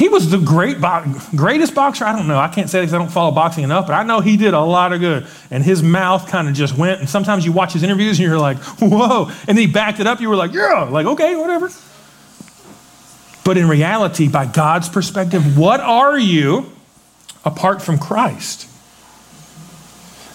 He 0.00 0.08
was 0.08 0.30
the 0.30 0.38
great 0.38 0.80
bo- 0.80 1.04
greatest 1.36 1.74
boxer. 1.74 2.06
I 2.06 2.16
don't 2.16 2.26
know. 2.26 2.38
I 2.38 2.48
can't 2.48 2.70
say 2.70 2.80
because 2.80 2.94
I 2.94 2.96
don't 2.96 3.12
follow 3.12 3.32
boxing 3.32 3.64
enough, 3.64 3.86
but 3.86 3.92
I 3.92 4.02
know 4.02 4.20
he 4.20 4.38
did 4.38 4.54
a 4.54 4.60
lot 4.60 4.94
of 4.94 5.00
good. 5.00 5.26
And 5.50 5.62
his 5.62 5.82
mouth 5.82 6.26
kind 6.26 6.48
of 6.48 6.54
just 6.54 6.74
went. 6.74 7.00
And 7.00 7.08
sometimes 7.08 7.44
you 7.44 7.52
watch 7.52 7.74
his 7.74 7.82
interviews 7.82 8.18
and 8.18 8.26
you're 8.26 8.38
like, 8.38 8.56
whoa. 8.80 9.26
And 9.46 9.58
then 9.58 9.58
he 9.58 9.66
backed 9.66 10.00
it 10.00 10.06
up. 10.06 10.22
You 10.22 10.30
were 10.30 10.36
like, 10.36 10.54
yeah, 10.54 10.84
like, 10.84 11.04
okay, 11.04 11.36
whatever. 11.36 11.68
But 13.44 13.58
in 13.58 13.68
reality, 13.68 14.26
by 14.26 14.46
God's 14.46 14.88
perspective, 14.88 15.58
what 15.58 15.80
are 15.80 16.18
you 16.18 16.72
apart 17.44 17.82
from 17.82 17.98
Christ? 17.98 18.68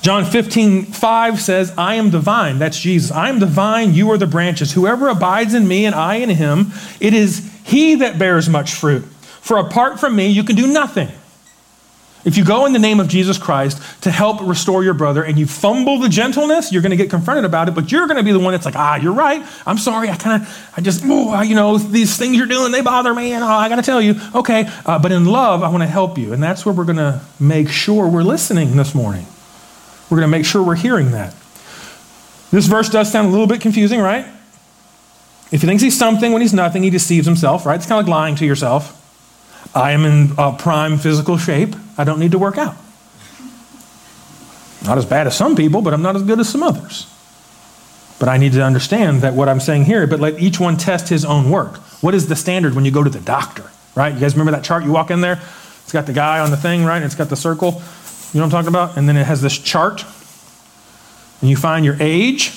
John 0.03 0.26
15, 0.26 0.84
5 0.84 1.41
says, 1.41 1.74
I 1.76 1.95
am 1.95 2.11
the 2.11 2.20
vine. 2.20 2.59
That's 2.59 2.80
Jesus. 2.80 3.09
I 3.09 3.30
am 3.30 3.39
the 3.39 3.47
vine, 3.47 3.95
you 3.95 4.11
are 4.11 4.20
the 4.20 4.28
branches. 4.28 4.74
Whoever 4.74 5.07
abides 5.07 5.55
in 5.55 5.68
me 5.68 5.88
and 5.88 5.95
I 5.95 6.18
in 6.18 6.30
him, 6.30 6.72
it 6.99 7.16
is 7.16 7.51
he 7.63 7.95
that 7.95 8.20
bears 8.20 8.47
much 8.47 8.76
fruit. 8.76 9.05
For 9.46 9.60
apart 9.60 10.00
from 10.00 10.16
me, 10.16 10.30
you 10.30 10.43
can 10.43 10.56
do 10.56 10.66
nothing. 10.66 11.08
If 12.26 12.36
you 12.36 12.43
go 12.43 12.66
in 12.66 12.74
the 12.74 12.80
name 12.80 13.00
of 13.00 13.08
Jesus 13.08 13.38
Christ 13.38 13.80
to 14.02 14.10
help 14.10 14.41
restore 14.41 14.84
your 14.84 14.96
brother 14.96 15.24
and 15.24 15.38
you 15.38 15.46
fumble 15.46 16.00
the 16.00 16.10
gentleness, 16.10 16.72
you're 16.72 16.82
going 16.82 16.89
to 16.89 16.98
get 16.98 17.12
confronted 17.12 17.46
about 17.46 17.70
it, 17.70 17.76
but 17.76 17.91
you're 17.91 18.08
going 18.08 18.18
to 18.18 18.24
be 18.24 18.32
the 18.32 18.39
one 18.39 18.54
that's 18.54 18.66
like, 18.66 18.76
ah, 18.76 18.96
you're 18.96 19.14
right. 19.14 19.46
I'm 19.68 19.78
sorry. 19.78 20.10
I 20.10 20.16
kind 20.16 20.41
of, 20.41 20.72
I 20.76 20.82
just, 20.82 21.04
oh, 21.06 21.43
you 21.43 21.54
know, 21.54 21.78
these 21.78 22.18
things 22.18 22.36
you're 22.38 22.48
doing, 22.48 22.72
they 22.72 22.82
bother 22.82 23.14
me, 23.14 23.34
and 23.34 23.43
oh, 23.43 23.48
I 23.48 23.70
got 23.70 23.76
to 23.76 23.84
tell 23.84 24.02
you, 24.02 24.16
okay. 24.34 24.68
Uh, 24.84 24.98
but 24.98 25.12
in 25.12 25.26
love, 25.26 25.62
I 25.62 25.70
want 25.70 25.84
to 25.84 25.88
help 25.88 26.18
you. 26.18 26.34
And 26.34 26.41
that's 26.41 26.66
where 26.66 26.74
we're 26.74 26.86
going 26.86 26.98
to 26.98 27.22
make 27.39 27.70
sure 27.70 28.10
we're 28.10 28.24
listening 28.24 28.76
this 28.76 28.96
morning. 28.96 29.28
We're 30.10 30.18
going 30.18 30.28
to 30.28 30.36
make 30.36 30.48
sure 30.48 30.64
we're 30.64 30.74
hearing 30.74 31.12
that. 31.12 31.36
This 32.50 32.66
verse 32.66 32.89
does 32.89 33.12
sound 33.12 33.28
a 33.28 33.32
little 33.32 33.46
bit 33.46 33.62
confusing, 33.62 34.00
right? 34.00 34.26
If 35.52 35.62
he 35.62 35.68
thinks 35.68 35.84
he's 35.84 36.00
something 36.00 36.34
when 36.34 36.41
he's 36.41 36.52
nothing, 36.52 36.82
he 36.82 36.89
deceives 36.89 37.28
himself, 37.28 37.68
right? 37.68 37.76
It's 37.76 37.86
kind 37.86 38.00
of 38.00 38.08
like 38.08 38.12
lying 38.12 38.36
to 38.38 38.46
yourself. 38.48 39.04
I 39.74 39.91
am 39.91 40.05
in 40.05 40.36
prime 40.57 40.97
physical 40.97 41.38
shape. 41.38 41.76
I 41.97 42.03
don't 42.03 42.20
need 42.20 42.32
to 42.32 42.39
work 42.39 42.57
out. 42.57 42.76
Not 44.86 44.97
as 44.97 45.05
bad 45.05 45.26
as 45.28 45.36
some 45.36 45.55
people, 45.55 45.82
but 45.82 45.93
I'm 45.93 46.01
not 46.01 46.16
as 46.16 46.24
good 46.24 46.39
as 46.39 46.47
some 46.47 46.61
others. 46.61 47.11
But 48.20 48.30
I 48.30 48.38
need 48.38 48.53
to 48.53 48.63
understand 48.63 49.22
that 49.22 49.34
what 49.34 49.49
I'm 49.49 49.59
saying 49.59 49.86
here, 49.86 50.07
but 50.07 50.20
let 50.20 50.39
each 50.39 50.59
one 50.59 50.78
test 50.78 51.09
his 51.09 51.26
own 51.26 51.49
work. 51.49 51.78
What 52.01 52.13
is 52.13 52.28
the 52.28 52.36
standard 52.36 52.74
when 52.76 52.86
you 52.86 52.91
go 52.91 53.03
to 53.03 53.09
the 53.09 53.20
doctor, 53.20 53.70
right? 53.95 54.13
You 54.13 54.20
guys 54.20 54.36
remember 54.36 54.51
that 54.51 54.63
chart? 54.63 54.84
You 54.86 54.91
walk 54.91 55.11
in 55.11 55.22
there, 55.22 55.41
it's 55.84 55.91
got 55.91 56.05
the 56.05 56.13
guy 56.13 56.39
on 56.39 56.51
the 56.51 56.57
thing, 56.57 56.86
right? 56.86 57.01
It's 57.01 57.16
got 57.16 57.30
the 57.30 57.36
circle. 57.36 57.82
You 58.32 58.39
know 58.39 58.45
what 58.45 58.53
I'm 58.53 58.63
talking 58.63 58.70
about? 58.70 58.97
And 58.97 59.09
then 59.09 59.18
it 59.18 59.26
has 59.26 59.41
this 59.41 59.57
chart. 59.57 60.05
And 61.41 61.49
you 61.49 61.57
find 61.57 61.84
your 61.84 61.97
age, 61.99 62.53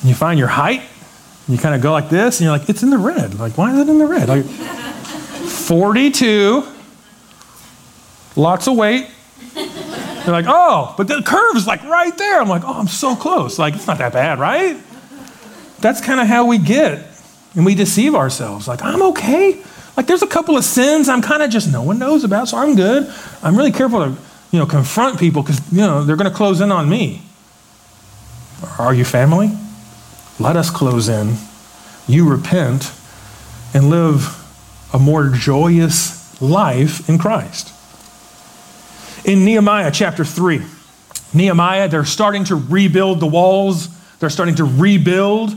and 0.00 0.08
you 0.08 0.14
find 0.14 0.38
your 0.38 0.48
height, 0.48 0.80
and 0.80 1.56
you 1.56 1.58
kind 1.58 1.74
of 1.74 1.82
go 1.82 1.92
like 1.92 2.08
this, 2.08 2.40
and 2.40 2.46
you're 2.46 2.56
like, 2.56 2.68
it's 2.70 2.82
in 2.82 2.90
the 2.90 2.98
red. 2.98 3.38
Like, 3.38 3.58
why 3.58 3.72
is 3.72 3.78
it 3.78 3.88
in 3.88 3.98
the 3.98 4.06
red? 4.06 4.28
Like, 4.28 4.46
42, 5.70 6.66
lots 8.34 8.66
of 8.66 8.76
weight. 8.76 9.08
They're 9.54 10.32
like, 10.32 10.46
oh, 10.48 10.92
but 10.96 11.06
the 11.06 11.22
curve 11.24 11.54
is 11.54 11.64
like 11.64 11.84
right 11.84 12.18
there. 12.18 12.40
I'm 12.40 12.48
like, 12.48 12.64
oh, 12.64 12.74
I'm 12.74 12.88
so 12.88 13.14
close. 13.14 13.56
Like, 13.56 13.76
it's 13.76 13.86
not 13.86 13.98
that 13.98 14.12
bad, 14.12 14.40
right? 14.40 14.76
That's 15.78 16.00
kind 16.00 16.18
of 16.18 16.26
how 16.26 16.46
we 16.46 16.58
get, 16.58 17.06
and 17.54 17.64
we 17.64 17.76
deceive 17.76 18.16
ourselves. 18.16 18.66
Like, 18.66 18.82
I'm 18.82 19.00
okay. 19.00 19.62
Like, 19.96 20.08
there's 20.08 20.22
a 20.22 20.26
couple 20.26 20.56
of 20.56 20.64
sins 20.64 21.08
I'm 21.08 21.22
kind 21.22 21.40
of 21.40 21.50
just 21.50 21.70
no 21.70 21.84
one 21.84 22.00
knows 22.00 22.24
about, 22.24 22.48
so 22.48 22.56
I'm 22.56 22.74
good. 22.74 23.08
I'm 23.40 23.56
really 23.56 23.70
careful 23.70 24.00
to, 24.00 24.20
you 24.50 24.58
know, 24.58 24.66
confront 24.66 25.20
people 25.20 25.40
because, 25.40 25.60
you 25.72 25.82
know, 25.82 26.02
they're 26.02 26.16
going 26.16 26.28
to 26.28 26.36
close 26.36 26.60
in 26.60 26.72
on 26.72 26.88
me. 26.88 27.22
Are 28.76 28.92
you 28.92 29.04
family? 29.04 29.56
Let 30.40 30.56
us 30.56 30.68
close 30.68 31.08
in. 31.08 31.36
You 32.08 32.28
repent 32.28 32.92
and 33.72 33.88
live 33.88 34.39
a 34.92 34.98
more 34.98 35.28
joyous 35.28 36.40
life 36.40 37.08
in 37.08 37.18
Christ. 37.18 37.72
In 39.24 39.44
Nehemiah 39.44 39.90
chapter 39.92 40.24
3, 40.24 40.62
Nehemiah, 41.32 41.88
they're 41.88 42.04
starting 42.04 42.44
to 42.44 42.56
rebuild 42.56 43.20
the 43.20 43.26
walls, 43.26 43.88
they're 44.18 44.30
starting 44.30 44.56
to 44.56 44.64
rebuild. 44.64 45.54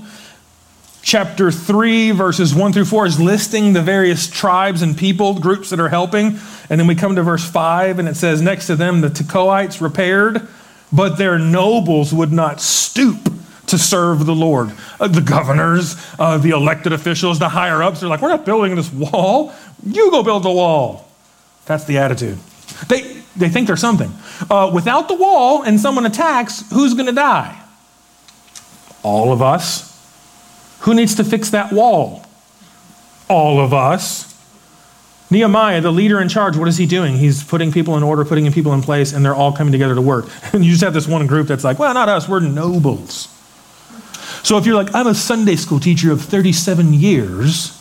Chapter 1.01 1.51
3, 1.51 2.11
verses 2.11 2.55
1 2.55 2.71
through 2.71 2.85
4 2.85 3.05
is 3.05 3.19
listing 3.19 3.73
the 3.73 3.81
various 3.81 4.29
tribes 4.29 4.81
and 4.81 4.97
people 4.97 5.37
groups 5.37 5.69
that 5.71 5.79
are 5.79 5.89
helping. 5.89 6.39
And 6.69 6.79
then 6.79 6.87
we 6.87 6.95
come 6.95 7.15
to 7.15 7.23
verse 7.23 7.49
5, 7.49 7.99
and 7.99 8.07
it 8.07 8.15
says, 8.15 8.41
Next 8.41 8.67
to 8.67 8.77
them, 8.77 9.01
the 9.01 9.09
Tekoites 9.09 9.81
repaired, 9.81 10.47
but 10.93 11.17
their 11.17 11.37
nobles 11.37 12.13
would 12.13 12.31
not 12.31 12.61
stoop 12.61 13.33
to 13.73 13.79
serve 13.79 14.27
the 14.27 14.35
Lord. 14.35 14.71
Uh, 14.99 15.07
the 15.07 15.19
governors, 15.19 15.95
uh, 16.19 16.37
the 16.37 16.51
elected 16.51 16.93
officials, 16.93 17.39
the 17.39 17.49
higher 17.49 17.81
ups, 17.81 17.99
they're 17.99 18.09
like, 18.09 18.21
we're 18.21 18.29
not 18.29 18.45
building 18.45 18.75
this 18.75 18.93
wall. 18.93 19.51
You 19.83 20.11
go 20.11 20.21
build 20.21 20.43
the 20.43 20.51
wall. 20.51 21.09
That's 21.65 21.85
the 21.85 21.97
attitude. 21.97 22.37
They, 22.87 23.01
they 23.35 23.49
think 23.49 23.65
they're 23.65 23.75
something. 23.75 24.11
Uh, 24.47 24.69
without 24.71 25.07
the 25.07 25.15
wall 25.15 25.63
and 25.63 25.79
someone 25.79 26.05
attacks, 26.05 26.69
who's 26.69 26.93
going 26.93 27.07
to 27.07 27.13
die? 27.13 27.59
All 29.01 29.33
of 29.33 29.41
us. 29.41 29.89
Who 30.81 30.93
needs 30.93 31.15
to 31.15 31.23
fix 31.23 31.49
that 31.49 31.73
wall? 31.73 32.23
All 33.27 33.59
of 33.59 33.73
us. 33.73 34.29
Nehemiah, 35.31 35.81
the 35.81 35.91
leader 35.91 36.21
in 36.21 36.29
charge, 36.29 36.57
what 36.57 36.67
is 36.67 36.77
he 36.77 36.85
doing? 36.85 37.17
He's 37.17 37.43
putting 37.43 37.71
people 37.71 37.97
in 37.97 38.03
order, 38.03 38.23
putting 38.23 38.51
people 38.51 38.73
in 38.73 38.83
place, 38.83 39.13
and 39.13 39.25
they're 39.25 39.33
all 39.33 39.51
coming 39.51 39.71
together 39.71 39.95
to 39.95 40.01
work. 40.01 40.25
And 40.53 40.63
you 40.65 40.69
just 40.69 40.83
have 40.83 40.93
this 40.93 41.07
one 41.07 41.25
group 41.25 41.47
that's 41.47 41.63
like, 41.63 41.79
well, 41.79 41.91
not 41.95 42.07
us, 42.07 42.29
we're 42.29 42.39
nobles. 42.39 43.32
So 44.43 44.57
if 44.57 44.65
you're 44.65 44.75
like, 44.75 44.93
I'm 44.93 45.07
a 45.07 45.15
Sunday 45.15 45.55
school 45.55 45.79
teacher 45.79 46.11
of 46.11 46.21
37 46.21 46.93
years, 46.93 47.79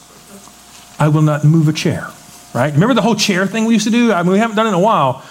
I 0.99 1.09
will 1.09 1.23
not 1.23 1.45
move 1.45 1.67
a 1.67 1.73
chair, 1.73 2.09
right? 2.55 2.73
Remember 2.73 2.95
the 2.95 3.03
whole 3.03 3.17
chair 3.17 3.47
thing 3.47 3.65
we 3.65 3.75
used 3.75 3.87
to 3.87 3.91
do? 3.91 4.13
I 4.13 4.23
mean, 4.23 4.33
we 4.33 4.39
haven't 4.39 4.57
done 4.57 4.67
it 4.67 4.71
in 4.71 4.75
a 4.75 4.81
while. 4.81 5.25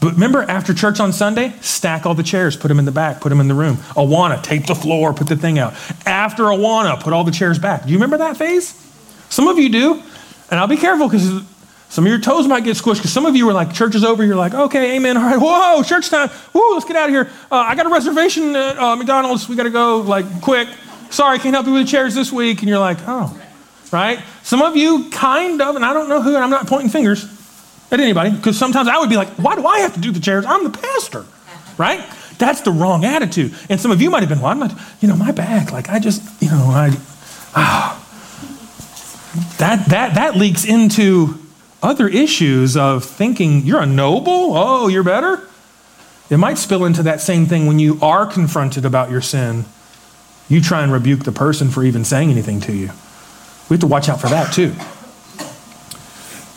But 0.00 0.14
remember, 0.14 0.42
after 0.42 0.74
church 0.74 1.00
on 1.00 1.12
Sunday, 1.12 1.54
stack 1.60 2.06
all 2.06 2.14
the 2.14 2.22
chairs, 2.22 2.56
put 2.56 2.68
them 2.68 2.78
in 2.78 2.84
the 2.84 2.92
back, 2.92 3.20
put 3.20 3.30
them 3.30 3.40
in 3.40 3.48
the 3.48 3.54
room. 3.54 3.76
Awana, 3.96 4.40
tape 4.42 4.66
the 4.66 4.74
floor, 4.74 5.12
put 5.12 5.28
the 5.28 5.36
thing 5.36 5.58
out. 5.58 5.74
After 6.06 6.44
Awana, 6.44 7.00
put 7.00 7.12
all 7.12 7.24
the 7.24 7.32
chairs 7.32 7.58
back. 7.58 7.84
Do 7.84 7.90
you 7.90 7.96
remember 7.96 8.18
that 8.18 8.36
phase? 8.36 8.74
Some 9.28 9.48
of 9.48 9.58
you 9.58 9.68
do. 9.68 10.02
And 10.50 10.58
I'll 10.58 10.68
be 10.68 10.76
careful 10.76 11.08
because 11.08 11.42
some 11.88 12.04
of 12.04 12.10
your 12.10 12.20
toes 12.20 12.46
might 12.46 12.64
get 12.64 12.76
squished 12.76 12.96
because 12.96 13.12
some 13.12 13.24
of 13.24 13.34
you 13.34 13.46
were 13.46 13.52
like, 13.52 13.72
church 13.72 13.94
is 13.94 14.04
over. 14.04 14.24
You're 14.24 14.36
like, 14.36 14.54
okay, 14.54 14.96
amen. 14.96 15.16
All 15.18 15.22
right, 15.22 15.38
whoa, 15.38 15.82
church 15.82 16.10
time. 16.10 16.28
Whoa, 16.28 16.74
let's 16.74 16.84
get 16.84 16.96
out 16.96 17.08
of 17.08 17.14
here. 17.14 17.30
Uh, 17.50 17.56
I 17.56 17.74
got 17.74 17.86
a 17.86 17.90
reservation 17.90 18.54
at 18.54 18.78
uh, 18.78 18.96
McDonald's. 18.96 19.48
We 19.48 19.56
got 19.56 19.62
to 19.64 19.70
go, 19.70 19.98
like, 19.98 20.42
quick. 20.42 20.68
Sorry, 21.10 21.38
I 21.38 21.38
can't 21.38 21.54
help 21.54 21.66
you 21.66 21.72
with 21.72 21.86
the 21.86 21.90
chairs 21.90 22.14
this 22.14 22.30
week. 22.30 22.60
And 22.60 22.68
you're 22.68 22.78
like, 22.78 22.98
oh, 23.06 23.40
right? 23.90 24.20
Some 24.42 24.60
of 24.60 24.76
you 24.76 25.08
kind 25.10 25.62
of, 25.62 25.76
and 25.76 25.84
I 25.84 25.94
don't 25.94 26.08
know 26.08 26.20
who, 26.20 26.34
and 26.34 26.44
I'm 26.44 26.50
not 26.50 26.66
pointing 26.66 26.90
fingers 26.90 27.24
at 27.90 28.00
anybody 28.00 28.30
because 28.30 28.58
sometimes 28.58 28.88
I 28.88 28.98
would 28.98 29.08
be 29.08 29.16
like, 29.16 29.28
why 29.38 29.54
do 29.54 29.66
I 29.66 29.80
have 29.80 29.94
to 29.94 30.00
do 30.00 30.12
the 30.12 30.20
chairs? 30.20 30.44
I'm 30.44 30.64
the 30.64 30.70
pastor, 30.70 31.24
right? 31.78 32.04
That's 32.36 32.60
the 32.60 32.70
wrong 32.70 33.06
attitude. 33.06 33.54
And 33.70 33.80
some 33.80 33.90
of 33.90 34.02
you 34.02 34.10
might 34.10 34.20
have 34.20 34.28
been, 34.28 34.40
well, 34.40 34.52
I'm 34.52 34.58
not, 34.58 34.78
you 35.00 35.08
know, 35.08 35.16
my 35.16 35.32
back, 35.32 35.72
like, 35.72 35.88
I 35.88 35.98
just, 35.98 36.22
you 36.42 36.50
know, 36.50 36.66
I, 36.66 36.90
ah. 37.54 38.04
That, 39.58 39.86
that, 39.88 40.14
that 40.14 40.36
leaks 40.36 40.64
into 40.64 41.38
other 41.82 42.08
issues 42.08 42.76
of 42.76 43.04
thinking 43.04 43.62
you're 43.64 43.80
a 43.80 43.86
noble, 43.86 44.56
oh, 44.56 44.88
you're 44.88 45.04
better. 45.04 45.48
It 46.30 46.36
might 46.36 46.58
spill 46.58 46.84
into 46.84 47.02
that 47.04 47.20
same 47.20 47.46
thing 47.46 47.66
when 47.66 47.78
you 47.78 47.98
are 48.02 48.26
confronted 48.26 48.84
about 48.84 49.10
your 49.10 49.20
sin. 49.22 49.64
You 50.48 50.60
try 50.60 50.82
and 50.82 50.92
rebuke 50.92 51.24
the 51.24 51.32
person 51.32 51.70
for 51.70 51.84
even 51.84 52.04
saying 52.04 52.30
anything 52.30 52.60
to 52.60 52.72
you. 52.72 52.90
We 53.68 53.74
have 53.74 53.80
to 53.80 53.86
watch 53.86 54.08
out 54.08 54.20
for 54.20 54.28
that 54.28 54.52
too. 54.52 54.74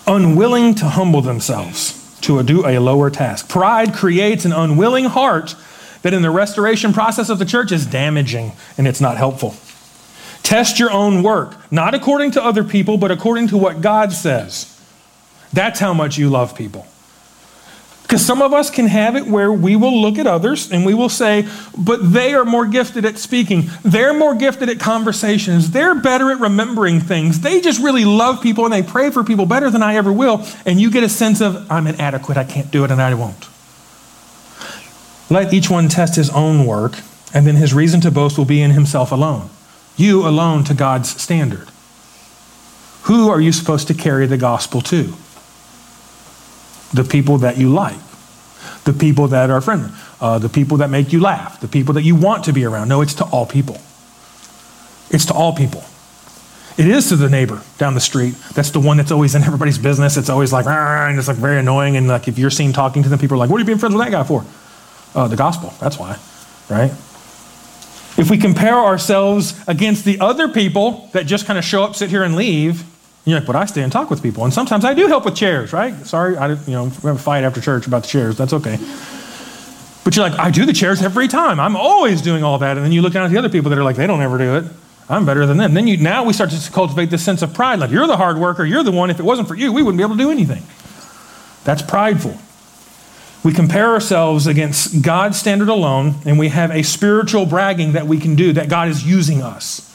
Unwilling 0.08 0.76
to 0.76 0.86
humble 0.86 1.22
themselves 1.22 1.98
to 2.22 2.42
do 2.44 2.66
a 2.66 2.80
lower 2.80 3.10
task. 3.10 3.50
Pride 3.50 3.94
creates 3.94 4.46
an 4.46 4.54
unwilling 4.54 5.06
heart 5.06 5.56
that 6.02 6.14
in 6.14 6.22
the 6.22 6.32
restoration 6.32 6.94
process 6.94 7.30
of 7.30 7.40
the 7.40 7.46
church 7.46 7.72
is 7.72 7.86
damaging 7.86 8.54
and 8.78 8.88
it's 8.88 9.02
not 9.02 9.18
helpful. 9.18 9.56
Test 10.44 10.80
your 10.80 10.92
own 10.92 11.22
work, 11.22 11.56
not 11.72 11.94
according 11.94 12.32
to 12.32 12.44
other 12.44 12.64
people, 12.64 12.98
but 12.98 13.12
according 13.12 13.48
to 13.50 13.58
what 13.58 13.82
God 13.82 14.12
says. 14.12 14.71
That's 15.54 15.80
how 15.80 15.94
much 15.94 16.18
you 16.18 16.30
love 16.30 16.56
people. 16.56 16.88
Because 18.04 18.26
some 18.26 18.42
of 18.42 18.52
us 18.52 18.70
can 18.70 18.88
have 18.88 19.16
it 19.16 19.26
where 19.26 19.54
we 19.54 19.78
will 19.78 20.02
look 20.02 20.18
at 20.18 20.28
others 20.28 20.70
and 20.70 20.86
we 20.86 20.94
will 20.94 21.08
say, 21.08 21.48
but 21.78 22.12
they 22.12 22.34
are 22.34 22.44
more 22.44 22.66
gifted 22.66 23.06
at 23.06 23.18
speaking. 23.18 23.70
They're 23.84 24.14
more 24.14 24.36
gifted 24.36 24.68
at 24.68 24.82
conversations. 24.82 25.72
They're 25.72 25.96
better 25.96 26.30
at 26.30 26.42
remembering 26.42 27.00
things. 27.00 27.40
They 27.40 27.62
just 27.62 27.82
really 27.82 28.04
love 28.04 28.42
people 28.42 28.66
and 28.66 28.74
they 28.74 28.84
pray 28.84 29.12
for 29.12 29.24
people 29.24 29.46
better 29.46 29.70
than 29.70 29.82
I 29.82 29.96
ever 29.96 30.12
will. 30.12 30.46
And 30.66 30.82
you 30.82 30.92
get 30.92 31.04
a 31.04 31.10
sense 31.10 31.40
of, 31.40 31.72
I'm 31.72 31.88
inadequate. 31.88 32.38
I 32.38 32.44
can't 32.44 32.70
do 32.70 32.84
it 32.84 32.92
and 32.92 33.02
I 33.02 33.14
won't. 33.14 33.48
Let 35.30 35.54
each 35.54 35.70
one 35.70 35.88
test 35.88 36.18
his 36.18 36.30
own 36.32 36.66
work, 36.66 36.98
and 37.34 37.48
then 37.48 37.56
his 37.56 37.74
reason 37.74 38.02
to 38.02 38.12
boast 38.12 38.38
will 38.38 38.44
be 38.44 38.62
in 38.62 38.72
himself 38.72 39.14
alone. 39.14 39.50
You 39.96 40.28
alone 40.28 40.66
to 40.66 40.74
God's 40.74 41.22
standard. 41.22 41.70
Who 43.04 43.30
are 43.30 43.40
you 43.40 43.54
supposed 43.54 43.88
to 43.88 43.94
carry 43.94 44.26
the 44.26 44.36
gospel 44.36 44.82
to? 44.82 45.14
The 46.94 47.04
people 47.04 47.40
that 47.40 47.58
you 47.58 47.70
like, 47.70 48.00
the 48.84 48.94
people 48.94 49.28
that 49.30 49.50
are 49.50 49.62
friendly, 49.62 49.90
uh, 50.20 50.38
the 50.40 50.50
people 50.50 50.78
that 50.78 50.90
make 50.90 51.12
you 51.14 51.20
laugh, 51.20 51.60
the 51.60 51.68
people 51.68 51.94
that 51.96 52.04
you 52.04 52.16
want 52.16 52.46
to 52.46 52.54
be 52.54 52.66
around. 52.66 52.88
No, 52.90 53.02
it's 53.02 53.14
to 53.16 53.26
all 53.26 53.46
people. 53.46 53.78
It's 55.10 55.26
to 55.26 55.34
all 55.34 55.54
people. 55.54 55.84
It 56.78 56.88
is 56.88 57.10
to 57.10 57.16
the 57.16 57.30
neighbor 57.30 57.62
down 57.78 57.94
the 57.94 58.00
street. 58.02 58.34
That's 58.54 58.72
the 58.72 58.80
one 58.80 58.98
that's 58.98 59.12
always 59.12 59.36
in 59.36 59.44
everybody's 59.44 59.78
business. 59.78 60.18
It's 60.18 60.30
always 60.30 60.54
like, 60.54 60.66
and 60.66 61.20
it's 61.20 61.28
like 61.28 61.38
very 61.38 61.60
annoying. 61.60 61.98
And 61.98 62.08
like 62.08 62.28
if 62.28 62.40
you're 62.40 62.50
seen 62.50 62.72
talking 62.72 63.04
to 63.04 63.10
them, 63.10 63.20
people 63.20 63.36
are 63.36 63.40
like, 63.40 63.50
what 63.50 63.58
are 63.58 63.60
you 63.60 63.66
being 63.66 63.78
friends 63.78 63.94
with 63.94 64.04
that 64.06 64.12
guy 64.12 64.24
for? 64.24 64.46
Uh, 65.14 65.28
the 65.28 65.36
gospel. 65.36 65.74
That's 65.80 66.00
why, 66.00 66.18
right? 66.70 66.92
If 68.18 68.30
we 68.30 68.38
compare 68.38 68.76
ourselves 68.76 69.54
against 69.68 70.06
the 70.06 70.20
other 70.20 70.48
people 70.48 71.10
that 71.14 71.26
just 71.26 71.46
kind 71.46 71.60
of 71.60 71.66
show 71.66 71.84
up, 71.84 71.96
sit 71.96 72.10
here, 72.10 72.24
and 72.24 72.36
leave, 72.36 72.84
you're 73.26 73.40
like, 73.40 73.48
but 73.48 73.56
I 73.56 73.66
stay 73.66 73.84
and 73.84 73.92
talk 73.92 74.10
with 74.10 74.24
people. 74.24 74.44
And 74.44 74.54
sometimes 74.54 74.84
I 74.84 74.94
do 74.94 75.08
help 75.08 75.26
with 75.26 75.36
chairs, 75.36 75.74
right? 75.74 75.94
Sorry, 76.06 76.36
I 76.38 76.54
you 76.54 76.72
know, 76.72 76.86
we 76.86 77.08
have 77.08 77.16
a 77.16 77.20
fight 77.20 77.44
after 77.44 77.62
church 77.62 77.86
about 77.86 78.04
the 78.04 78.10
chairs. 78.10 78.36
That's 78.36 78.54
okay. 78.54 78.80
But 80.04 80.16
you're 80.16 80.28
like, 80.28 80.40
I 80.40 80.50
do 80.50 80.66
the 80.66 80.74
chairs 80.74 81.04
every 81.04 81.28
time. 81.28 81.60
I'm 81.60 81.76
always 81.76 82.22
doing 82.22 82.44
all 82.44 82.58
that. 82.58 82.78
And 82.78 82.86
then 82.86 82.92
you 82.92 83.04
look 83.04 83.14
down 83.14 83.26
at 83.26 83.32
the 83.32 83.38
other 83.38 83.50
people 83.50 83.70
that 83.70 83.78
are 83.78 83.84
like, 83.84 83.96
they 83.96 84.08
don't 84.08 84.22
ever 84.22 84.40
do 84.40 84.56
it. 84.56 84.66
I'm 85.08 85.26
better 85.26 85.46
than 85.46 85.58
them. 85.58 85.74
Then 85.74 85.88
you, 85.88 85.98
now 85.98 86.24
we 86.24 86.34
start 86.34 86.50
to 86.52 86.72
cultivate 86.72 87.12
this 87.12 87.24
sense 87.24 87.42
of 87.42 87.54
pride. 87.54 87.80
Like, 87.80 87.92
you're 87.92 88.08
the 88.08 88.18
hard 88.18 88.38
worker. 88.38 88.66
You're 88.66 88.84
the 88.84 88.92
one. 88.92 89.10
If 89.10 89.20
it 89.20 89.24
wasn't 89.24 89.48
for 89.48 89.56
you, 89.56 89.72
we 89.72 89.84
wouldn't 89.84 89.98
be 89.98 90.04
able 90.04 90.16
to 90.16 90.24
do 90.24 90.32
anything. 90.32 90.64
That's 91.64 91.82
prideful. 91.84 92.38
We 93.44 93.54
compare 93.54 93.88
ourselves 93.88 94.48
against 94.48 95.02
God's 95.04 95.40
standard 95.40 95.68
alone, 95.68 96.16
and 96.26 96.40
we 96.40 96.50
have 96.50 96.72
a 96.72 96.84
spiritual 96.84 97.46
bragging 97.46 97.92
that 97.92 98.08
we 98.08 98.20
can 98.20 98.36
do 98.36 98.54
that 98.54 98.70
God 98.70 98.88
is 98.88 99.06
using 99.06 99.42
us. 99.42 99.91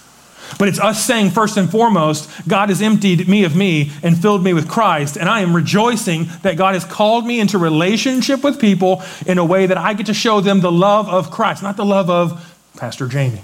But 0.59 0.69
it's 0.69 0.81
us 0.81 1.05
saying, 1.05 1.31
first 1.31 1.57
and 1.57 1.71
foremost, 1.71 2.31
God 2.49 2.69
has 2.69 2.81
emptied 2.81 3.29
me 3.29 3.45
of 3.45 3.57
me 3.57 3.93
and 4.03 4.21
filled 4.21 4.43
me 4.43 4.53
with 4.53 4.69
Christ. 4.69 5.17
And 5.17 5.29
I 5.29 5.41
am 5.41 5.55
rejoicing 5.55 6.29
that 6.43 6.57
God 6.57 6.75
has 6.75 6.85
called 6.85 7.27
me 7.27 7.41
into 7.41 7.59
relationship 7.59 8.43
with 8.43 8.61
people 8.61 9.03
in 9.27 9.39
a 9.39 9.45
way 9.45 9.67
that 9.67 9.79
I 9.79 9.95
get 9.95 10.07
to 10.07 10.15
show 10.15 10.41
them 10.41 10.61
the 10.61 10.73
love 10.73 11.09
of 11.09 11.31
Christ, 11.31 11.63
not 11.63 11.77
the 11.77 11.85
love 11.85 12.09
of 12.11 12.57
Pastor 12.77 13.07
Jamie. 13.07 13.43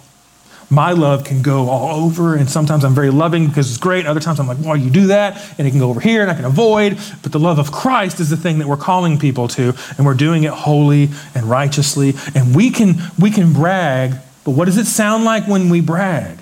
My 0.70 0.92
love 0.92 1.24
can 1.24 1.42
go 1.42 1.68
all 1.68 2.02
over, 2.02 2.34
and 2.34 2.48
sometimes 2.48 2.82
I'm 2.82 2.94
very 2.94 3.10
loving 3.10 3.46
because 3.46 3.68
it's 3.68 3.76
great. 3.76 4.06
Other 4.06 4.20
times 4.20 4.40
I'm 4.40 4.46
like, 4.46 4.56
why 4.56 4.78
do 4.78 4.82
you 4.82 4.90
do 4.90 5.08
that? 5.08 5.36
And 5.58 5.68
it 5.68 5.70
can 5.70 5.80
go 5.80 5.90
over 5.90 6.00
here 6.00 6.22
and 6.22 6.30
I 6.30 6.34
can 6.34 6.46
avoid. 6.46 6.98
But 7.22 7.30
the 7.30 7.38
love 7.38 7.58
of 7.58 7.70
Christ 7.70 8.20
is 8.20 8.30
the 8.30 8.38
thing 8.38 8.58
that 8.60 8.66
we're 8.66 8.78
calling 8.78 9.18
people 9.18 9.48
to, 9.48 9.74
and 9.98 10.06
we're 10.06 10.14
doing 10.14 10.44
it 10.44 10.50
holy 10.50 11.10
and 11.34 11.44
righteously. 11.44 12.14
And 12.34 12.56
we 12.56 12.70
can, 12.70 12.94
we 13.18 13.30
can 13.30 13.52
brag, 13.52 14.14
but 14.44 14.52
what 14.52 14.64
does 14.64 14.78
it 14.78 14.86
sound 14.86 15.24
like 15.24 15.46
when 15.46 15.68
we 15.68 15.82
brag? 15.82 16.38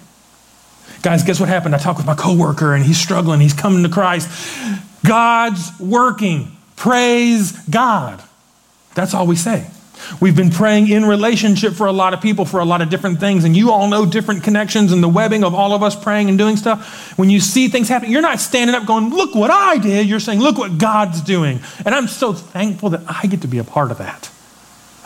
Guys, 1.02 1.22
guess 1.22 1.40
what 1.40 1.48
happened? 1.48 1.74
I 1.74 1.78
talked 1.78 1.98
with 1.98 2.06
my 2.06 2.14
coworker 2.14 2.74
and 2.74 2.84
he's 2.84 2.98
struggling. 2.98 3.40
He's 3.40 3.54
coming 3.54 3.82
to 3.82 3.88
Christ. 3.88 4.28
God's 5.06 5.70
working. 5.80 6.56
Praise 6.76 7.52
God. 7.68 8.22
That's 8.94 9.14
all 9.14 9.26
we 9.26 9.36
say. 9.36 9.66
We've 10.20 10.34
been 10.34 10.50
praying 10.50 10.88
in 10.88 11.04
relationship 11.04 11.74
for 11.74 11.86
a 11.86 11.92
lot 11.92 12.14
of 12.14 12.20
people 12.20 12.44
for 12.44 12.58
a 12.60 12.64
lot 12.64 12.80
of 12.80 12.88
different 12.88 13.20
things, 13.20 13.44
and 13.44 13.54
you 13.54 13.70
all 13.70 13.86
know 13.88 14.06
different 14.06 14.42
connections 14.42 14.92
and 14.92 15.02
the 15.02 15.08
webbing 15.08 15.44
of 15.44 15.54
all 15.54 15.74
of 15.74 15.82
us 15.82 15.94
praying 15.94 16.30
and 16.30 16.38
doing 16.38 16.56
stuff. 16.56 17.16
When 17.18 17.28
you 17.28 17.38
see 17.38 17.68
things 17.68 17.88
happen, 17.88 18.10
you're 18.10 18.22
not 18.22 18.40
standing 18.40 18.74
up 18.74 18.86
going, 18.86 19.10
Look 19.10 19.34
what 19.34 19.50
I 19.50 19.76
did. 19.76 20.06
You're 20.06 20.20
saying, 20.20 20.40
Look 20.40 20.56
what 20.56 20.78
God's 20.78 21.20
doing. 21.20 21.60
And 21.84 21.94
I'm 21.94 22.08
so 22.08 22.32
thankful 22.32 22.90
that 22.90 23.02
I 23.06 23.26
get 23.26 23.42
to 23.42 23.48
be 23.48 23.58
a 23.58 23.64
part 23.64 23.90
of 23.90 23.98
that. 23.98 24.30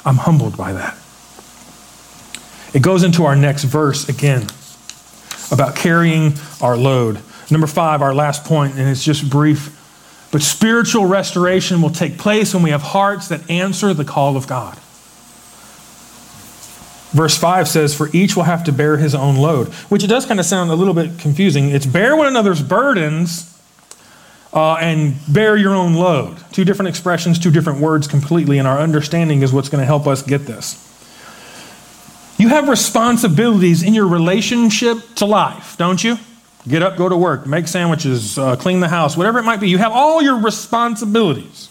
I'm 0.05 0.17
humbled 0.17 0.57
by 0.57 0.73
that. 0.73 0.97
It 2.73 2.83
goes 2.83 3.03
into 3.03 3.25
our 3.25 3.37
next 3.37 3.65
verse 3.65 4.09
again 4.09 4.47
about 5.51 5.77
carrying 5.77 6.35
our 6.61 6.77
load. 6.77 7.21
Number 7.51 7.67
five, 7.67 8.03
our 8.03 8.15
last 8.15 8.45
point, 8.45 8.75
and 8.75 8.89
it's 8.89 9.05
just 9.05 9.29
brief. 9.29 9.81
But 10.33 10.43
spiritual 10.43 11.07
restoration 11.07 11.81
will 11.81 11.91
take 11.91 12.19
place 12.19 12.55
when 12.55 12.63
we 12.63 12.71
have 12.71 12.83
hearts 12.83 13.29
that 13.29 13.49
answer 13.51 13.95
the 13.95 14.05
call 14.05 14.37
of 14.37 14.47
God. 14.47 14.77
Verse 17.15 17.39
5 17.39 17.69
says, 17.69 17.95
For 17.95 18.09
each 18.13 18.35
will 18.35 18.43
have 18.43 18.65
to 18.65 18.73
bear 18.73 18.97
his 18.97 19.15
own 19.15 19.37
load, 19.37 19.69
which 19.89 20.03
it 20.03 20.09
does 20.09 20.27
kind 20.27 20.41
of 20.41 20.47
sound 20.47 20.73
a 20.73 20.75
little 20.75 20.95
bit 20.95 21.19
confusing. 21.21 21.71
It's 21.71 21.87
bear 21.87 22.17
one 22.17 22.27
another's 22.27 22.61
burdens 22.61 23.57
uh, 24.53 24.75
and 24.75 25.15
bear 25.29 25.57
your 25.57 25.75
own 25.75 25.95
load. 25.95 26.39
Two 26.51 26.65
different 26.65 26.89
expressions, 26.89 27.39
two 27.39 27.53
different 27.53 27.79
words 27.79 28.09
completely, 28.09 28.59
and 28.59 28.67
our 28.67 28.81
understanding 28.81 29.43
is 29.43 29.53
what's 29.53 29.69
going 29.69 29.81
to 29.83 29.87
help 29.87 30.09
us 30.09 30.23
get 30.23 30.47
this. 30.47 30.94
You 32.37 32.49
have 32.49 32.69
responsibilities 32.69 33.83
in 33.83 33.95
your 33.95 34.07
relationship 34.07 34.99
to 35.17 35.27
life, 35.27 35.77
don't 35.77 36.03
you? 36.03 36.19
Get 36.67 36.83
up, 36.83 36.97
go 36.97 37.09
to 37.09 37.17
work, 37.17 37.47
make 37.47 37.69
sandwiches, 37.69 38.39
uh, 38.39 38.57
clean 38.57 38.81
the 38.81 38.89
house, 38.89 39.17
whatever 39.17 39.39
it 39.39 39.43
might 39.43 39.61
be. 39.61 39.69
You 39.69 39.79
have 39.79 39.93
all 39.93 40.23
your 40.23 40.41
responsibilities. 40.41 41.69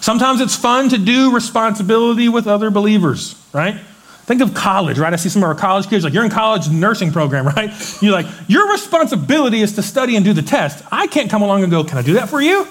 Sometimes 0.00 0.40
it's 0.40 0.56
fun 0.56 0.88
to 0.90 0.98
do 0.98 1.34
responsibility 1.34 2.28
with 2.28 2.46
other 2.46 2.70
believers, 2.70 3.34
right? 3.52 3.76
Think 4.24 4.40
of 4.40 4.54
college, 4.54 4.98
right? 4.98 5.12
I 5.12 5.16
see 5.16 5.28
some 5.28 5.42
of 5.42 5.48
our 5.48 5.54
college 5.54 5.88
kids, 5.88 6.04
like, 6.04 6.12
you're 6.12 6.24
in 6.24 6.30
college 6.30 6.68
nursing 6.68 7.12
program, 7.12 7.46
right? 7.56 7.70
You're 8.02 8.12
like, 8.12 8.26
your 8.48 8.70
responsibility 8.72 9.60
is 9.60 9.74
to 9.76 9.82
study 9.82 10.16
and 10.16 10.24
do 10.24 10.32
the 10.32 10.42
test. 10.42 10.84
I 10.90 11.06
can't 11.06 11.30
come 11.30 11.42
along 11.42 11.62
and 11.62 11.70
go, 11.70 11.84
can 11.84 11.98
I 11.98 12.02
do 12.02 12.14
that 12.14 12.28
for 12.28 12.40
you? 12.40 12.66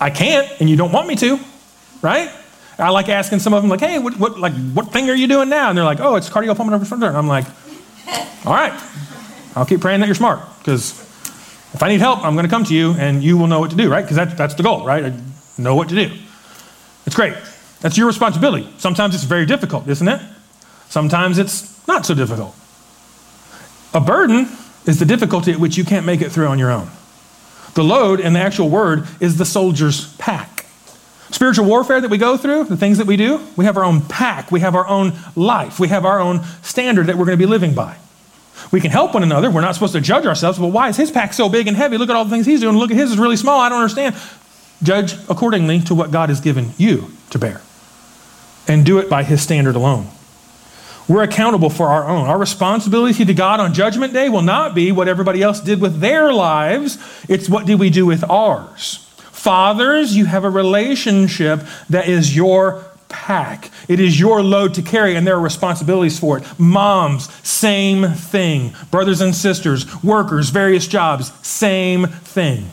I 0.00 0.10
can't, 0.10 0.48
and 0.60 0.70
you 0.70 0.76
don't 0.76 0.92
want 0.92 1.08
me 1.08 1.16
to, 1.16 1.38
right? 2.00 2.30
I 2.78 2.90
like 2.90 3.08
asking 3.08 3.40
some 3.40 3.52
of 3.54 3.62
them, 3.62 3.70
like, 3.70 3.80
hey, 3.80 3.98
what, 3.98 4.18
what, 4.18 4.38
like, 4.38 4.52
what 4.72 4.92
thing 4.92 5.10
are 5.10 5.14
you 5.14 5.26
doing 5.26 5.48
now? 5.48 5.68
And 5.68 5.76
they're 5.76 5.84
like, 5.84 6.00
oh, 6.00 6.14
it's 6.14 6.28
cardiopulmonary 6.28 6.78
response. 6.78 7.02
I'm 7.02 7.26
like, 7.26 7.46
all 8.46 8.54
right, 8.54 8.72
I'll 9.56 9.66
keep 9.66 9.80
praying 9.80 10.00
that 10.00 10.06
you're 10.06 10.14
smart 10.14 10.40
because 10.58 10.92
if 11.74 11.82
I 11.82 11.88
need 11.88 12.00
help, 12.00 12.24
I'm 12.24 12.34
going 12.34 12.46
to 12.46 12.50
come 12.50 12.64
to 12.64 12.74
you 12.74 12.92
and 12.92 13.22
you 13.22 13.36
will 13.36 13.48
know 13.48 13.58
what 13.58 13.70
to 13.70 13.76
do, 13.76 13.90
right? 13.90 14.02
Because 14.02 14.16
that, 14.16 14.36
that's 14.38 14.54
the 14.54 14.62
goal, 14.62 14.86
right? 14.86 15.06
I 15.06 15.14
know 15.58 15.74
what 15.74 15.88
to 15.88 15.94
do. 15.94 16.16
It's 17.04 17.16
great. 17.16 17.34
That's 17.80 17.96
your 17.96 18.06
responsibility. 18.06 18.68
Sometimes 18.78 19.14
it's 19.14 19.24
very 19.24 19.46
difficult, 19.46 19.88
isn't 19.88 20.06
it? 20.06 20.20
Sometimes 20.88 21.38
it's 21.38 21.86
not 21.88 22.06
so 22.06 22.14
difficult. 22.14 22.54
A 23.92 24.00
burden 24.00 24.48
is 24.86 24.98
the 24.98 25.04
difficulty 25.04 25.52
at 25.52 25.58
which 25.58 25.76
you 25.76 25.84
can't 25.84 26.06
make 26.06 26.20
it 26.20 26.30
through 26.30 26.46
on 26.46 26.58
your 26.58 26.70
own. 26.70 26.90
The 27.74 27.84
load 27.84 28.20
in 28.20 28.32
the 28.32 28.40
actual 28.40 28.68
word 28.68 29.06
is 29.20 29.36
the 29.36 29.44
soldier's 29.44 30.14
pack. 30.16 30.57
Spiritual 31.30 31.66
warfare 31.66 32.00
that 32.00 32.10
we 32.10 32.18
go 32.18 32.36
through, 32.36 32.64
the 32.64 32.76
things 32.76 32.98
that 32.98 33.06
we 33.06 33.16
do, 33.16 33.40
we 33.56 33.66
have 33.66 33.76
our 33.76 33.84
own 33.84 34.00
pack, 34.00 34.50
we 34.50 34.60
have 34.60 34.74
our 34.74 34.86
own 34.86 35.12
life, 35.36 35.78
we 35.78 35.88
have 35.88 36.04
our 36.04 36.20
own 36.20 36.42
standard 36.62 37.06
that 37.06 37.16
we're 37.16 37.26
going 37.26 37.38
to 37.38 37.42
be 37.42 37.50
living 37.50 37.74
by. 37.74 37.96
We 38.72 38.80
can 38.80 38.90
help 38.90 39.14
one 39.14 39.22
another. 39.22 39.50
We're 39.50 39.60
not 39.60 39.74
supposed 39.74 39.92
to 39.92 40.00
judge 40.00 40.26
ourselves. 40.26 40.58
Well, 40.58 40.70
why 40.70 40.88
is 40.88 40.96
his 40.96 41.10
pack 41.10 41.32
so 41.32 41.48
big 41.48 41.68
and 41.68 41.76
heavy? 41.76 41.96
Look 41.96 42.10
at 42.10 42.16
all 42.16 42.24
the 42.24 42.30
things 42.30 42.46
he's 42.46 42.60
doing. 42.60 42.76
Look 42.76 42.90
at 42.90 42.96
his 42.96 43.12
is 43.12 43.18
really 43.18 43.36
small. 43.36 43.60
I 43.60 43.68
don't 43.68 43.80
understand. 43.80 44.16
Judge 44.82 45.14
accordingly 45.28 45.80
to 45.82 45.94
what 45.94 46.10
God 46.10 46.28
has 46.28 46.40
given 46.40 46.72
you 46.76 47.10
to 47.30 47.38
bear. 47.38 47.60
And 48.66 48.84
do 48.84 48.98
it 48.98 49.08
by 49.08 49.22
his 49.22 49.42
standard 49.42 49.76
alone. 49.76 50.08
We're 51.08 51.22
accountable 51.22 51.70
for 51.70 51.88
our 51.88 52.06
own. 52.06 52.26
Our 52.26 52.38
responsibility 52.38 53.24
to 53.24 53.32
God 53.32 53.60
on 53.60 53.72
Judgment 53.72 54.12
Day 54.12 54.28
will 54.28 54.42
not 54.42 54.74
be 54.74 54.92
what 54.92 55.08
everybody 55.08 55.42
else 55.42 55.60
did 55.60 55.80
with 55.80 56.00
their 56.00 56.32
lives, 56.32 56.98
it's 57.28 57.48
what 57.48 57.64
did 57.64 57.80
we 57.80 57.88
do 57.88 58.04
with 58.04 58.28
ours. 58.28 59.07
Fathers, 59.48 60.14
you 60.14 60.26
have 60.26 60.44
a 60.44 60.50
relationship 60.50 61.62
that 61.88 62.06
is 62.06 62.36
your 62.36 62.84
pack. 63.08 63.70
It 63.88 63.98
is 63.98 64.20
your 64.20 64.42
load 64.42 64.74
to 64.74 64.82
carry, 64.82 65.16
and 65.16 65.26
there 65.26 65.36
are 65.36 65.40
responsibilities 65.40 66.20
for 66.20 66.36
it. 66.36 66.44
Moms, 66.58 67.32
same 67.48 68.08
thing. 68.08 68.74
Brothers 68.90 69.22
and 69.22 69.34
sisters, 69.34 69.86
workers, 70.04 70.50
various 70.50 70.86
jobs, 70.86 71.32
same 71.46 72.08
thing. 72.08 72.70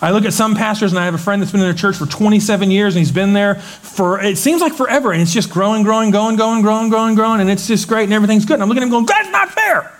I 0.00 0.12
look 0.12 0.24
at 0.24 0.32
some 0.32 0.54
pastors, 0.54 0.92
and 0.92 0.98
I 1.00 1.06
have 1.06 1.14
a 1.14 1.18
friend 1.18 1.42
that's 1.42 1.50
been 1.50 1.60
in 1.60 1.66
a 1.66 1.74
church 1.74 1.96
for 1.96 2.06
27 2.06 2.70
years, 2.70 2.94
and 2.94 3.00
he's 3.00 3.10
been 3.10 3.32
there 3.32 3.56
for, 3.56 4.22
it 4.22 4.38
seems 4.38 4.60
like 4.60 4.74
forever, 4.74 5.10
and 5.10 5.20
it's 5.20 5.34
just 5.34 5.50
growing, 5.50 5.82
growing, 5.82 6.12
going, 6.12 6.36
going, 6.36 6.62
growing, 6.62 6.88
growing, 6.88 7.16
growing, 7.16 7.40
and 7.40 7.50
it's 7.50 7.66
just 7.66 7.88
great, 7.88 8.04
and 8.04 8.12
everything's 8.12 8.44
good. 8.44 8.54
And 8.54 8.62
I'm 8.62 8.68
looking 8.68 8.84
at 8.84 8.86
him 8.86 8.92
going, 8.92 9.06
that's 9.06 9.30
not 9.30 9.50
fair. 9.50 9.93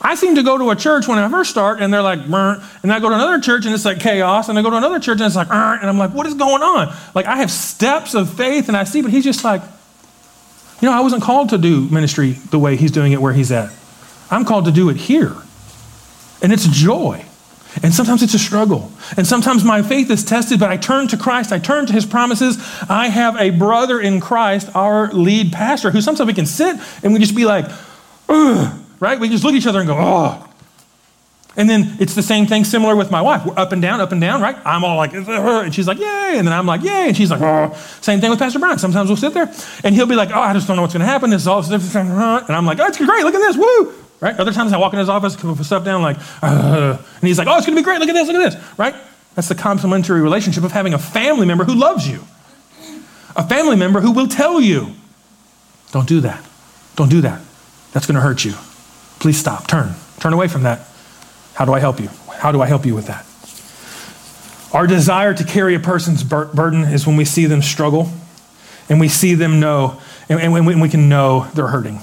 I 0.00 0.14
seem 0.14 0.34
to 0.34 0.42
go 0.42 0.58
to 0.58 0.70
a 0.70 0.76
church 0.76 1.08
when 1.08 1.18
I 1.18 1.28
first 1.28 1.50
start 1.50 1.80
and 1.80 1.92
they're 1.92 2.02
like, 2.02 2.26
Burr. 2.28 2.62
and 2.82 2.92
I 2.92 3.00
go 3.00 3.08
to 3.08 3.14
another 3.14 3.40
church 3.40 3.64
and 3.64 3.74
it's 3.74 3.84
like 3.84 3.98
chaos, 3.98 4.48
and 4.48 4.58
I 4.58 4.62
go 4.62 4.70
to 4.70 4.76
another 4.76 5.00
church 5.00 5.18
and 5.18 5.26
it's 5.26 5.36
like, 5.36 5.48
Burr. 5.48 5.78
and 5.80 5.88
I'm 5.88 5.98
like, 5.98 6.12
what 6.12 6.26
is 6.26 6.34
going 6.34 6.62
on? 6.62 6.94
Like, 7.14 7.26
I 7.26 7.36
have 7.36 7.50
steps 7.50 8.14
of 8.14 8.32
faith 8.32 8.68
and 8.68 8.76
I 8.76 8.84
see, 8.84 9.02
but 9.02 9.10
he's 9.10 9.24
just 9.24 9.42
like, 9.42 9.62
you 10.80 10.88
know, 10.88 10.92
I 10.92 11.00
wasn't 11.00 11.22
called 11.22 11.48
to 11.50 11.58
do 11.58 11.88
ministry 11.88 12.32
the 12.32 12.58
way 12.58 12.76
he's 12.76 12.90
doing 12.90 13.12
it 13.12 13.22
where 13.22 13.32
he's 13.32 13.50
at. 13.50 13.72
I'm 14.30 14.44
called 14.44 14.66
to 14.66 14.72
do 14.72 14.90
it 14.90 14.96
here. 14.96 15.34
And 16.42 16.52
it's 16.52 16.68
joy. 16.68 17.24
And 17.82 17.94
sometimes 17.94 18.22
it's 18.22 18.34
a 18.34 18.38
struggle. 18.38 18.92
And 19.16 19.26
sometimes 19.26 19.64
my 19.64 19.82
faith 19.82 20.10
is 20.10 20.24
tested, 20.24 20.60
but 20.60 20.70
I 20.70 20.76
turn 20.76 21.08
to 21.08 21.16
Christ. 21.16 21.52
I 21.52 21.58
turn 21.58 21.86
to 21.86 21.92
his 21.92 22.04
promises. 22.04 22.58
I 22.88 23.08
have 23.08 23.36
a 23.36 23.50
brother 23.50 23.98
in 24.00 24.20
Christ, 24.20 24.68
our 24.74 25.10
lead 25.12 25.52
pastor, 25.52 25.90
who 25.90 26.02
sometimes 26.02 26.26
we 26.26 26.34
can 26.34 26.46
sit 26.46 26.78
and 27.02 27.14
we 27.14 27.18
just 27.18 27.34
be 27.34 27.46
like, 27.46 27.66
Ugh 28.28 28.82
right? 29.00 29.18
We 29.18 29.28
just 29.28 29.44
look 29.44 29.54
at 29.54 29.58
each 29.58 29.66
other 29.66 29.80
and 29.80 29.88
go, 29.88 29.96
oh. 29.98 30.48
And 31.58 31.70
then 31.70 31.96
it's 32.00 32.14
the 32.14 32.22
same 32.22 32.46
thing 32.46 32.64
similar 32.64 32.94
with 32.94 33.10
my 33.10 33.22
wife. 33.22 33.46
We're 33.46 33.58
up 33.58 33.72
and 33.72 33.80
down, 33.80 34.00
up 34.02 34.12
and 34.12 34.20
down, 34.20 34.42
right? 34.42 34.56
I'm 34.66 34.84
all 34.84 34.98
like, 34.98 35.14
and 35.14 35.74
she's 35.74 35.88
like, 35.88 35.98
yay. 35.98 36.34
And 36.36 36.46
then 36.46 36.52
I'm 36.52 36.66
like, 36.66 36.82
yay. 36.82 37.08
And 37.08 37.16
she's 37.16 37.30
like, 37.30 37.40
oh. 37.40 37.74
Same 38.02 38.20
thing 38.20 38.28
with 38.28 38.38
Pastor 38.38 38.58
Brian. 38.58 38.78
Sometimes 38.78 39.08
we'll 39.08 39.16
sit 39.16 39.32
there 39.32 39.50
and 39.82 39.94
he'll 39.94 40.06
be 40.06 40.16
like, 40.16 40.28
oh, 40.34 40.40
I 40.40 40.52
just 40.52 40.66
don't 40.66 40.76
know 40.76 40.82
what's 40.82 40.92
going 40.92 41.00
to 41.00 41.06
happen. 41.06 41.30
This 41.30 41.42
is 41.42 41.48
all 41.48 41.62
different. 41.62 42.10
And 42.10 42.54
I'm 42.54 42.66
like, 42.66 42.78
oh, 42.78 42.86
it's 42.86 42.98
great. 42.98 43.24
Look 43.24 43.34
at 43.34 43.38
this. 43.38 43.56
Woo. 43.56 43.94
Right? 44.20 44.38
Other 44.38 44.52
times 44.52 44.74
I 44.74 44.78
walk 44.78 44.92
in 44.92 44.98
his 44.98 45.08
office, 45.08 45.34
put 45.34 45.56
stuff 45.64 45.82
down, 45.84 46.02
like, 46.02 46.18
and 46.42 46.98
he's 47.22 47.38
like, 47.38 47.48
oh, 47.48 47.56
it's 47.56 47.66
going 47.66 47.76
to 47.76 47.82
be 47.82 47.84
great. 47.84 48.00
Look 48.00 48.08
at 48.10 48.14
this. 48.14 48.28
Look 48.28 48.36
at 48.36 48.52
this. 48.52 48.78
Right? 48.78 48.94
That's 49.34 49.48
the 49.48 49.54
complementary 49.54 50.20
relationship 50.20 50.62
of 50.64 50.72
having 50.72 50.92
a 50.92 50.98
family 50.98 51.46
member 51.46 51.64
who 51.64 51.74
loves 51.74 52.06
you, 52.08 52.24
a 53.34 53.46
family 53.46 53.76
member 53.76 54.00
who 54.00 54.12
will 54.12 54.28
tell 54.28 54.60
you, 54.60 54.92
don't 55.92 56.08
do 56.08 56.20
that. 56.20 56.44
Don't 56.96 57.10
do 57.10 57.22
that. 57.22 57.40
That's 57.92 58.06
going 58.06 58.16
to 58.16 58.20
hurt 58.20 58.44
you. 58.44 58.54
Please 59.18 59.38
stop. 59.38 59.66
Turn. 59.66 59.94
Turn 60.20 60.32
away 60.32 60.48
from 60.48 60.62
that. 60.64 60.86
How 61.54 61.64
do 61.64 61.72
I 61.72 61.80
help 61.80 62.00
you? 62.00 62.08
How 62.38 62.52
do 62.52 62.60
I 62.60 62.66
help 62.66 62.84
you 62.84 62.94
with 62.94 63.06
that? 63.06 63.24
Our 64.74 64.86
desire 64.86 65.32
to 65.32 65.44
carry 65.44 65.74
a 65.74 65.80
person's 65.80 66.22
bur- 66.22 66.52
burden 66.52 66.82
is 66.84 67.06
when 67.06 67.16
we 67.16 67.24
see 67.24 67.46
them 67.46 67.62
struggle 67.62 68.10
and 68.88 69.00
we 69.00 69.08
see 69.08 69.34
them 69.34 69.58
know, 69.58 70.00
and, 70.28 70.40
and 70.40 70.52
when 70.52 70.80
we 70.80 70.88
can 70.88 71.08
know 71.08 71.48
they're 71.54 71.68
hurting. 71.68 72.00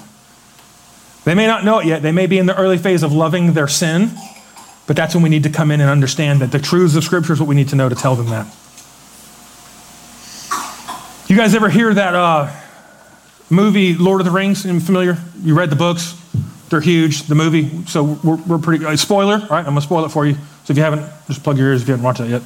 They 1.24 1.36
may 1.36 1.48
not 1.48 1.64
know 1.64 1.80
it 1.80 1.86
yet. 1.86 2.02
They 2.02 2.12
may 2.12 2.26
be 2.26 2.38
in 2.38 2.46
the 2.46 2.56
early 2.58 2.78
phase 2.78 3.04
of 3.04 3.14
loving 3.14 3.54
their 3.54 3.68
sin, 3.68 4.12
but 4.88 4.96
that's 4.96 5.14
when 5.14 5.24
we 5.24 5.30
need 5.30 5.44
to 5.44 5.50
come 5.50 5.72
in 5.72 5.80
and 5.80 5.90
understand 5.90 6.42
that 6.42 6.52
the 6.52 6.60
truths 6.60 6.96
of 6.96 7.04
Scripture 7.04 7.34
is 7.34 7.40
what 7.40 7.48
we 7.48 7.56
need 7.56 7.70
to 7.70 7.76
know 7.76 7.88
to 7.88 7.96
tell 7.96 8.16
them 8.16 8.28
that. 8.28 8.48
You 11.30 11.38
guys 11.38 11.56
ever 11.56 11.70
hear 11.70 11.94
that 11.94 12.14
uh, 12.14 12.52
movie, 13.50 13.96
Lord 13.96 14.20
of 14.20 14.26
the 14.26 14.32
Rings? 14.32 14.64
Familiar? 14.64 15.18
You 15.42 15.56
read 15.56 15.70
the 15.70 15.76
books? 15.78 16.20
They're 16.74 16.82
huge, 16.82 17.24
the 17.28 17.36
movie. 17.36 17.86
So 17.86 18.18
we're, 18.24 18.38
we're 18.38 18.58
pretty, 18.58 18.84
uh, 18.84 18.96
spoiler, 18.96 19.36
all 19.36 19.48
right? 19.48 19.60
I'm 19.60 19.66
going 19.66 19.76
to 19.76 19.82
spoil 19.82 20.06
it 20.06 20.10
for 20.10 20.26
you. 20.26 20.34
So 20.34 20.72
if 20.72 20.78
you 20.78 20.82
haven't, 20.82 21.08
just 21.28 21.44
plug 21.44 21.60
your 21.60 21.68
ears 21.68 21.84
if 21.84 21.88
you 21.88 21.92
haven't 21.92 22.04
watched 22.04 22.18
that 22.18 22.30
yet. 22.30 22.42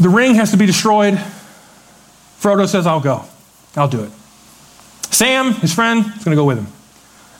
The 0.00 0.08
ring 0.08 0.36
has 0.36 0.50
to 0.52 0.56
be 0.56 0.64
destroyed. 0.64 1.20
Frodo 2.40 2.66
says, 2.66 2.86
I'll 2.86 3.00
go. 3.00 3.26
I'll 3.76 3.86
do 3.86 4.02
it. 4.02 4.10
Sam, 5.10 5.52
his 5.52 5.74
friend, 5.74 6.06
is 6.06 6.24
going 6.24 6.34
to 6.34 6.40
go 6.40 6.46
with 6.46 6.56
him. 6.56 6.68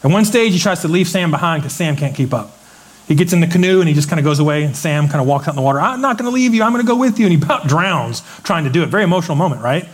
At 0.05 0.11
one 0.11 0.27
stage, 0.27 0.53
he 0.53 0.59
tries 0.59 0.83
to 0.83 0.89
leave 0.89 1.09
Sam 1.09 1.31
behind 1.31 1.63
because 1.63 1.75
Sam 1.75 1.97
can't 1.97 2.15
keep 2.15 2.35
up. 2.35 2.55
He 3.09 3.15
gets 3.15 3.33
in 3.33 3.41
the 3.41 3.47
canoe 3.47 3.81
and 3.81 3.89
he 3.89 3.95
just 3.95 4.11
kind 4.11 4.21
of 4.21 4.25
goes 4.27 4.41
away, 4.41 4.65
and 4.65 4.77
Sam 4.77 5.09
kind 5.09 5.23
of 5.23 5.27
walks 5.27 5.49
out 5.49 5.53
in 5.53 5.57
the 5.57 5.63
water. 5.63 5.81
I'm 5.81 6.03
not 6.03 6.19
going 6.19 6.31
to 6.31 6.35
leave 6.35 6.53
you. 6.53 6.63
I'm 6.65 6.73
going 6.73 6.85
to 6.85 6.87
go 6.87 6.99
with 6.99 7.19
you. 7.19 7.25
And 7.25 7.33
he 7.33 7.43
about 7.43 7.67
drowns 7.67 8.23
trying 8.43 8.65
to 8.65 8.71
do 8.71 8.83
it. 8.83 8.91
Very 8.91 9.05
emotional 9.05 9.37
moment, 9.37 9.63
right? 9.63 9.89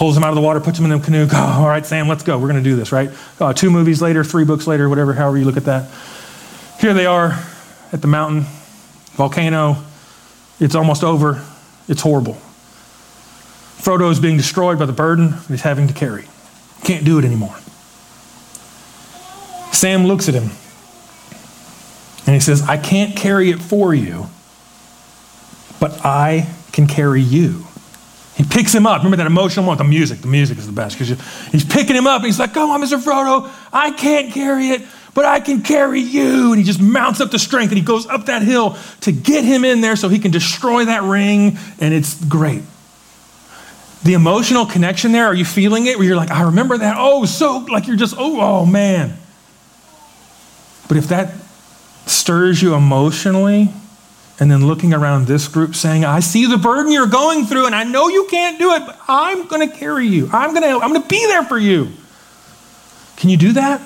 Pulls 0.00 0.16
him 0.16 0.24
out 0.24 0.30
of 0.30 0.34
the 0.34 0.40
water, 0.40 0.60
puts 0.60 0.78
him 0.78 0.90
in 0.90 0.98
the 0.98 1.04
canoe. 1.04 1.26
Go, 1.26 1.36
all 1.36 1.68
right, 1.68 1.84
Sam, 1.84 2.08
let's 2.08 2.22
go. 2.22 2.38
We're 2.38 2.48
going 2.48 2.64
to 2.64 2.70
do 2.70 2.74
this, 2.74 2.90
right? 2.90 3.10
Uh, 3.38 3.52
two 3.52 3.68
movies 3.68 4.00
later, 4.00 4.24
three 4.24 4.44
books 4.44 4.66
later, 4.66 4.88
whatever, 4.88 5.12
however 5.12 5.36
you 5.36 5.44
look 5.44 5.58
at 5.58 5.66
that. 5.66 5.90
Here 6.80 6.94
they 6.94 7.04
are 7.04 7.38
at 7.92 8.00
the 8.00 8.06
mountain, 8.06 8.46
volcano. 9.12 9.76
It's 10.58 10.74
almost 10.74 11.04
over. 11.04 11.44
It's 11.86 12.00
horrible. 12.00 12.38
Frodo 13.76 14.10
is 14.10 14.18
being 14.18 14.38
destroyed 14.38 14.78
by 14.78 14.86
the 14.86 14.94
burden 14.94 15.34
he's 15.48 15.60
having 15.60 15.86
to 15.86 15.92
carry. 15.92 16.24
Can't 16.82 17.04
do 17.04 17.18
it 17.18 17.26
anymore. 17.26 17.56
Sam 19.70 20.06
looks 20.06 20.30
at 20.30 20.34
him 20.34 20.50
and 22.24 22.34
he 22.34 22.40
says, 22.40 22.62
I 22.62 22.78
can't 22.78 23.14
carry 23.14 23.50
it 23.50 23.60
for 23.60 23.94
you, 23.94 24.28
but 25.78 26.02
I 26.06 26.48
can 26.72 26.86
carry 26.86 27.20
you. 27.20 27.66
He 28.40 28.46
picks 28.46 28.74
him 28.74 28.86
up. 28.86 29.00
Remember 29.00 29.18
that 29.18 29.26
emotional 29.26 29.66
moment? 29.66 29.80
The 29.80 29.84
music. 29.84 30.22
The 30.22 30.26
music 30.26 30.56
is 30.56 30.64
the 30.64 30.72
best 30.72 30.98
because 30.98 31.20
he's 31.52 31.62
picking 31.62 31.94
him 31.94 32.06
up 32.06 32.22
and 32.22 32.24
he's 32.24 32.38
like, 32.38 32.54
Come 32.54 32.70
on, 32.70 32.80
Mr. 32.80 32.98
Frodo. 32.98 33.50
I 33.70 33.90
can't 33.90 34.32
carry 34.32 34.68
it, 34.68 34.80
but 35.12 35.26
I 35.26 35.40
can 35.40 35.60
carry 35.60 36.00
you. 36.00 36.52
And 36.52 36.56
he 36.56 36.62
just 36.62 36.80
mounts 36.80 37.20
up 37.20 37.30
the 37.30 37.38
strength 37.38 37.68
and 37.70 37.76
he 37.78 37.84
goes 37.84 38.06
up 38.06 38.26
that 38.26 38.40
hill 38.40 38.78
to 39.02 39.12
get 39.12 39.44
him 39.44 39.62
in 39.62 39.82
there 39.82 39.94
so 39.94 40.08
he 40.08 40.18
can 40.18 40.30
destroy 40.30 40.86
that 40.86 41.02
ring. 41.02 41.58
And 41.80 41.92
it's 41.92 42.14
great. 42.24 42.62
The 44.04 44.14
emotional 44.14 44.64
connection 44.64 45.12
there, 45.12 45.26
are 45.26 45.34
you 45.34 45.44
feeling 45.44 45.84
it? 45.84 45.98
Where 45.98 46.06
you're 46.06 46.16
like, 46.16 46.30
I 46.30 46.44
remember 46.44 46.78
that. 46.78 46.96
Oh, 46.98 47.26
so 47.26 47.58
like 47.70 47.86
you're 47.88 47.96
just, 47.96 48.14
oh, 48.16 48.40
oh 48.40 48.64
man. 48.64 49.18
But 50.88 50.96
if 50.96 51.08
that 51.08 51.34
stirs 52.06 52.62
you 52.62 52.74
emotionally, 52.74 53.68
and 54.40 54.50
then 54.50 54.66
looking 54.66 54.94
around 54.94 55.26
this 55.26 55.46
group 55.46 55.74
saying, 55.74 56.04
I 56.04 56.20
see 56.20 56.46
the 56.46 56.56
burden 56.56 56.90
you're 56.90 57.06
going 57.06 57.44
through, 57.44 57.66
and 57.66 57.74
I 57.74 57.84
know 57.84 58.08
you 58.08 58.26
can't 58.30 58.58
do 58.58 58.72
it, 58.72 58.86
but 58.86 58.98
I'm 59.06 59.46
going 59.46 59.68
to 59.68 59.76
carry 59.76 60.06
you. 60.06 60.30
I'm 60.32 60.54
going 60.54 60.62
to 60.62 60.82
I'm 60.82 60.90
going 60.90 61.02
to 61.02 61.08
be 61.08 61.24
there 61.26 61.44
for 61.44 61.58
you. 61.58 61.92
Can 63.16 63.28
you 63.28 63.36
do 63.36 63.52
that? 63.52 63.82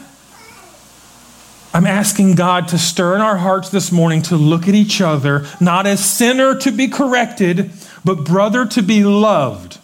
I'm 1.74 1.86
asking 1.86 2.36
God 2.36 2.68
to 2.68 2.78
stir 2.78 3.16
in 3.16 3.20
our 3.20 3.36
hearts 3.36 3.68
this 3.68 3.90
morning 3.90 4.22
to 4.22 4.36
look 4.36 4.68
at 4.68 4.76
each 4.76 5.00
other, 5.00 5.44
not 5.60 5.88
as 5.88 6.08
sinner 6.08 6.56
to 6.60 6.70
be 6.70 6.86
corrected, 6.86 7.72
but 8.04 8.24
brother 8.24 8.64
to 8.64 8.80
be 8.80 9.02
loved. 9.02 9.80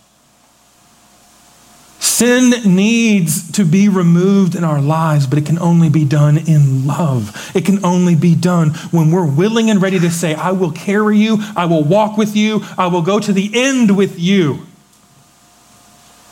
Sin 2.20 2.50
needs 2.76 3.50
to 3.52 3.64
be 3.64 3.88
removed 3.88 4.54
in 4.54 4.62
our 4.62 4.82
lives, 4.82 5.26
but 5.26 5.38
it 5.38 5.46
can 5.46 5.58
only 5.58 5.88
be 5.88 6.04
done 6.04 6.36
in 6.36 6.86
love. 6.86 7.50
It 7.56 7.64
can 7.64 7.82
only 7.82 8.14
be 8.14 8.34
done 8.34 8.74
when 8.90 9.10
we're 9.10 9.24
willing 9.24 9.70
and 9.70 9.80
ready 9.80 9.98
to 9.98 10.10
say, 10.10 10.34
I 10.34 10.52
will 10.52 10.70
carry 10.70 11.16
you, 11.16 11.38
I 11.56 11.64
will 11.64 11.82
walk 11.82 12.18
with 12.18 12.36
you, 12.36 12.60
I 12.76 12.88
will 12.88 13.00
go 13.00 13.20
to 13.20 13.32
the 13.32 13.50
end 13.54 13.96
with 13.96 14.18
you. 14.20 14.66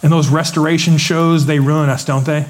And 0.02 0.12
those 0.12 0.28
restoration 0.28 0.98
shows, 0.98 1.46
they 1.46 1.58
ruin 1.58 1.88
us, 1.88 2.04
don't 2.04 2.26
they? 2.26 2.44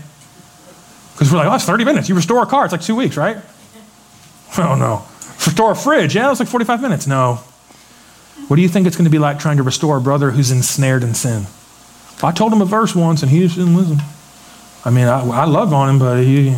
Because 1.12 1.30
we're 1.30 1.38
like, 1.38 1.46
oh, 1.46 1.54
it's 1.54 1.64
30 1.64 1.84
minutes. 1.84 2.08
You 2.08 2.16
restore 2.16 2.42
a 2.42 2.46
car, 2.46 2.64
it's 2.64 2.72
like 2.72 2.82
two 2.82 2.96
weeks, 2.96 3.16
right? 3.16 3.36
Oh, 4.58 4.74
no. 4.74 5.04
Restore 5.46 5.70
a 5.70 5.76
fridge, 5.76 6.16
yeah, 6.16 6.28
it's 6.28 6.40
like 6.40 6.48
45 6.48 6.82
minutes. 6.82 7.06
No. 7.06 7.34
What 8.48 8.56
do 8.56 8.62
you 8.62 8.68
think 8.68 8.88
it's 8.88 8.96
going 8.96 9.04
to 9.04 9.10
be 9.10 9.20
like 9.20 9.38
trying 9.38 9.58
to 9.58 9.62
restore 9.62 9.96
a 9.96 10.00
brother 10.00 10.32
who's 10.32 10.50
ensnared 10.50 11.04
in 11.04 11.14
sin? 11.14 11.46
I 12.22 12.32
told 12.32 12.52
him 12.52 12.60
a 12.60 12.64
verse 12.64 12.94
once 12.94 13.22
and 13.22 13.30
he 13.30 13.40
just 13.40 13.56
didn't 13.56 13.76
listen. 13.76 13.98
I 14.84 14.90
mean, 14.90 15.06
I, 15.06 15.20
I 15.20 15.44
love 15.44 15.72
on 15.72 15.90
him, 15.90 15.98
but 15.98 16.22
he, 16.22 16.50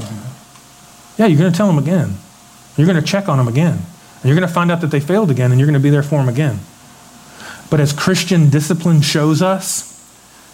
yeah, 1.19 1.27
you're 1.27 1.39
going 1.39 1.53
to 1.53 1.57
tell 1.57 1.69
him 1.69 1.79
again. 1.79 2.15
You're 2.77 2.87
going 2.87 3.01
to 3.01 3.07
check 3.07 3.29
on 3.29 3.39
him 3.39 3.49
again. 3.49 3.75
And 3.75 4.25
you're 4.25 4.37
going 4.37 4.49
to 4.49 4.55
find 4.55 4.71
out 4.71 4.81
that 4.83 4.91
they 4.91 5.01
failed 5.01 5.31
again 5.31 5.51
and 5.51 5.61
you're 5.61 5.67
going 5.67 5.75
to 5.75 5.83
be 5.83 5.91
there 5.91 6.03
for 6.03 6.21
him 6.21 6.29
again. 6.29 6.61
But 7.71 7.81
as 7.81 7.93
Christian 7.93 8.51
discipline 8.51 9.01
shows 9.01 9.43
us, 9.43 9.87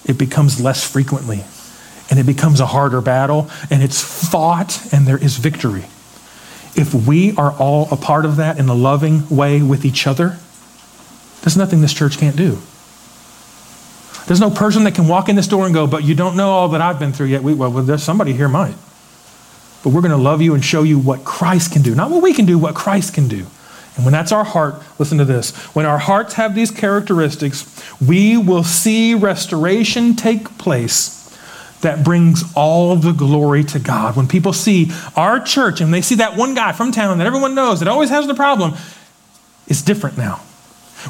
it 0.05 0.19
becomes 0.19 0.61
less 0.61 0.89
frequently 0.89 1.45
and 2.11 2.19
it 2.19 2.27
becomes 2.27 2.61
a 2.61 2.67
harder 2.67 3.01
battle 3.01 3.51
and 3.71 3.83
it's 3.83 4.01
fought 4.01 4.93
and 4.93 5.07
there 5.07 5.19
is 5.19 5.37
victory. 5.37 5.87
If 6.77 6.95
we 6.95 7.35
are 7.37 7.53
all 7.53 7.89
a 7.91 7.97
part 7.97 8.25
of 8.25 8.37
that 8.37 8.59
in 8.59 8.69
a 8.69 8.75
loving 8.75 9.29
way 9.29 9.63
with 9.63 9.85
each 9.85 10.07
other, 10.07 10.39
there's 11.41 11.57
nothing 11.57 11.81
this 11.81 11.95
church 11.95 12.19
can't 12.19 12.37
do. 12.37 12.59
There's 14.27 14.41
no 14.41 14.51
person 14.51 14.85
that 14.85 14.95
can 14.95 15.07
walk 15.07 15.29
in 15.29 15.37
this 15.37 15.47
door 15.47 15.67
and 15.67 15.75
go, 15.75 15.87
but 15.87 16.03
you 16.03 16.15
don't 16.15 16.37
know 16.37 16.51
all 16.51 16.69
that 16.71 16.81
I've 16.81 16.99
been 16.99 17.13
through 17.13 17.27
yet. 17.27 17.43
We, 17.43 17.55
well, 17.55 17.71
there's 17.71 18.03
somebody 18.03 18.33
here 18.33 18.49
might. 18.49 18.75
But 19.85 19.91
we're 19.91 20.01
going 20.01 20.11
to 20.11 20.17
love 20.17 20.43
you 20.43 20.55
and 20.55 20.65
show 20.65 20.83
you 20.83 20.99
what 20.99 21.25
Christ 21.25 21.73
can 21.73 21.83
do. 21.83 21.95
Not 21.95 22.11
what 22.11 22.23
we 22.23 22.35
can 22.35 22.45
do, 22.45 22.59
what 22.59 22.75
Christ 22.75 23.15
can 23.15 23.29
do. 23.29 23.47
And 23.95 24.05
when 24.05 24.13
that's 24.13 24.33
our 24.33 24.45
heart, 24.45 24.83
listen 24.99 25.19
to 25.19 25.25
this. 25.25 25.55
When 25.75 25.87
our 25.87 25.99
hearts 25.99 26.35
have 26.35 26.55
these 26.55 26.71
characteristics, 26.71 27.65
we 28.05 28.37
will 28.37 28.65
see 28.65 29.15
restoration 29.15 30.17
take 30.17 30.59
place 30.59 31.15
that 31.83 32.05
brings 32.05 32.43
all 32.55 32.97
the 32.97 33.13
glory 33.13 33.63
to 33.63 33.79
God. 33.79 34.17
When 34.17 34.27
people 34.27 34.53
see 34.53 34.91
our 35.15 35.39
church 35.41 35.81
and 35.81 35.95
they 35.95 36.03
see 36.03 36.17
that 36.17 36.37
one 36.37 36.55
guy 36.55 36.73
from 36.73 36.91
town 36.91 37.19
that 37.19 37.27
everyone 37.27 37.55
knows 37.55 37.79
that 37.79 37.89
always 37.89 38.11
has 38.11 38.27
the 38.27 38.35
problem, 38.35 38.75
it's 39.69 39.83
different 39.83 40.19
now. 40.19 40.43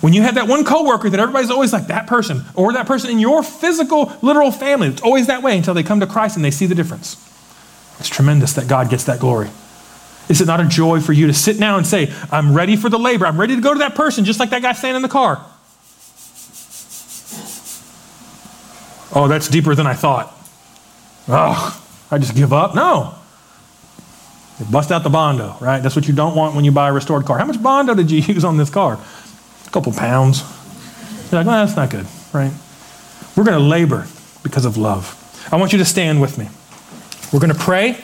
When 0.00 0.12
you 0.12 0.22
have 0.22 0.34
that 0.34 0.48
one 0.48 0.64
coworker 0.64 1.08
that 1.08 1.20
everybody's 1.20 1.50
always 1.50 1.72
like 1.72 1.86
that 1.86 2.06
person, 2.06 2.44
or 2.54 2.72
that 2.72 2.86
person 2.86 3.10
in 3.10 3.18
your 3.18 3.42
physical, 3.42 4.12
literal 4.20 4.50
family, 4.50 4.88
it's 4.88 5.02
always 5.02 5.28
that 5.28 5.42
way 5.42 5.56
until 5.56 5.74
they 5.74 5.82
come 5.82 6.00
to 6.00 6.06
Christ 6.06 6.36
and 6.36 6.44
they 6.44 6.50
see 6.50 6.66
the 6.66 6.74
difference. 6.74 7.16
It's 7.98 8.08
tremendous 8.08 8.52
that 8.54 8.68
God 8.68 8.90
gets 8.90 9.04
that 9.04 9.20
glory. 9.20 9.48
Is 10.28 10.40
it 10.40 10.46
not 10.46 10.60
a 10.60 10.64
joy 10.64 11.00
for 11.00 11.12
you 11.12 11.28
to 11.28 11.34
sit 11.34 11.58
now 11.58 11.76
and 11.76 11.86
say, 11.86 12.12
I'm 12.32 12.52
ready 12.52 12.76
for 12.76 12.88
the 12.88 12.98
labor. 12.98 13.26
I'm 13.26 13.38
ready 13.38 13.54
to 13.54 13.62
go 13.62 13.72
to 13.72 13.78
that 13.78 13.94
person, 13.94 14.24
just 14.24 14.40
like 14.40 14.50
that 14.50 14.60
guy 14.60 14.72
standing 14.72 14.96
in 14.96 15.02
the 15.02 15.08
car? 15.08 15.44
Oh, 19.14 19.28
that's 19.28 19.48
deeper 19.48 19.74
than 19.74 19.86
I 19.86 19.94
thought. 19.94 20.36
Oh, 21.28 21.82
I 22.10 22.18
just 22.18 22.34
give 22.34 22.52
up? 22.52 22.74
No. 22.74 23.14
You 24.58 24.66
bust 24.66 24.90
out 24.90 25.02
the 25.04 25.10
Bondo, 25.10 25.56
right? 25.60 25.82
That's 25.82 25.94
what 25.94 26.08
you 26.08 26.14
don't 26.14 26.34
want 26.34 26.54
when 26.54 26.64
you 26.64 26.72
buy 26.72 26.88
a 26.88 26.92
restored 26.92 27.24
car. 27.24 27.38
How 27.38 27.44
much 27.44 27.62
Bondo 27.62 27.94
did 27.94 28.10
you 28.10 28.20
use 28.34 28.44
on 28.44 28.56
this 28.56 28.70
car? 28.70 28.98
A 29.66 29.70
couple 29.70 29.92
pounds. 29.92 30.42
You're 31.30 31.40
like, 31.40 31.46
well, 31.46 31.64
that's 31.64 31.76
not 31.76 31.90
good, 31.90 32.06
right? 32.32 32.52
We're 33.36 33.44
going 33.44 33.58
to 33.58 33.64
labor 33.64 34.06
because 34.42 34.64
of 34.64 34.76
love. 34.76 35.12
I 35.52 35.56
want 35.56 35.72
you 35.72 35.78
to 35.78 35.84
stand 35.84 36.20
with 36.20 36.38
me. 36.38 36.48
We're 37.32 37.40
going 37.40 37.52
to 37.52 37.58
pray. 37.58 37.98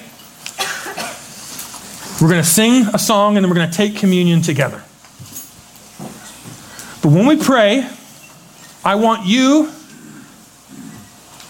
We're 2.21 2.29
going 2.29 2.43
to 2.43 2.49
sing 2.49 2.87
a 2.93 2.99
song, 2.99 3.37
and 3.37 3.45
then 3.45 3.51
we're 3.51 3.57
going 3.57 3.71
to 3.71 3.77
take 3.77 3.97
communion 3.97 4.43
together. 4.43 4.83
But 7.03 7.11
when 7.11 7.27
we 7.27 7.37
pray, 7.37 7.89
I 8.85 8.95
want 8.95 9.27
you 9.27 9.73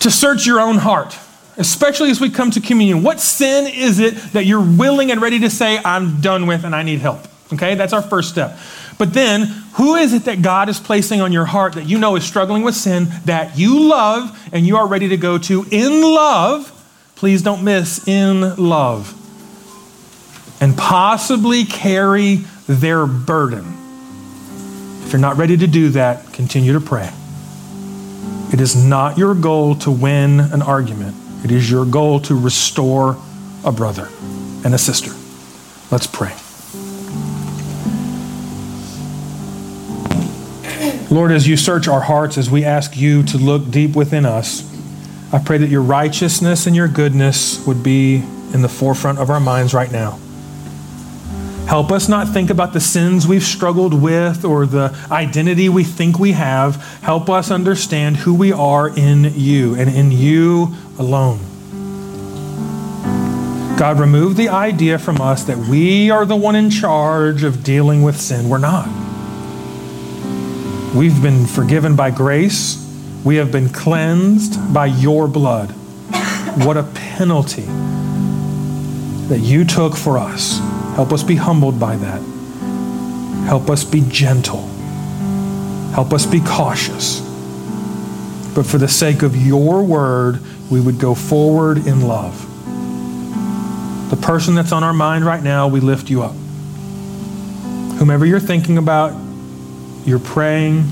to 0.00 0.10
search 0.10 0.46
your 0.46 0.60
own 0.60 0.76
heart, 0.76 1.16
especially 1.56 2.10
as 2.10 2.20
we 2.20 2.30
come 2.30 2.50
to 2.52 2.60
communion. 2.60 3.02
What 3.02 3.20
sin 3.20 3.66
is 3.66 3.98
it 3.98 4.14
that 4.32 4.46
you're 4.46 4.64
willing 4.64 5.10
and 5.10 5.20
ready 5.20 5.40
to 5.40 5.50
say, 5.50 5.78
I'm 5.84 6.20
done 6.20 6.46
with 6.46 6.64
and 6.64 6.74
I 6.74 6.82
need 6.82 7.00
help? 7.00 7.28
Okay, 7.52 7.74
that's 7.74 7.92
our 7.92 8.02
first 8.02 8.30
step. 8.30 8.58
But 9.03 9.14
then, 9.14 9.46
who 9.74 9.96
is 9.96 10.12
it 10.12 10.26
that 10.26 10.42
God 10.42 10.68
is 10.68 10.78
placing 10.78 11.20
on 11.20 11.32
your 11.32 11.44
heart 11.44 11.72
that 11.72 11.88
you 11.88 11.98
know 11.98 12.14
is 12.14 12.22
struggling 12.22 12.62
with 12.62 12.76
sin 12.76 13.09
that 13.24 13.59
you 13.59 13.88
love 13.88 14.48
and 14.53 14.64
you 14.64 14.76
are 14.76 14.86
ready 14.86 15.09
to 15.09 15.16
go 15.16 15.38
to 15.38 15.66
in 15.72 16.03
love? 16.03 16.70
Please 17.16 17.42
don't 17.42 17.64
miss 17.64 18.07
in 18.07 18.55
love. 18.55 19.12
And 20.61 20.78
possibly 20.78 21.64
carry 21.64 22.42
their 22.68 23.05
burden. 23.05 23.64
If 25.03 25.12
you're 25.12 25.20
not 25.20 25.36
ready 25.36 25.57
to 25.57 25.66
do 25.66 25.88
that, 25.88 26.32
continue 26.32 26.72
to 26.74 26.80
pray. 26.80 27.11
It 28.53 28.61
is 28.61 28.76
not 28.76 29.18
your 29.18 29.34
goal 29.34 29.74
to 29.78 29.90
win 29.90 30.38
an 30.38 30.62
argument, 30.62 31.16
it 31.44 31.50
is 31.50 31.68
your 31.68 31.84
goal 31.84 32.20
to 32.20 32.40
restore 32.40 33.16
a 33.64 33.72
brother 33.72 34.09
and 34.64 34.72
a 34.72 34.78
sister. 34.78 35.11
Let's 35.90 36.07
pray. 36.07 36.36
Lord, 41.12 41.30
as 41.30 41.46
you 41.46 41.58
search 41.58 41.88
our 41.88 42.00
hearts, 42.00 42.38
as 42.38 42.48
we 42.48 42.64
ask 42.64 42.96
you 42.96 43.22
to 43.24 43.36
look 43.36 43.70
deep 43.70 43.94
within 43.94 44.24
us, 44.24 44.66
I 45.30 45.38
pray 45.38 45.58
that 45.58 45.68
your 45.68 45.82
righteousness 45.82 46.66
and 46.66 46.74
your 46.74 46.88
goodness 46.88 47.66
would 47.66 47.82
be 47.82 48.24
in 48.54 48.62
the 48.62 48.68
forefront 48.68 49.18
of 49.18 49.28
our 49.28 49.38
minds 49.38 49.74
right 49.74 49.92
now. 49.92 50.18
Help 51.66 51.92
us 51.92 52.08
not 52.08 52.28
think 52.28 52.48
about 52.48 52.72
the 52.72 52.80
sins 52.80 53.28
we've 53.28 53.42
struggled 53.42 53.92
with 53.92 54.42
or 54.42 54.64
the 54.64 54.98
identity 55.10 55.68
we 55.68 55.84
think 55.84 56.18
we 56.18 56.32
have. 56.32 56.76
Help 57.02 57.28
us 57.28 57.50
understand 57.50 58.16
who 58.16 58.32
we 58.32 58.50
are 58.50 58.88
in 58.88 59.24
you 59.34 59.74
and 59.74 59.90
in 59.90 60.12
you 60.12 60.74
alone. 60.98 61.40
God, 63.76 64.00
remove 64.00 64.36
the 64.36 64.48
idea 64.48 64.98
from 64.98 65.20
us 65.20 65.44
that 65.44 65.58
we 65.58 66.10
are 66.10 66.24
the 66.24 66.36
one 66.36 66.56
in 66.56 66.70
charge 66.70 67.42
of 67.42 67.62
dealing 67.62 68.02
with 68.02 68.18
sin. 68.18 68.48
We're 68.48 68.56
not. 68.56 69.01
We've 70.95 71.22
been 71.22 71.47
forgiven 71.47 71.97
by 71.97 72.11
grace. 72.11 72.76
We 73.24 73.36
have 73.36 73.51
been 73.51 73.70
cleansed 73.70 74.74
by 74.74 74.86
your 74.86 75.26
blood. 75.26 75.70
What 76.66 76.76
a 76.76 76.82
penalty 76.82 77.64
that 79.28 79.38
you 79.40 79.64
took 79.64 79.97
for 79.97 80.18
us. 80.18 80.59
Help 80.95 81.12
us 81.12 81.22
be 81.22 81.36
humbled 81.36 81.80
by 81.80 81.97
that. 81.97 82.20
Help 83.47 83.70
us 83.70 83.84
be 83.84 84.05
gentle. 84.09 84.66
Help 85.95 86.12
us 86.12 86.26
be 86.26 86.40
cautious. 86.40 87.20
But 88.55 88.66
for 88.66 88.76
the 88.76 88.88
sake 88.88 89.22
of 89.22 89.34
your 89.34 89.82
word, 89.82 90.40
we 90.70 90.78
would 90.78 90.99
go 90.99 91.14
forward 91.14 91.86
in 91.86 92.03
love. 92.03 92.38
The 94.11 94.18
person 94.18 94.55
that's 94.55 94.72
on 94.72 94.84
our 94.84 94.93
mind 94.93 95.24
right 95.24 95.43
now, 95.43 95.68
we 95.68 95.80
lift 95.80 96.11
you 96.11 96.22
up. 96.22 96.34
Whomever 97.99 98.26
you're 98.26 98.40
thinking 98.40 98.76
about, 98.76 99.21
you're 100.05 100.18
praying, 100.18 100.84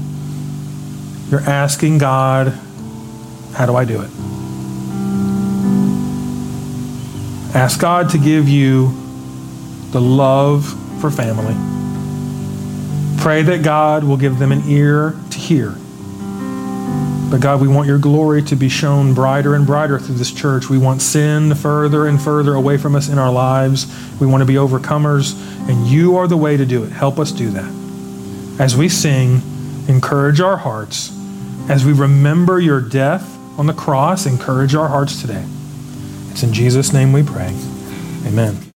you're 1.31 1.41
asking 1.41 1.99
God, 1.99 2.49
how 3.55 3.67
do 3.67 3.77
I 3.77 3.85
do 3.85 4.01
it? 4.03 4.11
Ask 7.55 7.81
God 7.81 8.11
to 8.11 8.19
give 8.19 8.49
you 8.49 8.95
the 9.91 10.01
love 10.01 10.65
for 11.01 11.11
family. 11.11 11.57
Pray 13.21 13.43
that 13.43 13.63
God 13.63 14.05
will 14.05 14.17
give 14.17 14.39
them 14.39 14.53
an 14.53 14.63
ear 14.69 15.17
to 15.31 15.39
hear. 15.39 15.75
But 17.31 17.41
God, 17.41 17.61
we 17.61 17.69
want 17.69 17.87
your 17.87 17.99
glory 17.99 18.43
to 18.45 18.57
be 18.57 18.69
shown 18.69 19.15
brighter 19.15 19.55
and 19.55 19.67
brighter 19.67 19.99
through 19.99 20.17
this 20.17 20.33
church. 20.33 20.69
We 20.69 20.79
want 20.79 21.03
sin 21.03 21.55
further 21.55 22.07
and 22.07 22.21
further 22.21 22.55
away 22.55 22.77
from 22.77 22.97
us 22.97 23.09
in 23.09 23.19
our 23.19 23.31
lives. 23.31 23.87
We 24.21 24.27
want 24.27 24.43
to 24.43 24.47
be 24.47 24.55
overcomers, 24.55 25.35
and 25.69 25.87
you 25.87 26.17
are 26.17 26.27
the 26.27 26.37
way 26.37 26.57
to 26.57 26.67
do 26.67 26.83
it. 26.83 26.91
Help 26.91 27.19
us 27.19 27.31
do 27.31 27.51
that. 27.51 27.80
As 28.59 28.77
we 28.77 28.89
sing, 28.89 29.43
encourage 29.89 30.41
our 30.41 30.57
hearts. 30.57 31.17
As 31.69 31.85
we 31.85 31.93
remember 31.93 32.61
your 32.61 32.81
death 32.81 33.39
on 33.59 33.67
the 33.67 33.73
cross, 33.73 34.27
encourage 34.27 34.75
our 34.75 34.89
hearts 34.89 35.21
today. 35.21 35.45
It's 36.31 36.43
in 36.43 36.53
Jesus' 36.53 36.93
name 36.93 37.13
we 37.13 37.23
pray. 37.23 37.55
Amen. 38.27 38.70